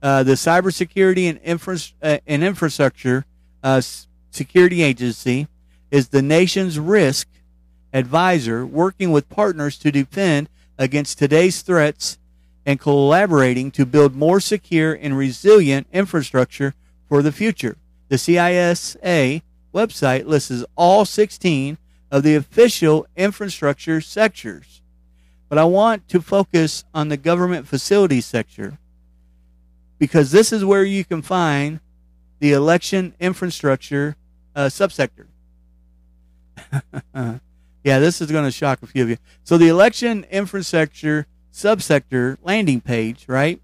Uh, 0.00 0.22
the 0.22 0.34
Cybersecurity 0.34 1.28
and, 1.28 1.40
Infra- 1.42 1.78
uh, 2.00 2.18
and 2.28 2.44
Infrastructure 2.44 3.24
uh, 3.64 3.80
Security 4.30 4.84
Agency 4.84 5.48
is 5.90 6.10
the 6.10 6.22
nation's 6.22 6.78
risk 6.78 7.26
advisor 7.92 8.64
working 8.64 9.10
with 9.10 9.28
partners 9.28 9.76
to 9.78 9.90
defend 9.90 10.48
against 10.78 11.18
today's 11.18 11.62
threats 11.62 12.18
and 12.64 12.78
collaborating 12.78 13.70
to 13.72 13.86
build 13.86 14.14
more 14.14 14.40
secure 14.40 14.92
and 14.92 15.16
resilient 15.16 15.86
infrastructure 15.92 16.74
for 17.08 17.22
the 17.22 17.32
future. 17.32 17.76
The 18.08 18.16
CISA 18.16 19.42
website 19.74 20.26
lists 20.26 20.64
all 20.76 21.04
16 21.04 21.78
of 22.10 22.22
the 22.22 22.34
official 22.34 23.06
infrastructure 23.16 24.00
sectors. 24.00 24.82
But 25.48 25.58
I 25.58 25.64
want 25.64 26.08
to 26.08 26.20
focus 26.20 26.84
on 26.94 27.08
the 27.08 27.16
government 27.16 27.66
facilities 27.66 28.26
sector 28.26 28.78
because 29.98 30.30
this 30.30 30.52
is 30.52 30.64
where 30.64 30.84
you 30.84 31.04
can 31.04 31.22
find 31.22 31.80
the 32.38 32.52
election 32.52 33.14
infrastructure 33.18 34.16
uh, 34.54 34.66
subsector. 34.66 35.26
yeah, 37.88 37.98
this 37.98 38.20
is 38.20 38.30
going 38.30 38.44
to 38.44 38.50
shock 38.50 38.82
a 38.82 38.86
few 38.86 39.02
of 39.02 39.08
you. 39.08 39.16
So 39.44 39.56
the 39.56 39.68
election 39.68 40.26
infrastructure 40.30 41.26
subsector 41.54 42.36
landing 42.42 42.82
page, 42.82 43.24
right? 43.26 43.62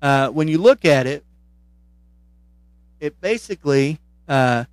Uh, 0.00 0.28
when 0.28 0.46
you 0.46 0.58
look 0.58 0.84
at 0.84 1.08
it, 1.08 1.24
it 3.00 3.20
basically 3.20 3.98
uh, 4.28 4.66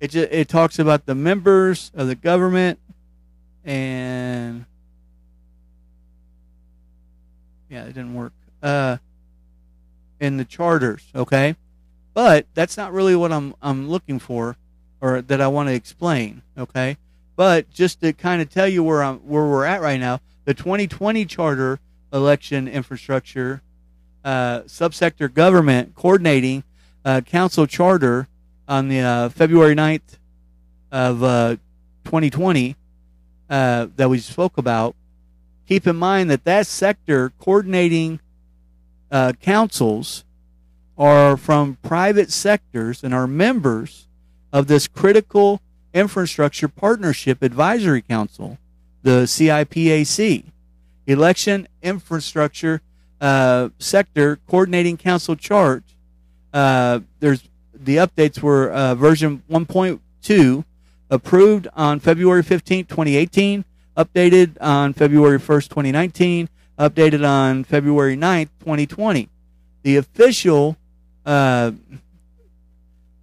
it 0.00 0.10
just, 0.10 0.32
it 0.32 0.48
talks 0.48 0.80
about 0.80 1.06
the 1.06 1.14
members 1.14 1.92
of 1.94 2.08
the 2.08 2.16
government 2.16 2.80
and 3.64 4.64
yeah, 7.70 7.84
it 7.84 7.94
didn't 7.94 8.14
work. 8.14 8.32
Uh, 8.60 8.96
in 10.18 10.38
the 10.38 10.44
charters, 10.44 11.04
okay? 11.14 11.54
But 12.14 12.46
that's 12.54 12.76
not 12.76 12.92
really 12.92 13.14
what 13.14 13.30
I'm 13.30 13.54
I'm 13.62 13.88
looking 13.88 14.18
for 14.18 14.56
or 15.02 15.20
that 15.20 15.40
I 15.40 15.48
want 15.48 15.68
to 15.68 15.74
explain, 15.74 16.42
okay? 16.56 16.96
But 17.34 17.68
just 17.70 18.00
to 18.00 18.12
kind 18.12 18.40
of 18.40 18.48
tell 18.48 18.68
you 18.68 18.84
where 18.84 19.02
I'm 19.02 19.18
where 19.18 19.44
we're 19.44 19.64
at 19.64 19.82
right 19.82 20.00
now, 20.00 20.20
the 20.44 20.54
2020 20.54 21.26
charter 21.26 21.80
election 22.12 22.68
infrastructure 22.68 23.60
uh, 24.24 24.60
subsector 24.60 25.32
government 25.32 25.94
coordinating 25.96 26.62
uh, 27.04 27.20
council 27.22 27.66
charter 27.66 28.28
on 28.68 28.88
the 28.88 29.00
uh, 29.00 29.28
February 29.28 29.74
9th 29.74 30.18
of 30.92 31.18
2020 32.04 32.76
uh, 33.50 33.52
uh, 33.52 33.88
that 33.96 34.08
we 34.08 34.18
spoke 34.18 34.56
about. 34.56 34.94
Keep 35.66 35.86
in 35.86 35.96
mind 35.96 36.30
that 36.30 36.44
that 36.44 36.66
sector 36.66 37.32
coordinating 37.40 38.20
uh, 39.10 39.32
councils 39.40 40.24
are 40.96 41.36
from 41.36 41.76
private 41.82 42.30
sectors 42.30 43.02
and 43.02 43.12
are 43.12 43.26
members 43.26 44.06
of 44.52 44.66
this 44.66 44.86
critical 44.86 45.60
infrastructure 45.94 46.68
partnership 46.68 47.42
advisory 47.42 48.02
council, 48.02 48.58
the 49.02 49.22
CIPAC, 49.22 50.44
election 51.06 51.68
infrastructure 51.82 52.80
uh, 53.20 53.68
sector 53.78 54.38
coordinating 54.48 54.96
council 54.96 55.36
chart. 55.36 55.84
Uh, 56.52 57.00
there's 57.20 57.48
the 57.74 57.96
updates 57.96 58.40
were 58.40 58.70
uh, 58.70 58.94
version 58.94 59.42
1.2 59.50 60.64
approved 61.10 61.68
on 61.74 61.98
February 61.98 62.42
15, 62.42 62.84
2018, 62.86 63.64
updated 63.96 64.56
on 64.60 64.92
February 64.92 65.38
1st, 65.38 65.68
2019, 65.68 66.48
updated 66.78 67.28
on 67.28 67.64
February 67.64 68.16
9th, 68.16 68.48
2020. 68.60 69.28
The 69.82 69.96
official 69.96 70.76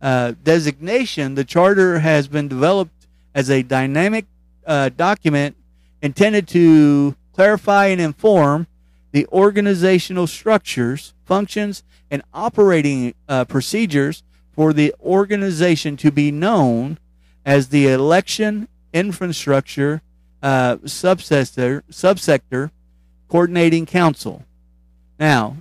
uh, 0.02 0.34
designation, 0.44 1.36
the 1.36 1.44
charter 1.44 2.00
has 2.00 2.28
been 2.28 2.48
developed 2.48 3.08
as 3.34 3.50
a 3.50 3.64
dynamic 3.64 4.26
uh, 4.66 4.90
document 4.90 5.56
intended 6.02 6.48
to 6.50 7.16
clarify 7.34 7.88
and 7.88 8.00
inform 8.00 8.68
the 9.12 9.26
organizational 9.28 10.28
structures, 10.28 11.14
functions, 11.26 11.84
and 12.12 12.22
operating 12.34 13.14
uh, 13.28 13.46
procedures 13.46 14.24
for 14.52 14.74
the 14.74 14.94
organization 15.02 15.98
to 15.98 16.12
be 16.12 16.32
known 16.32 16.98
as 17.46 17.70
the 17.70 17.88
election 17.88 18.68
infrastructure 18.94 20.02
uh, 20.42 20.78
subsector, 20.78 21.82
subsector 21.92 22.72
coordinating 23.28 23.86
council. 23.86 24.44
Now, 25.20 25.58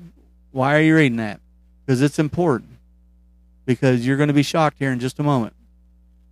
Why 0.51 0.77
are 0.77 0.81
you 0.81 0.97
reading 0.97 1.19
that? 1.19 1.41
Because 1.85 2.03
it's 2.03 2.19
important. 2.19 2.68
Because 3.69 4.07
you're 4.07 4.17
going 4.17 4.29
to 4.29 4.35
be 4.35 4.43
shocked 4.43 4.79
here 4.79 4.91
in 4.91 4.99
just 4.99 5.19
a 5.19 5.23
moment. 5.23 5.53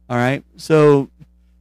All 0.08 0.16
right. 0.16 0.42
So, 0.56 1.10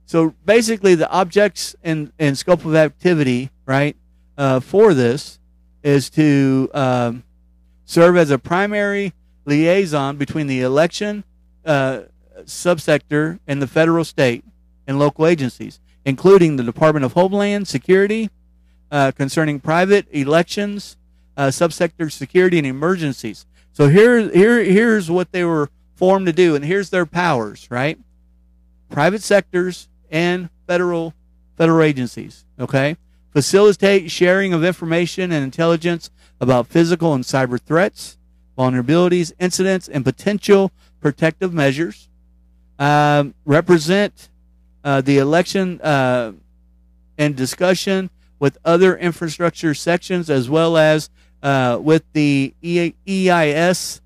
so 0.06 0.34
basically, 0.46 0.96
the 0.96 1.10
objects 1.10 1.76
and, 1.84 2.14
and 2.18 2.38
scope 2.38 2.64
of 2.64 2.76
activity, 2.76 3.50
right, 3.66 3.98
uh, 4.38 4.62
for 4.62 4.94
this 4.94 5.38
is 5.84 6.10
to 6.12 6.70
um, 6.74 7.24
serve 7.84 8.16
as 8.16 8.32
a 8.32 8.40
primary 8.40 9.12
liaison 9.44 10.16
between 10.16 10.48
the 10.48 10.62
election 10.62 11.26
uh, 11.66 12.04
subsector 12.44 13.40
and 13.46 13.62
the 13.62 13.68
federal, 13.68 14.06
state, 14.06 14.46
and 14.88 14.98
local 14.98 15.26
agencies, 15.28 15.82
including 16.06 16.56
the 16.56 16.64
Department 16.64 17.04
of 17.04 17.14
Homeland 17.14 17.68
Security, 17.68 18.30
uh, 18.92 19.12
concerning 19.12 19.60
private 19.60 20.08
elections, 20.12 20.96
uh, 21.36 21.48
subsector 21.48 22.10
security, 22.10 22.58
and 22.58 22.66
emergencies. 22.66 23.46
So 23.76 23.90
here, 23.90 24.30
here, 24.30 24.64
here's 24.64 25.12
what 25.12 25.34
they 25.34 25.44
were 25.44 25.70
formed 25.96 26.28
to 26.28 26.32
do, 26.32 26.56
and 26.56 26.64
here's 26.64 26.92
their 26.92 27.06
powers, 27.06 27.68
right? 27.70 28.00
Private 28.90 29.22
sectors 29.22 29.90
and 30.10 30.50
federal 30.66 31.14
federal 31.58 31.84
agencies. 31.84 32.46
Okay, 32.58 32.96
facilitate 33.32 34.10
sharing 34.10 34.54
of 34.54 34.64
information 34.64 35.30
and 35.34 35.44
intelligence 35.44 36.10
about 36.40 36.68
physical 36.68 37.14
and 37.14 37.26
cyber 37.26 37.60
threats, 37.60 38.18
vulnerabilities, 38.58 39.34
incidents, 39.42 39.90
and 39.90 40.06
potential 40.06 40.72
protective 41.02 41.54
measures. 41.54 42.08
Um, 42.80 43.34
represent 43.44 44.30
uh, 44.86 45.02
the 45.02 45.18
election 45.18 45.82
uh, 45.82 46.32
and 47.18 47.36
discussion 47.36 48.10
with 48.40 48.58
other 48.64 48.96
infrastructure 48.96 49.74
sections 49.74 50.30
as 50.30 50.50
well 50.50 50.78
as 50.78 51.10
uh, 51.46 51.78
with 51.80 52.04
the 52.14 52.56
EIS 52.64 54.02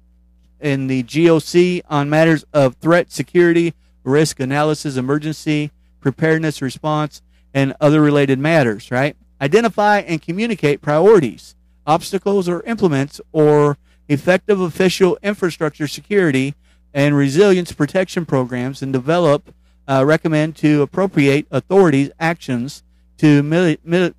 and 0.60 0.90
the 0.90 1.04
GOC 1.04 1.82
on 1.90 2.10
matters 2.10 2.44
of 2.54 2.76
threat, 2.76 3.12
security, 3.14 3.74
risk 4.04 4.42
analysis, 4.42 4.98
emergency 4.98 5.72
preparedness 6.02 6.62
response, 6.62 7.22
and 7.54 7.74
other 7.80 8.02
related 8.02 8.40
matters, 8.40 8.92
right? 8.92 9.16
Identify 9.42 10.00
and 10.00 10.22
communicate 10.22 10.82
priorities, 10.82 11.56
obstacles, 11.88 12.50
or 12.50 12.62
implements, 12.64 13.22
or 13.32 13.78
effective 14.10 14.60
official 14.60 15.18
infrastructure 15.24 15.88
security 15.88 16.56
and 16.94 17.16
resilience 17.16 17.72
protection 17.72 18.26
programs, 18.26 18.82
and 18.82 18.92
develop, 18.92 19.54
uh, 19.88 20.04
recommend 20.06 20.58
to 20.58 20.82
appropriate 20.82 21.48
authorities 21.52 22.12
actions 22.20 22.84
to 23.18 23.40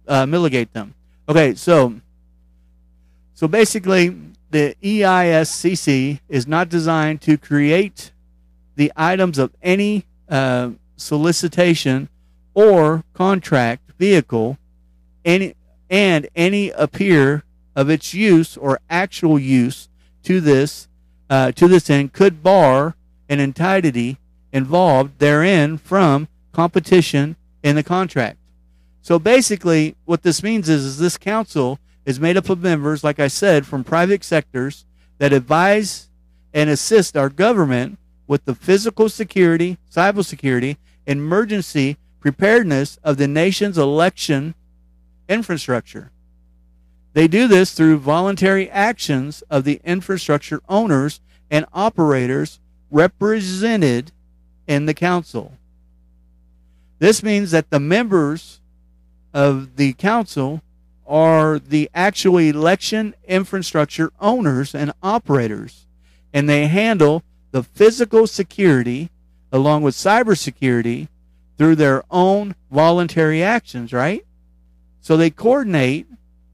uh, 0.09 0.27
mitigate 0.27 0.73
them. 0.73 0.95
Okay, 1.29 1.55
so 1.55 2.01
so 3.41 3.49
basically, 3.49 4.15
the 4.51 4.77
EISCC 4.83 6.21
is 6.29 6.47
not 6.47 6.69
designed 6.69 7.23
to 7.23 7.39
create 7.39 8.13
the 8.77 8.93
items 8.95 9.39
of 9.39 9.51
any 9.63 10.05
uh, 10.29 10.73
solicitation 10.99 12.11
or 12.53 13.03
contract 13.15 13.93
vehicle, 13.99 14.59
any 15.25 15.55
and 15.89 16.29
any 16.37 16.69
appear 16.73 17.43
of 17.75 17.89
its 17.89 18.13
use 18.13 18.59
or 18.59 18.79
actual 18.91 19.39
use 19.39 19.89
to 20.25 20.43
this 20.43 20.87
uh, 21.31 21.51
to 21.53 21.67
this 21.67 21.89
end 21.89 22.13
could 22.13 22.43
bar 22.43 22.95
an 23.31 23.41
entity 23.41 24.19
involved 24.53 25.19
therein 25.19 25.79
from 25.79 26.29
competition 26.53 27.37
in 27.63 27.75
the 27.75 27.83
contract. 27.83 28.37
So 29.01 29.19
basically, 29.19 29.97
what 30.05 30.25
this 30.25 30.43
means 30.43 30.69
is, 30.69 30.85
is 30.85 30.99
this 30.99 31.17
council 31.17 31.79
is 32.05 32.21
made 32.21 32.37
up 32.37 32.49
of 32.49 32.63
members, 32.63 33.05
like 33.05 33.21
I 33.21 33.29
said, 33.29 33.67
from 33.67 33.85
private 33.85 34.25
sectors 34.25 34.85
that 35.19 35.33
advise 35.33 36.09
and 36.53 36.71
assist 36.71 37.17
our 37.17 37.29
government 37.29 37.99
with 38.27 38.45
the 38.45 38.55
physical 38.55 39.09
security, 39.09 39.79
cybersecurity, 39.93 40.77
and 41.07 41.19
emergency 41.19 41.97
preparedness 42.21 42.99
of 43.03 43.17
the 43.17 43.29
nation's 43.29 43.79
election 43.79 44.55
infrastructure. 45.29 46.11
They 47.13 47.27
do 47.27 47.49
this 47.49 47.73
through 47.73 47.99
voluntary 47.99 48.71
actions 48.71 49.43
of 49.51 49.65
the 49.65 49.81
infrastructure 49.85 50.61
owners 50.69 51.21
and 51.51 51.67
operators 51.73 52.61
represented 52.91 54.13
in 54.67 54.87
the 54.87 54.95
council. 54.95 55.55
This 56.99 57.23
means 57.23 57.51
that 57.51 57.71
the 57.71 57.81
members 57.81 58.61
of 59.35 59.77
the 59.77 59.95
council 59.95 60.63
are 61.11 61.59
the 61.59 61.91
actual 61.93 62.39
election 62.39 63.15
infrastructure 63.27 64.13
owners 64.21 64.75
and 64.75 64.93
operators, 65.03 65.87
and 66.33 66.49
they 66.49 66.69
handle 66.69 67.25
the 67.51 67.65
physical 67.65 68.29
security 68.29 69.11
along 69.53 69.83
with 69.83 69.97
cybersecurity 69.97 71.09
through 71.59 71.75
their 71.75 72.05
own 72.11 72.55
voluntary 72.71 73.43
actions, 73.43 73.93
right? 73.93 74.25
So 75.01 75.17
they 75.17 75.31
coordinate 75.31 76.07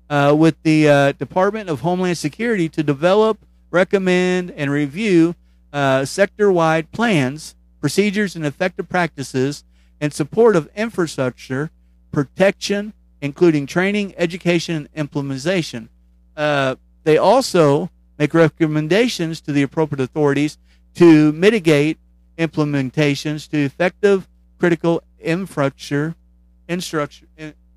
uh, 0.08 0.34
with 0.36 0.56
the 0.62 0.88
uh, 0.88 1.12
Department 1.12 1.68
of 1.68 1.80
Homeland 1.80 2.16
Security 2.16 2.68
to 2.70 2.82
develop, 2.82 3.38
recommend, 3.70 4.50
and 4.52 4.70
review 4.70 5.34
uh, 5.72 6.06
sector 6.06 6.50
wide 6.50 6.90
plans, 6.92 7.54
procedures, 7.80 8.34
and 8.34 8.46
effective 8.46 8.88
practices 8.88 9.64
in 10.00 10.10
support 10.12 10.56
of 10.56 10.70
infrastructure 10.74 11.70
protection, 12.10 12.94
including 13.20 13.66
training, 13.66 14.14
education, 14.16 14.76
and 14.76 14.88
implementation. 14.94 15.88
Uh, 16.36 16.76
they 17.04 17.16
also 17.16 17.90
make 18.18 18.34
recommendations 18.34 19.40
to 19.40 19.52
the 19.52 19.62
appropriate 19.62 20.02
authorities 20.02 20.58
to 20.94 21.32
mitigate 21.32 21.98
implementations 22.38 23.48
to 23.48 23.58
effective 23.58 24.28
critical 24.58 25.02
infrastructure, 25.20 26.14
infrastructure, 26.68 27.26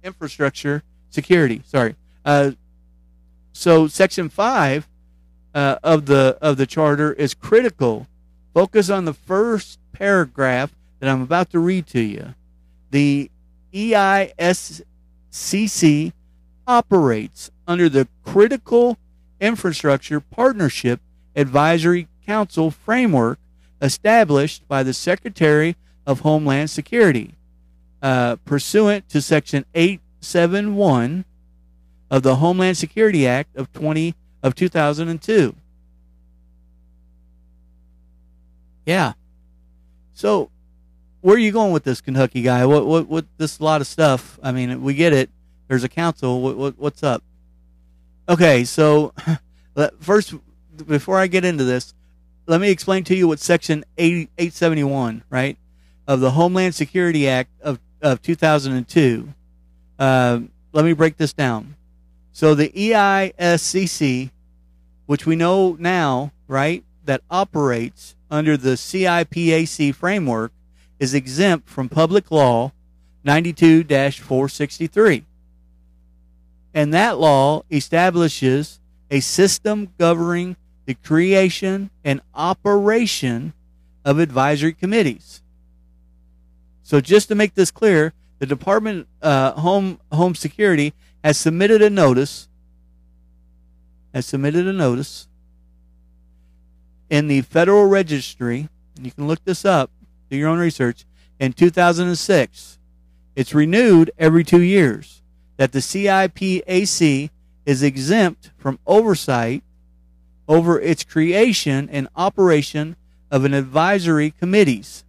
infrastructure 0.03 0.83
security. 1.09 1.61
Sorry. 1.65 1.95
Uh, 2.25 2.51
so 3.53 3.87
section 3.87 4.29
five 4.29 4.87
uh, 5.53 5.77
of 5.83 6.05
the 6.05 6.37
of 6.41 6.57
the 6.57 6.65
charter 6.65 7.13
is 7.13 7.33
critical. 7.33 8.07
Focus 8.53 8.89
on 8.89 9.05
the 9.05 9.13
first 9.13 9.79
paragraph 9.91 10.73
that 10.99 11.09
I'm 11.09 11.21
about 11.21 11.49
to 11.51 11.59
read 11.59 11.87
to 11.87 11.99
you. 11.99 12.35
The 12.91 13.29
EISCC 15.31 16.13
operates 16.67 17.51
under 17.67 17.89
the 17.89 18.07
Critical 18.23 18.97
Infrastructure 19.39 20.19
Partnership 20.19 20.99
Advisory 21.35 22.07
Council 22.25 22.71
framework 22.71 23.39
established 23.81 24.67
by 24.67 24.83
the 24.83 24.93
Secretary 24.93 25.75
of 26.05 26.21
Homeland 26.21 26.69
Security, 26.69 27.35
uh, 28.01 28.35
pursuant 28.45 29.07
to 29.09 29.21
Section 29.21 29.65
871 29.73 31.25
of 32.11 32.23
the 32.23 32.37
Homeland 32.37 32.77
Security 32.77 33.27
Act 33.27 33.55
of 33.55 33.71
20 33.73 34.15
of 34.43 34.55
2002. 34.55 35.55
Yeah. 38.85 39.13
So 40.13 40.49
where 41.21 41.35
are 41.35 41.39
you 41.39 41.51
going 41.51 41.71
with 41.71 41.83
this 41.83 42.01
Kentucky 42.01 42.41
guy? 42.41 42.65
What 42.65 42.85
what 42.85 43.07
what 43.07 43.25
this 43.37 43.59
lot 43.59 43.81
of 43.81 43.87
stuff? 43.87 44.39
I 44.41 44.51
mean, 44.51 44.81
we 44.83 44.93
get 44.93 45.13
it. 45.13 45.29
There's 45.67 45.83
a 45.83 45.89
council. 45.89 46.41
What, 46.41 46.57
what 46.57 46.77
what's 46.77 47.03
up? 47.03 47.23
Okay, 48.27 48.63
so 48.63 49.13
first, 49.99 50.33
before 50.87 51.17
I 51.17 51.27
get 51.27 51.43
into 51.43 51.63
this, 51.63 51.93
let 52.47 52.61
me 52.61 52.69
explain 52.69 53.03
to 53.05 53.15
you 53.15 53.27
what 53.27 53.39
Section 53.39 53.83
8, 53.97 54.29
871, 54.37 55.23
right, 55.29 55.57
of 56.07 56.19
the 56.19 56.31
Homeland 56.31 56.75
Security 56.75 57.27
Act 57.27 57.49
of 57.61 57.79
of 58.01 58.21
2002. 58.21 59.33
Uh, 59.97 60.39
let 60.71 60.85
me 60.85 60.93
break 60.93 61.17
this 61.17 61.33
down. 61.33 61.75
So 62.31 62.55
the 62.55 62.69
EISCC, 62.69 64.31
which 65.05 65.25
we 65.25 65.35
know 65.35 65.75
now, 65.79 66.31
right, 66.47 66.83
that 67.03 67.21
operates 67.29 68.15
under 68.31 68.55
the 68.55 68.71
CIPAC 68.71 69.93
framework, 69.93 70.53
is 70.99 71.13
exempt 71.13 71.69
from 71.69 71.89
Public 71.89 72.29
Law 72.29 72.73
92 73.23 73.83
463. 73.83 75.25
And 76.73 76.93
that 76.93 77.17
law 77.17 77.63
establishes 77.71 78.79
a 79.09 79.19
system 79.19 79.93
governing 79.97 80.55
the 80.85 80.93
creation 80.93 81.89
and 82.03 82.21
operation 82.33 83.53
of 84.05 84.19
advisory 84.19 84.73
committees. 84.73 85.41
So, 86.83 87.01
just 87.01 87.27
to 87.27 87.35
make 87.35 87.53
this 87.53 87.71
clear, 87.71 88.13
the 88.39 88.45
Department 88.45 89.07
uh, 89.21 89.51
Home 89.53 89.99
Home 90.11 90.35
Security 90.35 90.93
has 91.23 91.37
submitted 91.37 91.81
a 91.81 91.89
notice. 91.89 92.47
Has 94.13 94.25
submitted 94.25 94.65
a 94.65 94.73
notice 94.73 95.27
in 97.09 97.27
the 97.27 97.41
Federal 97.41 97.85
Registry. 97.85 98.69
You 98.99 99.11
can 99.11 99.27
look 99.27 99.43
this 99.43 99.65
up 99.65 99.91
do 100.29 100.37
your 100.37 100.49
own 100.49 100.59
research. 100.59 101.05
In 101.39 101.53
2006, 101.53 102.77
it's 103.35 103.53
renewed 103.53 104.11
every 104.17 104.43
two 104.43 104.61
years 104.61 105.21
that 105.57 105.71
the 105.71 105.79
CIPAC 105.79 107.29
is 107.65 107.83
exempt 107.83 108.51
from 108.57 108.79
oversight 108.85 109.63
over 110.47 110.79
its 110.79 111.03
creation 111.03 111.87
and 111.91 112.07
operation 112.15 112.95
of 113.31 113.45
an 113.45 113.53
advisory 113.53 114.31
committees. 114.31 115.03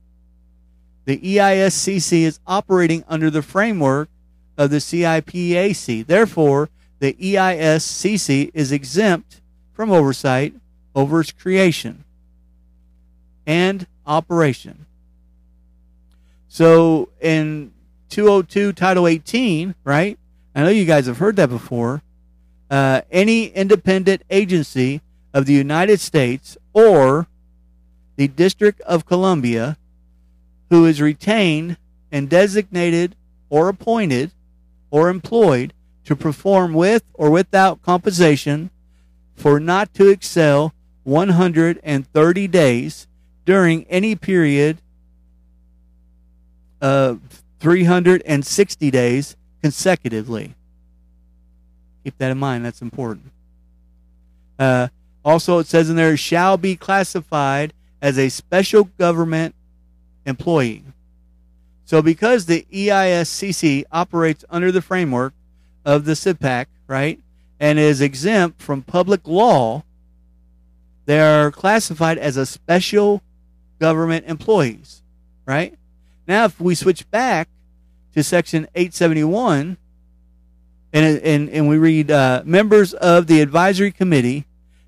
The 1.06 1.18
EISCC 1.18 2.22
is 2.22 2.38
operating 2.46 3.04
under 3.08 3.30
the 3.30 3.42
framework 3.42 4.08
of 4.56 4.70
the 4.70 4.76
CIPAC. 4.76 6.06
Therefore, 6.06 6.68
the 6.98 7.14
EISCC 7.14 8.50
is 8.52 8.70
exempt 8.70 9.40
from 9.72 9.90
oversight 9.90 10.54
over 10.94 11.20
its 11.20 11.32
creation 11.32 12.04
and 13.46 13.86
operation. 14.06 14.86
So 16.52 17.10
in 17.20 17.72
202 18.08 18.72
Title 18.72 19.06
18, 19.06 19.76
right? 19.84 20.18
I 20.52 20.64
know 20.64 20.68
you 20.68 20.84
guys 20.84 21.06
have 21.06 21.18
heard 21.18 21.36
that 21.36 21.48
before. 21.48 22.02
Uh, 22.68 23.02
any 23.12 23.46
independent 23.46 24.22
agency 24.30 25.00
of 25.32 25.46
the 25.46 25.52
United 25.52 26.00
States 26.00 26.58
or 26.72 27.28
the 28.16 28.26
District 28.26 28.80
of 28.80 29.06
Columbia 29.06 29.78
who 30.70 30.86
is 30.86 31.00
retained 31.00 31.76
and 32.10 32.28
designated 32.28 33.14
or 33.48 33.68
appointed 33.68 34.32
or 34.90 35.08
employed 35.08 35.72
to 36.04 36.16
perform 36.16 36.74
with 36.74 37.04
or 37.14 37.30
without 37.30 37.80
compensation 37.80 38.70
for 39.36 39.60
not 39.60 39.94
to 39.94 40.08
excel 40.08 40.74
130 41.04 42.48
days 42.48 43.06
during 43.46 43.84
any 43.84 44.16
period 44.16 44.78
of 46.80 47.20
360 47.60 48.90
days 48.90 49.36
consecutively. 49.62 50.54
Keep 52.04 52.18
that 52.18 52.30
in 52.30 52.38
mind. 52.38 52.64
That's 52.64 52.82
important. 52.82 53.30
Uh, 54.58 54.88
also, 55.24 55.58
it 55.58 55.66
says 55.66 55.90
in 55.90 55.96
there, 55.96 56.16
shall 56.16 56.56
be 56.56 56.76
classified 56.76 57.72
as 58.00 58.18
a 58.18 58.30
special 58.30 58.84
government 58.98 59.54
employee. 60.24 60.82
So, 61.84 62.00
because 62.00 62.46
the 62.46 62.66
EISCC 62.72 63.84
operates 63.92 64.44
under 64.48 64.72
the 64.72 64.80
framework 64.80 65.34
of 65.84 66.04
the 66.04 66.12
CIPAC, 66.12 66.66
right, 66.86 67.20
and 67.58 67.78
is 67.78 68.00
exempt 68.00 68.62
from 68.62 68.82
public 68.82 69.26
law, 69.26 69.82
they 71.06 71.20
are 71.20 71.50
classified 71.50 72.16
as 72.16 72.36
a 72.36 72.46
special 72.46 73.22
government 73.78 74.26
employees, 74.26 75.02
right? 75.46 75.74
Now, 76.30 76.44
if 76.44 76.60
we 76.60 76.76
switch 76.76 77.10
back 77.10 77.48
to 78.14 78.22
section 78.22 78.68
871 78.76 79.76
and, 80.92 81.18
and, 81.22 81.48
and 81.50 81.68
we 81.68 81.76
read 81.76 82.08
uh, 82.08 82.42
members 82.44 82.94
of 82.94 83.26
the 83.26 83.40
advisory 83.40 83.90
committee 83.90 84.46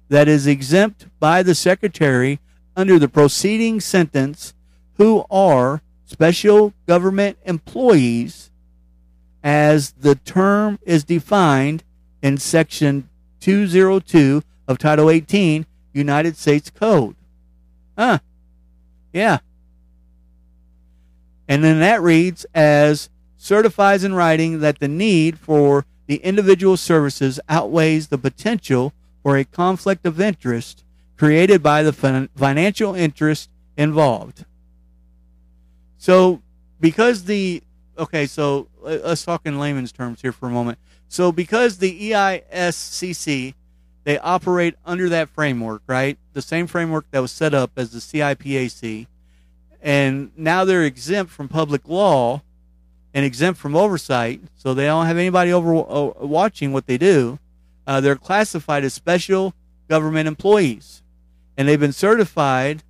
that 0.09 0.29
is 0.29 0.47
exempt 0.47 1.09
by 1.19 1.43
the 1.43 1.57
secretary 1.57 2.39
under 2.77 2.97
the 2.97 3.09
proceeding 3.09 3.81
sentence 3.81 4.55
who 4.99 5.25
are 5.33 5.83
special 6.05 6.75
government 6.87 7.39
employees 7.45 8.53
as 9.43 9.91
the 9.99 10.15
term 10.15 10.79
is 10.85 11.03
defined 11.03 11.83
in 12.23 12.39
section 12.39 13.09
202 13.41 14.45
of 14.69 14.79
title 14.79 15.11
18 15.11 15.67
united 15.93 16.37
states 16.37 16.71
code. 16.71 17.17
Huh. 17.99 18.21
Yeah 19.13 19.39
and 21.49 21.63
then 21.63 21.81
that 21.81 22.01
reads 22.03 22.47
as 22.55 23.09
certifies 23.37 24.05
in 24.05 24.15
writing 24.15 24.61
that 24.61 24.79
the 24.79 24.89
need 24.89 25.39
for 25.39 25.85
the 26.07 26.17
individual 26.17 26.77
services 26.77 27.41
outweighs 27.49 28.09
the 28.09 28.19
potential 28.19 28.93
for 29.23 29.37
a 29.37 29.45
conflict 29.45 30.07
of 30.07 30.21
interest 30.21 30.85
created 31.17 31.63
by 31.63 31.83
the 31.83 31.93
financial 31.93 32.95
interest 32.95 33.49
involved. 33.77 34.45
So, 35.99 36.43
because 36.81 37.25
the 37.25 37.63
okay, 37.97 38.27
so 38.27 38.69
let's 38.81 39.25
talk 39.25 39.43
in 39.45 39.59
layman's 39.59 39.93
terms 39.93 40.23
here 40.23 40.33
for 40.33 40.47
a 40.47 40.51
moment. 40.51 40.79
So, 41.09 41.31
because 41.31 41.79
the 41.79 42.11
EISCC 42.11 43.55
they 44.05 44.19
operate 44.19 44.75
under 44.85 45.09
that 45.11 45.29
framework, 45.29 45.83
right? 45.87 46.19
The 46.33 46.43
same 46.43 46.67
framework 46.67 47.07
that 47.13 47.21
was 47.21 47.31
set 47.31 47.55
up 47.55 47.73
as 47.77 47.91
the 47.91 48.01
CIPAC, 48.01 49.07
and 49.83 50.31
now 50.37 50.65
they're 50.65 50.85
exempt 50.85 51.33
from 51.33 51.49
public 51.49 51.89
law 51.89 52.41
and 53.13 53.27
exempt 53.27 53.61
from 53.61 53.75
oversight, 53.75 54.41
so 54.55 54.73
they 54.73 54.87
don't 54.87 55.07
have 55.07 55.19
anybody 55.19 55.53
over 55.53 55.75
uh, 55.77 56.25
watching 56.25 56.73
what 56.73 56.87
they 56.87 56.97
do. 56.97 57.39
Uh, 57.87 58.01
they're 58.01 58.17
classified 58.17 58.85
as 58.85 58.95
special 58.95 59.53
government 59.89 60.29
employees, 60.29 61.03
and 61.57 61.69
they've 61.69 61.81
been 61.81 61.93
certified 61.93 62.85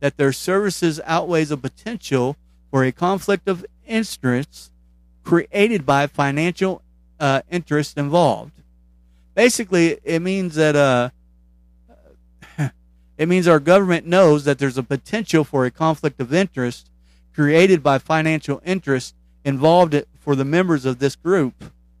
that 0.00 0.16
their 0.16 0.32
services 0.32 1.00
outweighs 1.04 1.50
a 1.50 1.56
potential 1.56 2.36
for 2.70 2.84
a 2.84 2.92
conflict 2.92 3.48
of 3.48 3.66
interest 3.86 4.70
created 5.24 5.84
by 5.84 6.06
financial 6.06 6.80
uh, 7.18 7.42
interest 7.50 7.98
involved. 7.98 8.52
Basically, 9.34 9.98
it 10.04 10.22
means 10.22 10.54
that 10.54 10.76
uh, 10.76 11.10
it 13.18 13.28
means 13.28 13.48
our 13.48 13.60
government 13.60 14.06
knows 14.06 14.44
that 14.44 14.58
there's 14.58 14.78
a 14.78 14.82
potential 14.82 15.44
for 15.44 15.64
a 15.64 15.70
conflict 15.70 16.20
of 16.20 16.34
interest 16.34 16.90
created 17.34 17.82
by 17.82 17.98
financial 17.98 18.60
interest 18.64 19.14
involved 19.44 19.94
for 20.18 20.34
the 20.34 20.44
members 20.44 20.84
of 20.84 20.98
this 20.98 21.16
group, 21.16 21.54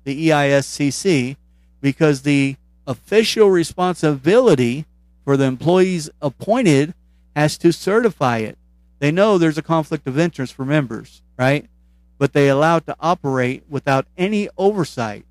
the 0.04 0.28
EISCC, 0.28 1.36
because 1.80 2.22
the 2.22 2.56
official 2.86 3.50
responsibility 3.50 4.86
for 5.24 5.36
the 5.36 5.44
employees 5.44 6.08
appointed 6.22 6.94
has 7.34 7.58
to 7.58 7.72
certify 7.72 8.38
it. 8.38 8.56
They 8.98 9.10
know 9.10 9.36
there's 9.36 9.58
a 9.58 9.62
conflict 9.62 10.06
of 10.06 10.18
interest 10.18 10.54
for 10.54 10.64
members, 10.64 11.22
right? 11.38 11.66
But 12.18 12.32
they 12.32 12.48
allow 12.48 12.78
it 12.78 12.86
to 12.86 12.96
operate 12.98 13.64
without 13.68 14.06
any 14.16 14.48
oversight. 14.56 15.26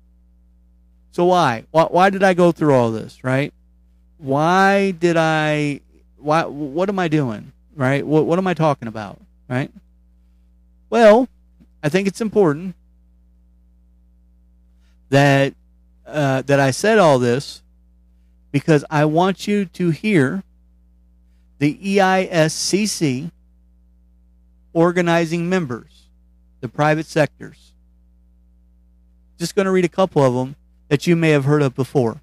So 1.10 1.24
why? 1.24 1.64
Why, 1.70 2.10
did 2.10 2.22
I 2.22 2.34
go 2.34 2.52
through 2.52 2.74
all 2.74 2.90
this, 2.92 3.24
right? 3.24 3.52
Why 4.18 4.92
did 4.92 5.16
I 5.16 5.80
why 6.16 6.44
what 6.44 6.88
am 6.88 6.98
I 6.98 7.08
doing? 7.08 7.52
Right? 7.74 8.06
What 8.06 8.26
what 8.26 8.38
am 8.38 8.46
I 8.46 8.54
talking 8.54 8.88
about? 8.88 9.20
Right? 9.48 9.70
Well, 10.90 11.28
I 11.82 11.88
think 11.88 12.08
it's 12.08 12.20
important 12.20 12.74
that 15.10 15.54
uh, 16.06 16.42
that 16.42 16.60
I 16.60 16.70
said 16.70 16.98
all 16.98 17.18
this 17.18 17.62
because 18.52 18.84
I 18.90 19.04
want 19.04 19.46
you 19.46 19.66
to 19.66 19.90
hear 19.90 20.42
the 21.58 21.74
EISCC 21.74 23.30
organizing 24.72 25.48
members, 25.48 26.04
the 26.60 26.68
private 26.68 27.06
sectors. 27.06 27.72
Just 29.38 29.54
going 29.54 29.66
to 29.66 29.72
read 29.72 29.84
a 29.84 29.88
couple 29.88 30.22
of 30.22 30.34
them 30.34 30.56
that 30.88 31.06
you 31.06 31.16
may 31.16 31.30
have 31.30 31.44
heard 31.44 31.62
of 31.62 31.74
before. 31.74 32.20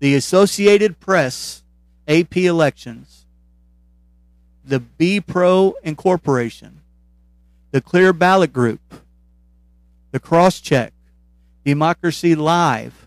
The 0.00 0.14
Associated 0.14 0.98
Press 0.98 1.62
AP 2.08 2.38
Elections, 2.38 3.26
the 4.64 4.80
B 4.80 5.20
Pro 5.20 5.74
Incorporation, 5.82 6.80
the 7.70 7.80
Clear 7.80 8.12
Ballot 8.12 8.52
Group, 8.52 8.80
the 10.10 10.18
Cross 10.18 10.60
Check, 10.60 10.92
Democracy 11.64 12.34
Live, 12.34 13.06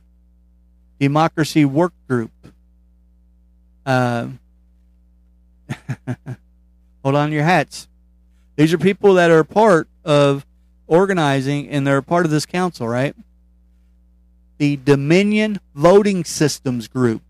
Democracy 1.00 1.66
Work 1.66 1.94
Group. 2.08 2.32
Uh, 3.86 4.28
hold 7.04 7.16
on 7.16 7.32
your 7.32 7.44
hats. 7.44 7.88
These 8.56 8.72
are 8.72 8.78
people 8.78 9.16
that 9.16 9.32
are 9.32 9.44
part 9.44 9.88
of 10.06 10.46
organizing 10.88 11.70
and 11.70 11.86
they're 11.86 12.02
part 12.02 12.26
of 12.26 12.32
this 12.32 12.46
council, 12.46 12.88
right? 12.88 13.16
The 14.58 14.78
Dominion 14.78 15.60
Voting 15.74 16.24
Systems 16.24 16.88
Group, 16.88 17.22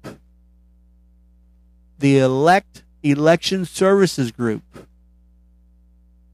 the 1.98 2.20
Elect 2.20 2.84
Election 3.02 3.66
Services 3.66 4.32
Group, 4.32 4.64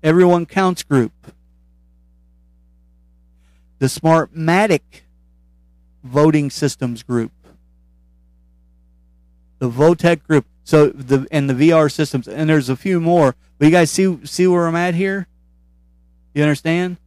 Everyone 0.02 0.46
Counts 0.46 0.84
group, 0.84 1.12
the 3.80 3.88
Smartmatic 3.88 4.82
voting 6.04 6.50
systems 6.50 7.04
group, 7.04 7.32
the 9.60 9.70
Votech 9.70 10.24
group. 10.24 10.46
So 10.64 10.88
the 10.88 11.28
and 11.32 11.50
the 11.50 11.54
VR 11.54 11.92
systems, 11.92 12.28
and 12.28 12.50
there's 12.50 12.70
a 12.70 12.76
few 12.76 13.00
more. 13.00 13.36
But 13.58 13.66
you 13.66 13.72
guys 13.72 13.90
see 13.90 14.20
see 14.24 14.46
where 14.48 14.68
I'm 14.68 14.76
at 14.76 14.94
here? 14.94 15.28
You 16.34 16.44
understand? 16.44 16.98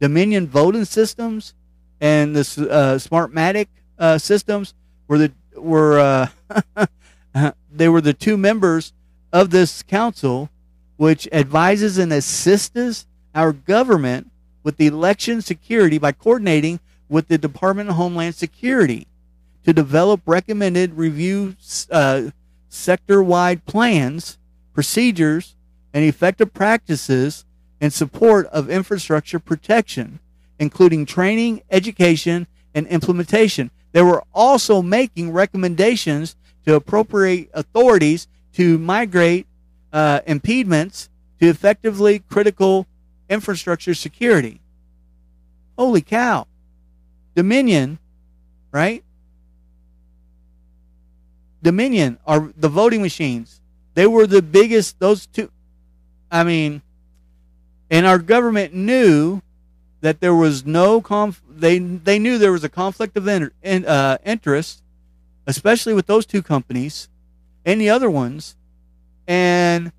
Dominion 0.00 0.46
voting 0.46 0.84
systems 0.84 1.54
and 2.00 2.34
the 2.34 2.40
uh, 2.70 2.98
Smartmatic 2.98 3.68
uh, 3.98 4.18
systems 4.18 4.74
were 5.06 5.18
the 5.18 5.32
were 5.56 5.98
uh, 5.98 6.86
they 7.72 7.88
were 7.88 8.00
the 8.00 8.14
two 8.14 8.36
members 8.36 8.92
of 9.32 9.50
this 9.50 9.82
council 9.82 10.50
which 10.96 11.28
advises 11.32 11.98
and 11.98 12.12
assists 12.12 13.06
our 13.34 13.52
government 13.52 14.30
with 14.62 14.76
the 14.76 14.86
election 14.86 15.40
security 15.40 15.98
by 15.98 16.12
coordinating 16.12 16.80
with 17.08 17.28
the 17.28 17.38
Department 17.38 17.88
of 17.88 17.96
Homeland 17.96 18.34
Security 18.34 19.06
to 19.64 19.72
develop 19.72 20.20
recommended 20.26 20.94
review 20.94 21.56
uh, 21.90 22.30
sector 22.68 23.22
wide 23.22 23.64
plans, 23.64 24.38
procedures, 24.74 25.54
and 25.94 26.04
effective 26.04 26.52
practices 26.52 27.44
in 27.80 27.90
support 27.90 28.46
of 28.46 28.68
infrastructure 28.68 29.38
protection, 29.38 30.18
including 30.58 31.06
training, 31.06 31.62
education, 31.70 32.46
and 32.74 32.86
implementation. 32.86 33.70
They 33.92 34.02
were 34.02 34.22
also 34.34 34.82
making 34.82 35.32
recommendations 35.32 36.36
to 36.66 36.74
appropriate 36.74 37.50
authorities 37.54 38.28
to 38.54 38.78
migrate 38.78 39.46
uh, 39.92 40.20
impediments 40.26 41.08
to 41.40 41.48
effectively 41.48 42.18
critical 42.18 42.86
infrastructure 43.28 43.94
security. 43.94 44.60
Holy 45.78 46.02
cow. 46.02 46.46
Dominion, 47.34 47.98
right? 48.72 49.04
Dominion 51.62 52.18
are 52.26 52.52
the 52.56 52.68
voting 52.68 53.02
machines. 53.02 53.60
They 53.94 54.06
were 54.06 54.26
the 54.26 54.42
biggest, 54.42 54.98
those 54.98 55.26
two. 55.26 55.50
I 56.30 56.44
mean, 56.44 56.82
and 57.90 58.06
our 58.06 58.18
government 58.18 58.74
knew 58.74 59.40
that 60.00 60.20
there 60.20 60.34
was 60.34 60.64
no 60.64 61.00
conf. 61.00 61.42
They 61.48 61.78
they 61.78 62.18
knew 62.18 62.38
there 62.38 62.52
was 62.52 62.64
a 62.64 62.68
conflict 62.68 63.16
of 63.16 63.26
inter, 63.26 63.52
in, 63.62 63.84
uh, 63.84 64.18
interest, 64.24 64.82
especially 65.46 65.94
with 65.94 66.06
those 66.06 66.26
two 66.26 66.42
companies, 66.42 67.08
and 67.64 67.80
the 67.80 67.90
other 67.90 68.10
ones, 68.10 68.56
and 69.26 69.92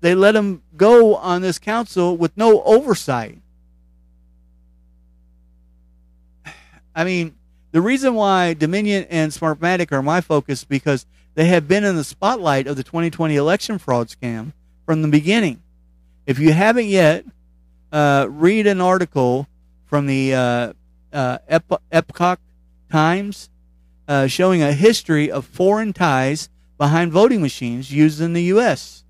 they 0.00 0.14
let 0.14 0.32
them 0.32 0.62
go 0.76 1.16
on 1.16 1.42
this 1.42 1.58
council 1.58 2.16
with 2.16 2.36
no 2.36 2.62
oversight. 2.62 3.38
I 6.94 7.04
mean, 7.04 7.36
the 7.72 7.80
reason 7.80 8.14
why 8.14 8.54
Dominion 8.54 9.06
and 9.10 9.30
Smartmatic 9.30 9.92
are 9.92 10.02
my 10.02 10.20
focus 10.20 10.64
because 10.64 11.06
they 11.34 11.44
have 11.46 11.68
been 11.68 11.84
in 11.84 11.96
the 11.96 12.04
spotlight 12.04 12.66
of 12.66 12.76
the 12.76 12.82
2020 12.82 13.36
election 13.36 13.78
fraud 13.78 14.08
scam 14.08 14.52
from 14.84 15.02
the 15.02 15.08
beginning. 15.08 15.62
If 16.26 16.38
you 16.38 16.52
haven't 16.52 16.86
yet, 16.86 17.24
uh, 17.92 18.26
read 18.28 18.66
an 18.66 18.80
article 18.80 19.48
from 19.86 20.06
the 20.06 20.34
uh, 20.34 20.72
uh, 21.12 21.38
Ep- 21.48 21.82
Epoch 21.90 22.40
Times 22.90 23.50
uh, 24.08 24.26
showing 24.26 24.62
a 24.62 24.72
history 24.72 25.30
of 25.30 25.44
foreign 25.44 25.92
ties 25.92 26.48
behind 26.78 27.12
voting 27.12 27.40
machines 27.40 27.92
used 27.92 28.20
in 28.20 28.32
the 28.32 28.44
U.S. 28.44 29.04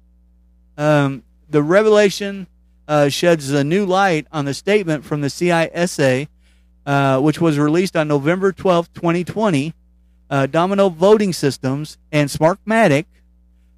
Um, 0.77 1.23
the 1.49 1.63
revelation 1.63 2.47
uh, 2.89 3.09
sheds 3.09 3.51
a 3.51 3.65
new 3.65 3.87
light 3.87 4.27
on 4.33 4.45
the 4.45 4.55
statement 4.55 5.05
from 5.05 5.21
the 5.21 5.29
CISA, 5.29 6.29
uh, 6.87 7.21
which 7.21 7.41
was 7.41 7.59
released 7.59 7.97
on 7.97 8.09
November 8.09 8.53
12, 8.53 8.93
2020. 8.93 9.75
Dominion 10.31 10.93
Voting 10.93 11.33
Systems 11.33 11.99
and 12.13 12.31
Smartmatic, 12.31 13.07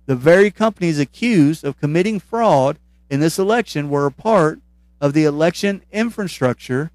the 0.04 0.14
very 0.14 0.50
companies 0.50 0.98
accused 0.98 1.64
of 1.64 1.80
committing 1.80 2.20
fraud 2.20 2.78
in 3.08 3.20
this 3.20 3.38
election, 3.38 3.88
were 3.88 4.04
a 4.04 4.12
part 4.12 4.60
of 5.02 5.12
the 5.12 5.24
election 5.24 5.82
infrastructure 5.90 6.92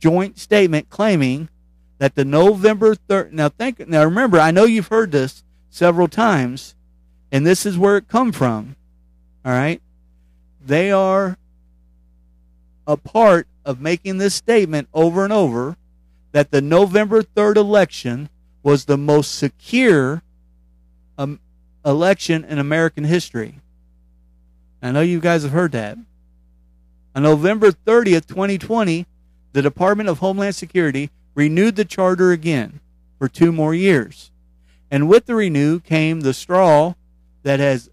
joint 0.00 0.38
statement 0.38 0.88
claiming 0.88 1.50
that 1.98 2.14
the 2.14 2.24
November 2.24 2.94
3rd 2.94 3.32
now 3.32 3.50
think 3.50 3.86
now 3.86 4.02
remember 4.02 4.40
I 4.40 4.50
know 4.50 4.64
you've 4.64 4.88
heard 4.88 5.12
this 5.12 5.44
several 5.68 6.08
times 6.08 6.74
and 7.30 7.46
this 7.46 7.66
is 7.66 7.76
where 7.76 7.98
it 7.98 8.08
come 8.08 8.32
from 8.32 8.76
all 9.44 9.52
right? 9.52 9.80
They 10.64 10.90
are 10.90 11.36
a 12.86 12.96
part 12.96 13.46
of 13.64 13.80
making 13.80 14.18
this 14.18 14.34
statement 14.34 14.88
over 14.94 15.22
and 15.22 15.32
over 15.32 15.76
that 16.32 16.50
the 16.50 16.62
November 16.62 17.22
3rd 17.22 17.56
election 17.56 18.30
was 18.62 18.86
the 18.86 18.96
most 18.96 19.34
secure 19.34 20.22
um, 21.18 21.40
election 21.84 22.44
in 22.44 22.58
American 22.58 23.04
history. 23.04 23.56
I 24.82 24.92
know 24.92 25.02
you 25.02 25.20
guys 25.20 25.42
have 25.42 25.52
heard 25.52 25.72
that 25.72 25.98
on 27.14 27.22
November 27.22 27.70
30th, 27.70 28.26
2020, 28.26 29.06
the 29.52 29.62
Department 29.62 30.08
of 30.08 30.18
Homeland 30.18 30.54
Security 30.54 31.10
renewed 31.34 31.76
the 31.76 31.84
charter 31.84 32.32
again 32.32 32.80
for 33.18 33.28
two 33.28 33.52
more 33.52 33.74
years. 33.74 34.30
And 34.90 35.08
with 35.08 35.26
the 35.26 35.34
renew 35.34 35.80
came 35.80 36.20
the 36.20 36.34
straw 36.34 36.94
that 37.42 37.60
has 37.60 37.90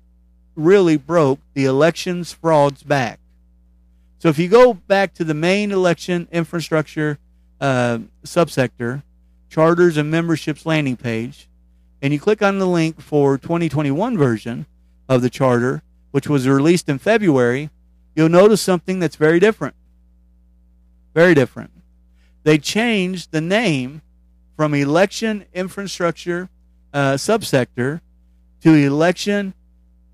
really 0.56 0.98
broke 0.98 1.40
the 1.54 1.66
elections 1.66 2.34
frauds 2.34 2.84
back. 2.84 3.20
So 4.20 4.30
if 4.30 4.40
you 4.40 4.48
go 4.48 4.74
back 4.74 5.14
to 5.16 5.24
the 5.24 5.36
main 5.36 5.72
election 5.72 6.28
infrastructure 6.32 7.20
uh, 7.62 8.00
subsector, 8.24 9.04
charters 9.50 9.98
and 9.98 10.10
memberships 10.10 10.66
landing 10.66 10.98
page, 10.98 11.48
and 12.02 12.14
you 12.14 12.20
click 12.20 12.42
on 12.42 12.60
the 12.60 12.68
link 12.68 13.00
for 13.00 13.38
2021 13.38 14.18
version 14.18 14.66
of 15.08 15.22
the 15.22 15.30
charter, 15.30 15.84
which 16.12 16.28
was 16.28 16.48
released 16.48 16.90
in 16.90 16.98
February, 16.98 17.70
you'll 18.18 18.28
notice 18.30 18.62
something 18.62 19.00
that's 19.00 19.16
very 19.16 19.40
different. 19.40 19.76
Very 21.14 21.36
different. 21.36 21.70
They 22.44 22.58
changed 22.58 23.32
the 23.32 23.42
name 23.42 24.02
from 24.56 24.74
election 24.74 25.46
infrastructure 25.54 26.50
uh, 26.92 27.14
subsector 27.14 28.02
to 28.62 28.74
election 28.74 29.54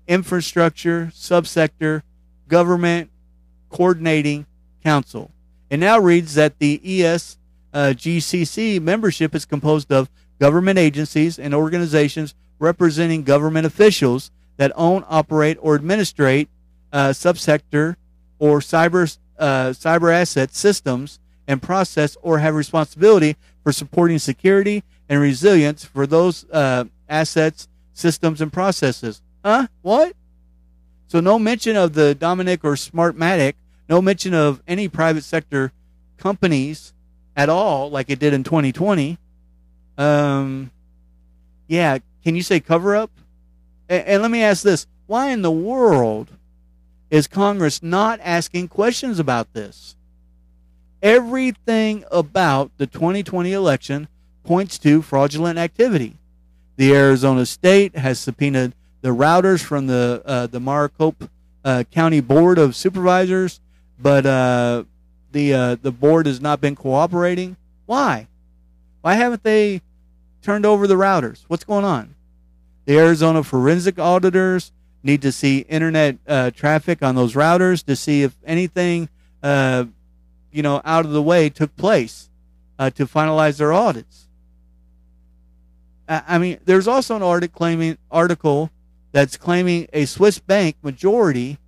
infrastructure 0.06 1.10
subsector 1.14 2.02
government 2.46 3.10
coordinating 3.70 4.44
council. 4.82 5.30
It 5.70 5.78
now 5.78 5.98
reads 5.98 6.34
that 6.34 6.58
the 6.58 6.78
ESGCC 6.84 8.76
uh, 8.76 8.80
membership 8.80 9.34
is 9.34 9.46
composed 9.46 9.90
of 9.90 10.10
government 10.38 10.78
agencies 10.78 11.38
and 11.38 11.54
organizations 11.54 12.34
representing 12.58 13.22
government 13.22 13.66
officials 13.66 14.30
that 14.58 14.72
own, 14.76 15.04
operate, 15.08 15.56
or 15.62 15.74
administrate 15.74 16.50
uh, 16.94 17.08
subsector 17.10 17.96
or 18.38 18.60
cyber 18.60 19.18
uh, 19.38 19.70
cyber 19.70 20.14
asset 20.14 20.54
systems 20.54 21.18
and 21.46 21.60
process 21.60 22.16
or 22.22 22.38
have 22.38 22.54
responsibility 22.54 23.36
for 23.62 23.72
supporting 23.72 24.18
security 24.18 24.84
and 25.08 25.20
resilience 25.20 25.84
for 25.84 26.06
those 26.06 26.48
uh, 26.50 26.84
assets, 27.08 27.68
systems, 27.92 28.40
and 28.40 28.52
processes. 28.52 29.20
Huh? 29.44 29.66
What? 29.82 30.14
So 31.08 31.20
no 31.20 31.38
mention 31.38 31.76
of 31.76 31.92
the 31.94 32.14
Dominion 32.14 32.60
or 32.62 32.74
Smartmatic, 32.74 33.54
no 33.88 34.00
mention 34.00 34.32
of 34.32 34.62
any 34.66 34.88
private 34.88 35.24
sector 35.24 35.72
companies 36.16 36.94
at 37.36 37.48
all, 37.48 37.90
like 37.90 38.08
it 38.08 38.18
did 38.18 38.32
in 38.32 38.44
2020. 38.44 39.18
Um, 39.98 40.70
yeah, 41.66 41.98
can 42.22 42.36
you 42.36 42.42
say 42.42 42.60
cover 42.60 42.96
up? 42.96 43.10
And, 43.88 44.06
and 44.06 44.22
let 44.22 44.30
me 44.30 44.42
ask 44.42 44.62
this: 44.62 44.86
Why 45.06 45.30
in 45.30 45.42
the 45.42 45.50
world? 45.50 46.30
Is 47.14 47.28
Congress 47.28 47.80
not 47.80 48.18
asking 48.24 48.66
questions 48.66 49.20
about 49.20 49.52
this? 49.52 49.94
Everything 51.00 52.02
about 52.10 52.72
the 52.76 52.88
2020 52.88 53.52
election 53.52 54.08
points 54.42 54.78
to 54.80 55.00
fraudulent 55.00 55.56
activity. 55.56 56.16
The 56.74 56.92
Arizona 56.92 57.46
state 57.46 57.96
has 57.96 58.18
subpoenaed 58.18 58.74
the 59.02 59.10
routers 59.10 59.62
from 59.62 59.86
the 59.86 60.22
uh, 60.26 60.48
the 60.48 60.58
Maricopa 60.58 61.30
uh, 61.64 61.84
County 61.92 62.20
Board 62.20 62.58
of 62.58 62.74
Supervisors, 62.74 63.60
but 63.96 64.26
uh, 64.26 64.82
the 65.30 65.54
uh, 65.54 65.76
the 65.76 65.92
board 65.92 66.26
has 66.26 66.40
not 66.40 66.60
been 66.60 66.74
cooperating. 66.74 67.56
Why? 67.86 68.26
Why 69.02 69.14
haven't 69.14 69.44
they 69.44 69.82
turned 70.42 70.66
over 70.66 70.88
the 70.88 70.96
routers? 70.96 71.44
What's 71.46 71.62
going 71.62 71.84
on? 71.84 72.16
The 72.86 72.98
Arizona 72.98 73.44
forensic 73.44 74.00
auditors 74.00 74.72
need 75.04 75.22
to 75.22 75.30
see 75.30 75.58
internet 75.68 76.16
uh, 76.26 76.50
traffic 76.50 77.02
on 77.02 77.14
those 77.14 77.34
routers 77.34 77.84
to 77.84 77.94
see 77.94 78.22
if 78.22 78.34
anything, 78.44 79.08
uh, 79.42 79.84
you 80.50 80.62
know, 80.62 80.80
out 80.84 81.04
of 81.04 81.12
the 81.12 81.22
way 81.22 81.50
took 81.50 81.76
place 81.76 82.30
uh, 82.78 82.90
to 82.90 83.06
finalize 83.06 83.58
their 83.58 83.72
audits. 83.72 84.26
I 86.08 86.38
mean, 86.38 86.58
there's 86.64 86.86
also 86.86 87.16
an 87.16 87.22
article 87.22 87.56
claiming 87.56 87.96
article 88.10 88.70
that's 89.12 89.36
claiming 89.36 89.88
a 89.92 90.04
Swiss 90.04 90.38
bank 90.38 90.76
majority. 90.82 91.58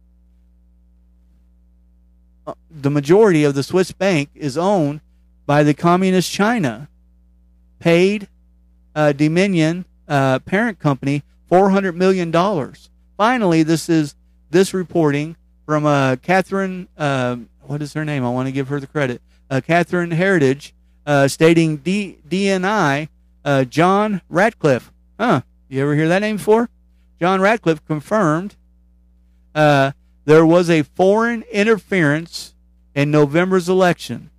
Uh, 2.47 2.55
the 2.71 2.91
majority 2.91 3.45
of 3.45 3.55
the 3.55 3.63
Swiss 3.63 3.93
bank 3.93 4.29
is 4.35 4.59
owned 4.59 5.01
by 5.47 5.63
the 5.63 5.73
communist 5.73 6.31
China, 6.31 6.89
paid 7.79 8.29
uh, 8.95 9.13
Dominion 9.13 9.85
uh, 10.09 10.39
parent 10.41 10.79
company 10.79 11.23
four 11.49 11.71
hundred 11.71 11.97
million 11.97 12.31
dollars 12.31 12.91
finally, 13.17 13.63
this 13.63 13.89
is 13.89 14.15
this 14.51 14.73
reporting 14.75 15.37
from 15.65 15.87
uh, 15.87 16.17
Catherine. 16.17 16.89
Uh, 16.97 17.37
what 17.63 17.83
is 17.83 17.93
her 17.95 18.05
name? 18.05 18.25
I 18.25 18.31
want 18.31 18.49
to 18.49 18.53
give 18.53 18.69
her 18.69 18.81
the 18.81 18.87
credit. 18.87 19.21
Uh, 19.51 19.61
Catherine 19.65 20.11
Herridge, 20.11 20.73
uh, 21.07 21.29
stating 21.29 21.79
D- 21.79 22.19
DNI 22.29 23.09
uh, 23.45 23.65
John 23.65 24.23
Ratcliffe. 24.29 24.93
Huh? 25.19 25.43
You 25.69 25.83
ever 25.83 25.95
hear 25.95 26.09
that 26.09 26.21
name 26.21 26.37
before? 26.37 26.69
John 27.21 27.41
Ratcliffe 27.41 27.85
confirmed 27.87 28.57
uh, 29.55 29.93
there 30.25 30.45
was 30.45 30.69
a 30.69 30.83
foreign 30.83 31.43
interference 31.51 32.55
in 32.95 33.11
November's 33.11 33.69
election. 33.69 34.31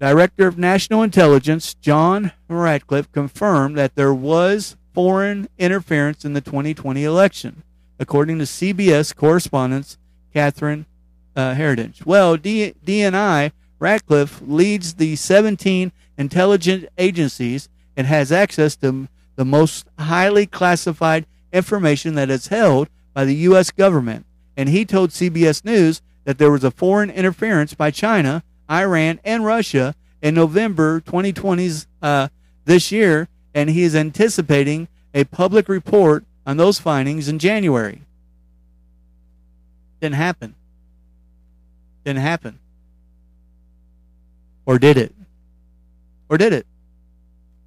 Director 0.00 0.46
of 0.46 0.58
National 0.58 1.02
Intelligence 1.02 1.74
John 1.74 2.32
Ratcliffe 2.48 3.10
confirmed 3.12 3.78
that 3.78 3.94
there 3.94 4.12
was 4.12 4.76
foreign 4.94 5.48
interference 5.58 6.24
in 6.24 6.32
the 6.32 6.40
2020 6.40 7.04
election, 7.04 7.62
according 7.98 8.38
to 8.38 8.44
CBS 8.44 9.14
correspondent 9.14 9.98
Catherine 10.32 10.86
uh, 11.36 11.54
Herridge. 11.54 12.06
Well, 12.06 12.36
D- 12.36 12.74
DNI 12.86 13.52
Ratcliffe 13.78 14.40
leads 14.40 14.94
the 14.94 15.16
17 15.16 15.92
intelligence 16.16 16.86
agencies 16.96 17.68
and 17.96 18.06
has 18.06 18.32
access 18.32 18.76
to 18.76 19.08
the 19.36 19.44
most 19.44 19.86
highly 19.98 20.46
classified 20.46 21.26
information 21.52 22.14
that 22.14 22.30
is 22.30 22.48
held 22.48 22.88
by 23.12 23.24
the 23.24 23.34
U.S. 23.34 23.70
government. 23.70 24.26
And 24.56 24.68
he 24.68 24.84
told 24.84 25.10
CBS 25.10 25.64
News 25.64 26.00
that 26.24 26.38
there 26.38 26.50
was 26.50 26.64
a 26.64 26.70
foreign 26.70 27.10
interference 27.10 27.74
by 27.74 27.90
China, 27.90 28.42
Iran, 28.70 29.20
and 29.24 29.44
Russia 29.44 29.94
in 30.22 30.34
November 30.34 31.00
2020's 31.00 31.86
uh, 32.00 32.28
this 32.64 32.90
year, 32.90 33.28
and 33.54 33.70
he 33.70 33.84
is 33.84 33.94
anticipating 33.94 34.88
a 35.14 35.24
public 35.24 35.68
report 35.68 36.24
on 36.46 36.56
those 36.56 36.78
findings 36.78 37.28
in 37.28 37.38
January. 37.38 38.02
Didn't 40.00 40.16
happen. 40.16 40.54
Didn't 42.04 42.20
happen. 42.20 42.58
Or 44.66 44.78
did 44.78 44.96
it? 44.96 45.14
Or 46.28 46.36
did 46.36 46.52
it? 46.52 46.66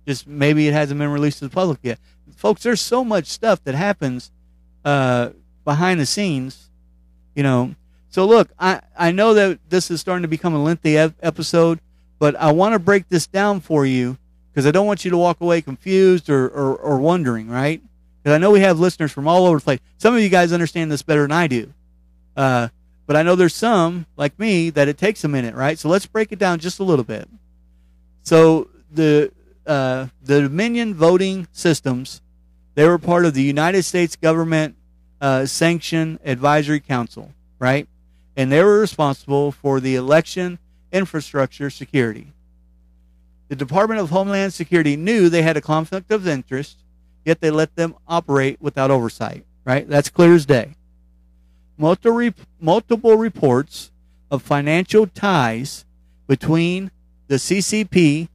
Just 0.05 0.27
maybe 0.27 0.67
it 0.67 0.73
hasn't 0.73 0.99
been 0.99 1.09
released 1.09 1.39
to 1.39 1.47
the 1.47 1.53
public 1.53 1.79
yet. 1.81 1.99
Folks, 2.35 2.63
there's 2.63 2.81
so 2.81 3.03
much 3.03 3.25
stuff 3.25 3.63
that 3.63 3.75
happens 3.75 4.31
uh, 4.85 5.29
behind 5.65 5.99
the 5.99 6.05
scenes, 6.05 6.69
you 7.35 7.43
know. 7.43 7.75
So 8.09 8.25
look, 8.25 8.49
I, 8.59 8.81
I 8.97 9.11
know 9.11 9.33
that 9.33 9.59
this 9.69 9.89
is 9.89 9.99
starting 9.99 10.21
to 10.21 10.27
become 10.27 10.53
a 10.53 10.63
lengthy 10.63 10.97
episode, 10.97 11.79
but 12.19 12.35
I 12.35 12.51
want 12.51 12.73
to 12.73 12.79
break 12.79 13.09
this 13.09 13.27
down 13.27 13.59
for 13.59 13.85
you 13.85 14.17
because 14.57 14.65
I 14.65 14.71
don't 14.71 14.87
want 14.87 15.05
you 15.05 15.11
to 15.11 15.17
walk 15.19 15.39
away 15.39 15.61
confused 15.61 16.31
or, 16.31 16.47
or, 16.47 16.75
or 16.75 16.97
wondering, 16.97 17.47
right? 17.47 17.79
Because 18.23 18.33
I 18.33 18.39
know 18.39 18.49
we 18.49 18.61
have 18.61 18.79
listeners 18.79 19.11
from 19.11 19.27
all 19.27 19.45
over 19.45 19.59
the 19.59 19.63
place. 19.63 19.79
Some 19.99 20.15
of 20.15 20.19
you 20.19 20.29
guys 20.29 20.51
understand 20.51 20.91
this 20.91 21.03
better 21.03 21.21
than 21.21 21.31
I 21.31 21.45
do. 21.45 21.71
Uh, 22.35 22.69
but 23.05 23.15
I 23.15 23.21
know 23.21 23.35
there's 23.35 23.53
some, 23.53 24.07
like 24.15 24.39
me, 24.39 24.71
that 24.71 24.87
it 24.87 24.97
takes 24.97 25.23
a 25.23 25.27
minute, 25.27 25.53
right? 25.53 25.77
So 25.77 25.89
let's 25.89 26.07
break 26.07 26.31
it 26.31 26.39
down 26.39 26.57
just 26.57 26.79
a 26.79 26.83
little 26.83 27.05
bit. 27.05 27.29
So 28.23 28.69
the 28.91 29.31
uh, 29.67 30.07
the 30.23 30.41
Dominion 30.41 30.95
voting 30.95 31.47
systems, 31.51 32.23
they 32.73 32.87
were 32.87 32.97
part 32.97 33.25
of 33.25 33.35
the 33.35 33.43
United 33.43 33.83
States 33.83 34.15
government 34.15 34.75
uh, 35.21 35.45
sanction 35.45 36.19
advisory 36.25 36.79
council, 36.79 37.31
right? 37.59 37.87
And 38.35 38.51
they 38.51 38.63
were 38.63 38.79
responsible 38.79 39.51
for 39.51 39.79
the 39.79 39.95
election 39.95 40.57
infrastructure 40.91 41.69
security. 41.69 42.33
The 43.49 43.55
Department 43.55 44.01
of 44.01 44.09
Homeland 44.09 44.53
Security 44.53 44.97
knew 44.97 45.29
they 45.29 45.41
had 45.41 45.57
a 45.57 45.61
conflict 45.61 46.11
of 46.11 46.27
interest, 46.27 46.83
yet 47.25 47.39
they 47.39 47.49
let 47.49 47.75
them 47.75 47.95
operate 48.07 48.61
without 48.61 48.91
oversight, 48.91 49.45
right? 49.63 49.87
That's 49.87 50.09
clear 50.09 50.33
as 50.33 50.45
day. 50.45 50.75
Multiple 51.77 53.15
reports 53.17 53.91
of 54.29 54.41
financial 54.41 55.07
ties 55.07 55.85
between 56.27 56.91
the 57.27 57.35
CCP 57.35 58.27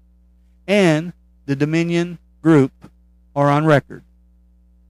and 0.67 1.13
the 1.45 1.57
Dominion 1.57 2.19
Group 2.41 2.73
are 3.37 3.51
on 3.51 3.67
record. 3.67 4.03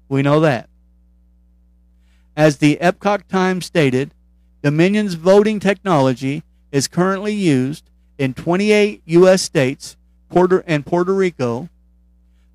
We 0.08 0.22
know 0.22 0.40
that. 0.40 0.68
As 2.36 2.58
the 2.58 2.80
Epoch 2.80 3.26
Times 3.26 3.66
stated, 3.66 4.14
Dominion's 4.62 5.14
voting 5.14 5.58
technology 5.58 6.44
is 6.70 6.86
currently 6.86 7.34
used 7.34 7.90
in 8.18 8.34
28 8.34 9.02
U.S. 9.04 9.42
states 9.42 9.96
Puerto, 10.32 10.62
and 10.66 10.86
Puerto 10.86 11.14
Rico, 11.14 11.68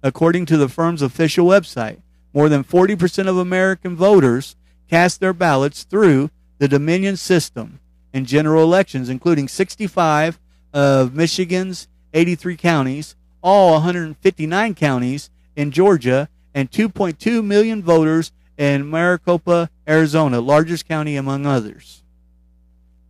according 0.01 0.47
to 0.47 0.57
the 0.57 0.67
firm's 0.67 1.03
official 1.03 1.45
website. 1.45 2.01
More 2.33 2.49
than 2.49 2.63
40% 2.63 3.27
of 3.27 3.37
American 3.37 3.95
voters 3.95 4.55
cast 4.89 5.19
their 5.19 5.33
ballots 5.33 5.83
through 5.83 6.31
the 6.57 6.67
Dominion 6.67 7.17
system 7.17 7.79
in 8.13 8.25
general 8.25 8.63
elections, 8.63 9.09
including 9.09 9.47
65 9.47 10.39
of 10.73 11.13
Michigan's 11.13 11.87
83 12.13 12.57
counties, 12.57 13.15
all 13.43 13.73
159 13.73 14.73
counties 14.73 15.29
in 15.55 15.69
Georgia, 15.69 16.29
and 16.55 16.71
2.2 16.71 17.43
million 17.45 17.83
voters 17.83 18.31
in 18.57 18.89
Maricopa, 18.89 19.69
Arizona, 19.87 20.41
largest 20.41 20.87
county 20.87 21.15
among 21.15 21.45
others. 21.45 22.01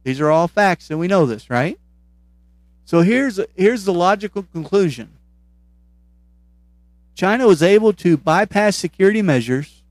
These 0.03 0.19
are 0.19 0.29
all 0.29 0.49
facts, 0.49 0.89
and 0.89 0.99
we 0.99 1.07
know 1.07 1.25
this, 1.25 1.49
right? 1.49 1.79
So 2.87 3.01
here's 3.01 3.37
here's 3.57 3.83
the 3.83 3.93
logical 3.93 4.43
conclusion. 4.43 5.09
China 7.15 7.45
was 7.45 7.61
able 7.61 7.91
to 7.91 8.15
bypass 8.15 8.77
security 8.77 9.21
measures 9.21 9.83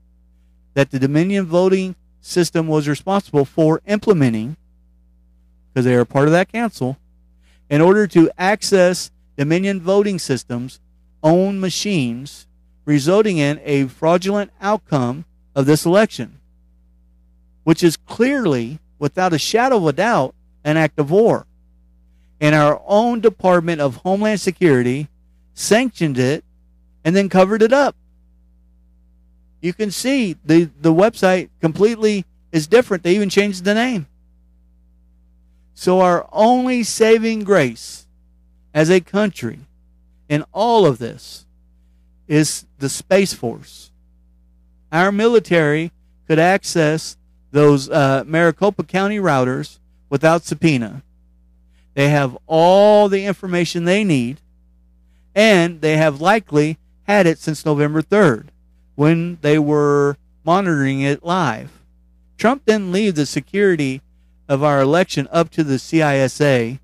that 0.73 0.89
the 0.89 0.97
Dominion 0.97 1.45
voting 1.45 1.95
system 2.21 2.67
was 2.67 2.87
responsible 2.87 3.45
for 3.45 3.81
implementing 3.85 4.57
because 5.69 5.85
they 5.85 5.93
are 5.93 6.05
part 6.05 6.27
of 6.27 6.31
that 6.31 6.51
council 6.51 6.97
in 7.69 7.81
order 7.81 8.07
to 8.07 8.31
access 8.35 9.11
Dominion 9.37 9.79
voting 9.79 10.17
systems 10.17 10.79
own 11.21 11.59
machines, 11.59 12.47
resulting 12.83 13.37
in 13.37 13.61
a 13.63 13.85
fraudulent 13.85 14.49
outcome 14.59 15.25
of 15.53 15.67
this 15.67 15.85
election, 15.85 16.39
which 17.63 17.83
is 17.83 17.95
clearly, 17.95 18.79
without 18.97 19.33
a 19.33 19.37
shadow 19.37 19.77
of 19.77 19.85
a 19.85 19.93
doubt, 19.93 20.33
an 20.63 20.77
act 20.77 20.97
of 20.97 21.11
war. 21.11 21.46
And 22.39 22.53
our 22.53 22.81
own 22.85 23.19
Department 23.19 23.81
of 23.81 23.97
Homeland 23.97 24.39
Security 24.39 25.07
sanctioned 25.53 26.17
it 26.17 26.43
and 27.03 27.15
then 27.15 27.29
covered 27.29 27.61
it 27.61 27.73
up. 27.73 27.95
You 29.61 29.73
can 29.73 29.91
see 29.91 30.35
the, 30.45 30.69
the 30.79 30.93
website 30.93 31.49
completely 31.61 32.25
is 32.51 32.67
different. 32.67 33.03
They 33.03 33.15
even 33.15 33.29
changed 33.29 33.63
the 33.63 33.73
name. 33.73 34.07
So, 35.73 35.99
our 35.99 36.27
only 36.31 36.83
saving 36.83 37.43
grace 37.43 38.07
as 38.73 38.89
a 38.89 38.99
country 38.99 39.59
in 40.27 40.43
all 40.51 40.85
of 40.85 40.97
this 40.97 41.45
is 42.27 42.65
the 42.79 42.89
Space 42.89 43.33
Force. 43.33 43.91
Our 44.91 45.11
military 45.11 45.91
could 46.27 46.39
access 46.39 47.17
those 47.51 47.89
uh, 47.89 48.23
Maricopa 48.25 48.83
County 48.83 49.17
routers 49.17 49.79
without 50.09 50.43
subpoena. 50.43 51.03
They 51.97 52.09
have 52.09 52.37
all 52.45 53.09
the 53.09 53.25
information 53.25 53.85
they 53.85 54.03
need, 54.03 54.39
and 55.33 55.81
they 55.81 55.97
have 55.97 56.21
likely 56.21 56.77
had 57.07 57.25
it 57.25 57.39
since 57.39 57.65
November 57.65 58.03
3rd 58.03 58.49
when 58.93 59.39
they 59.41 59.57
were 59.57 60.15
monitoring 60.45 61.01
it 61.01 61.23
live. 61.23 61.71
Trump 62.37 62.65
didn't 62.65 62.91
leave 62.91 63.15
the 63.15 63.25
security 63.25 64.03
of 64.47 64.61
our 64.61 64.79
election 64.79 65.27
up 65.31 65.49
to 65.49 65.63
the 65.63 65.77
CISA 65.77 66.77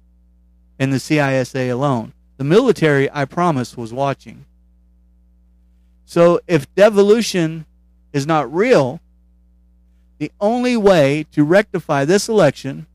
and 0.80 0.92
the 0.92 0.98
CISA 0.98 1.72
alone. 1.72 2.14
The 2.38 2.44
military, 2.44 3.08
I 3.12 3.26
promise, 3.26 3.78
was 3.78 3.94
watching. 3.94 4.46
So 6.06 6.40
if 6.48 6.74
devolution 6.74 7.68
is 8.14 8.26
not 8.26 8.52
real, 8.52 9.00
the 10.18 10.32
only 10.42 10.76
way 10.76 11.28
to 11.34 11.44
rectify 11.44 12.04
this 12.04 12.28
election 12.28 12.88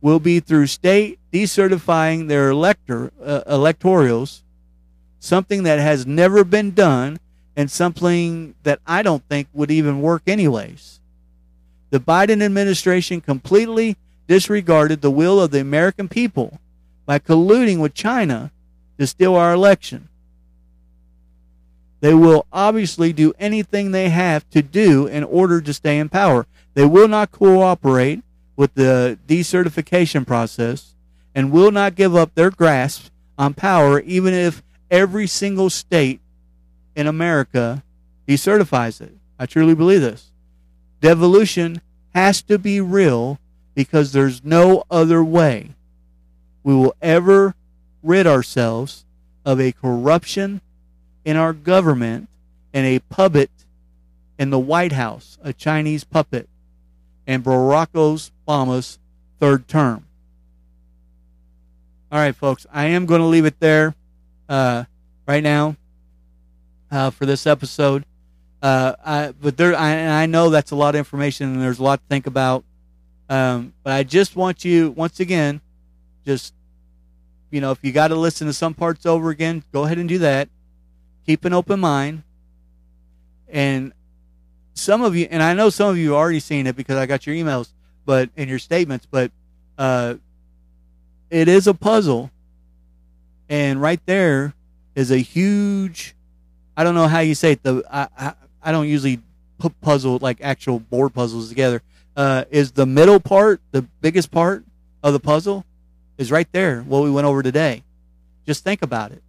will 0.00 0.18
be 0.18 0.40
through 0.40 0.66
state 0.66 1.18
decertifying 1.32 2.28
their 2.28 2.50
elector 2.50 3.12
uh, 3.24 3.42
something 5.18 5.62
that 5.62 5.78
has 5.78 6.06
never 6.06 6.44
been 6.44 6.72
done 6.72 7.18
and 7.56 7.70
something 7.70 8.54
that 8.62 8.80
I 8.86 9.02
don't 9.02 9.22
think 9.28 9.48
would 9.52 9.70
even 9.70 10.00
work 10.00 10.22
anyways. 10.26 11.00
The 11.90 12.00
Biden 12.00 12.42
administration 12.42 13.20
completely 13.20 13.96
disregarded 14.26 15.02
the 15.02 15.10
will 15.10 15.40
of 15.40 15.50
the 15.50 15.60
American 15.60 16.08
people 16.08 16.60
by 17.04 17.18
colluding 17.18 17.80
with 17.80 17.94
China 17.94 18.52
to 18.98 19.06
steal 19.06 19.34
our 19.34 19.52
election. 19.52 20.08
They 22.00 22.14
will 22.14 22.46
obviously 22.52 23.12
do 23.12 23.34
anything 23.38 23.90
they 23.90 24.08
have 24.08 24.48
to 24.50 24.62
do 24.62 25.06
in 25.06 25.24
order 25.24 25.60
to 25.60 25.74
stay 25.74 25.98
in 25.98 26.08
power. 26.08 26.46
They 26.74 26.86
will 26.86 27.08
not 27.08 27.30
cooperate 27.30 28.22
with 28.56 28.74
the 28.74 29.18
decertification 29.26 30.26
process 30.26 30.94
and 31.34 31.52
will 31.52 31.70
not 31.70 31.94
give 31.94 32.16
up 32.16 32.34
their 32.34 32.50
grasp 32.50 33.10
on 33.38 33.54
power 33.54 34.00
even 34.00 34.34
if 34.34 34.62
every 34.90 35.26
single 35.26 35.70
state 35.70 36.20
in 36.94 37.06
America 37.06 37.82
decertifies 38.28 39.00
it. 39.00 39.14
I 39.38 39.46
truly 39.46 39.74
believe 39.74 40.00
this. 40.00 40.30
Devolution 41.00 41.80
has 42.14 42.42
to 42.42 42.58
be 42.58 42.80
real 42.80 43.38
because 43.74 44.12
there's 44.12 44.44
no 44.44 44.84
other 44.90 45.24
way 45.24 45.70
we 46.62 46.74
will 46.74 46.94
ever 47.00 47.54
rid 48.02 48.26
ourselves 48.26 49.04
of 49.44 49.60
a 49.60 49.72
corruption 49.72 50.60
in 51.24 51.36
our 51.36 51.52
government 51.52 52.28
and 52.72 52.86
a 52.86 52.98
puppet 52.98 53.50
in 54.38 54.50
the 54.50 54.58
White 54.58 54.92
House, 54.92 55.38
a 55.42 55.52
Chinese 55.52 56.04
puppet, 56.04 56.48
and 57.26 57.44
Barack 57.44 57.88
Obama's 58.46 58.98
third 59.38 59.68
term. 59.68 60.06
All 62.12 62.18
right, 62.18 62.34
folks. 62.34 62.66
I 62.72 62.86
am 62.86 63.06
going 63.06 63.20
to 63.20 63.26
leave 63.28 63.44
it 63.44 63.60
there 63.60 63.94
uh, 64.48 64.82
right 65.28 65.44
now 65.44 65.76
uh, 66.90 67.10
for 67.10 67.24
this 67.24 67.46
episode. 67.46 68.04
Uh, 68.60 68.94
I, 69.04 69.32
but 69.40 69.56
there, 69.56 69.76
I, 69.76 70.22
I 70.22 70.26
know 70.26 70.50
that's 70.50 70.72
a 70.72 70.76
lot 70.76 70.96
of 70.96 70.98
information 70.98 71.52
and 71.52 71.62
there's 71.62 71.78
a 71.78 71.84
lot 71.84 72.00
to 72.00 72.06
think 72.08 72.26
about. 72.26 72.64
Um, 73.28 73.74
but 73.84 73.92
I 73.92 74.02
just 74.02 74.34
want 74.34 74.64
you, 74.64 74.90
once 74.90 75.20
again, 75.20 75.60
just, 76.26 76.52
you 77.52 77.60
know, 77.60 77.70
if 77.70 77.78
you 77.82 77.92
got 77.92 78.08
to 78.08 78.16
listen 78.16 78.48
to 78.48 78.52
some 78.52 78.74
parts 78.74 79.06
over 79.06 79.30
again, 79.30 79.62
go 79.72 79.84
ahead 79.84 79.98
and 79.98 80.08
do 80.08 80.18
that. 80.18 80.48
Keep 81.26 81.44
an 81.44 81.52
open 81.52 81.78
mind. 81.78 82.24
And 83.48 83.92
some 84.74 85.02
of 85.02 85.14
you, 85.14 85.28
and 85.30 85.44
I 85.44 85.54
know 85.54 85.70
some 85.70 85.90
of 85.90 85.96
you 85.96 86.16
already 86.16 86.40
seen 86.40 86.66
it 86.66 86.74
because 86.74 86.96
I 86.96 87.06
got 87.06 87.24
your 87.24 87.36
emails, 87.36 87.68
but 88.04 88.30
in 88.34 88.48
your 88.48 88.58
statements, 88.58 89.06
but 89.08 89.30
uh, 89.78 90.14
it 91.30 91.48
is 91.48 91.66
a 91.66 91.74
puzzle. 91.74 92.30
And 93.48 93.80
right 93.80 94.00
there 94.06 94.54
is 94.94 95.10
a 95.10 95.18
huge, 95.18 96.14
I 96.76 96.84
don't 96.84 96.94
know 96.94 97.08
how 97.08 97.20
you 97.20 97.34
say 97.34 97.52
it. 97.52 97.62
The 97.62 97.82
I, 97.90 98.08
I, 98.16 98.32
I 98.62 98.72
don't 98.72 98.88
usually 98.88 99.20
put 99.58 99.80
puzzle 99.80 100.18
like 100.20 100.38
actual 100.40 100.78
board 100.78 101.14
puzzles 101.14 101.48
together. 101.48 101.82
Uh, 102.16 102.44
is 102.50 102.72
the 102.72 102.86
middle 102.86 103.20
part 103.20 103.60
the 103.70 103.82
biggest 104.00 104.30
part 104.30 104.64
of 105.02 105.12
the 105.12 105.20
puzzle? 105.20 105.64
Is 106.18 106.30
right 106.30 106.48
there. 106.52 106.82
What 106.82 107.02
we 107.02 107.10
went 107.10 107.26
over 107.26 107.42
today. 107.42 107.82
Just 108.46 108.62
think 108.62 108.82
about 108.82 109.10
it. 109.10 109.22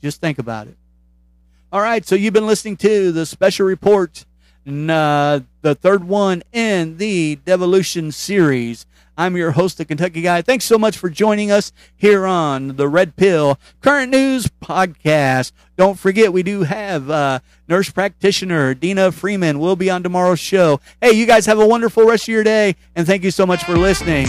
Just 0.00 0.20
think 0.20 0.38
about 0.38 0.66
it. 0.66 0.76
All 1.72 1.80
right. 1.80 2.06
So 2.06 2.14
you've 2.14 2.32
been 2.32 2.46
listening 2.46 2.76
to 2.78 3.12
the 3.12 3.26
special 3.26 3.66
report, 3.66 4.24
uh, 4.66 5.40
the 5.60 5.74
third 5.74 6.04
one 6.04 6.42
in 6.52 6.96
the 6.96 7.36
Devolution 7.44 8.12
series. 8.12 8.86
I'm 9.20 9.36
your 9.36 9.50
host, 9.50 9.76
the 9.76 9.84
Kentucky 9.84 10.22
Guy. 10.22 10.40
Thanks 10.40 10.64
so 10.64 10.78
much 10.78 10.96
for 10.96 11.10
joining 11.10 11.50
us 11.50 11.72
here 11.94 12.24
on 12.24 12.76
the 12.76 12.88
Red 12.88 13.16
Pill 13.16 13.58
Current 13.82 14.10
News 14.10 14.46
Podcast. 14.62 15.52
Don't 15.76 15.98
forget, 15.98 16.32
we 16.32 16.42
do 16.42 16.62
have 16.62 17.10
uh, 17.10 17.40
nurse 17.68 17.90
practitioner 17.90 18.72
Dina 18.72 19.12
Freeman 19.12 19.58
will 19.58 19.76
be 19.76 19.90
on 19.90 20.02
tomorrow's 20.02 20.40
show. 20.40 20.80
Hey, 21.02 21.12
you 21.12 21.26
guys 21.26 21.44
have 21.44 21.58
a 21.58 21.66
wonderful 21.66 22.06
rest 22.06 22.24
of 22.24 22.28
your 22.28 22.44
day, 22.44 22.76
and 22.96 23.06
thank 23.06 23.22
you 23.22 23.30
so 23.30 23.44
much 23.44 23.62
for 23.64 23.76
listening. 23.76 24.26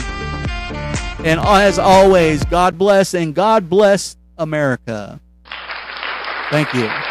And 1.24 1.40
as 1.40 1.80
always, 1.80 2.44
God 2.44 2.78
bless 2.78 3.14
and 3.14 3.34
God 3.34 3.70
bless 3.70 4.18
America. 4.38 5.22
Thank 6.50 6.74
you. 6.74 7.11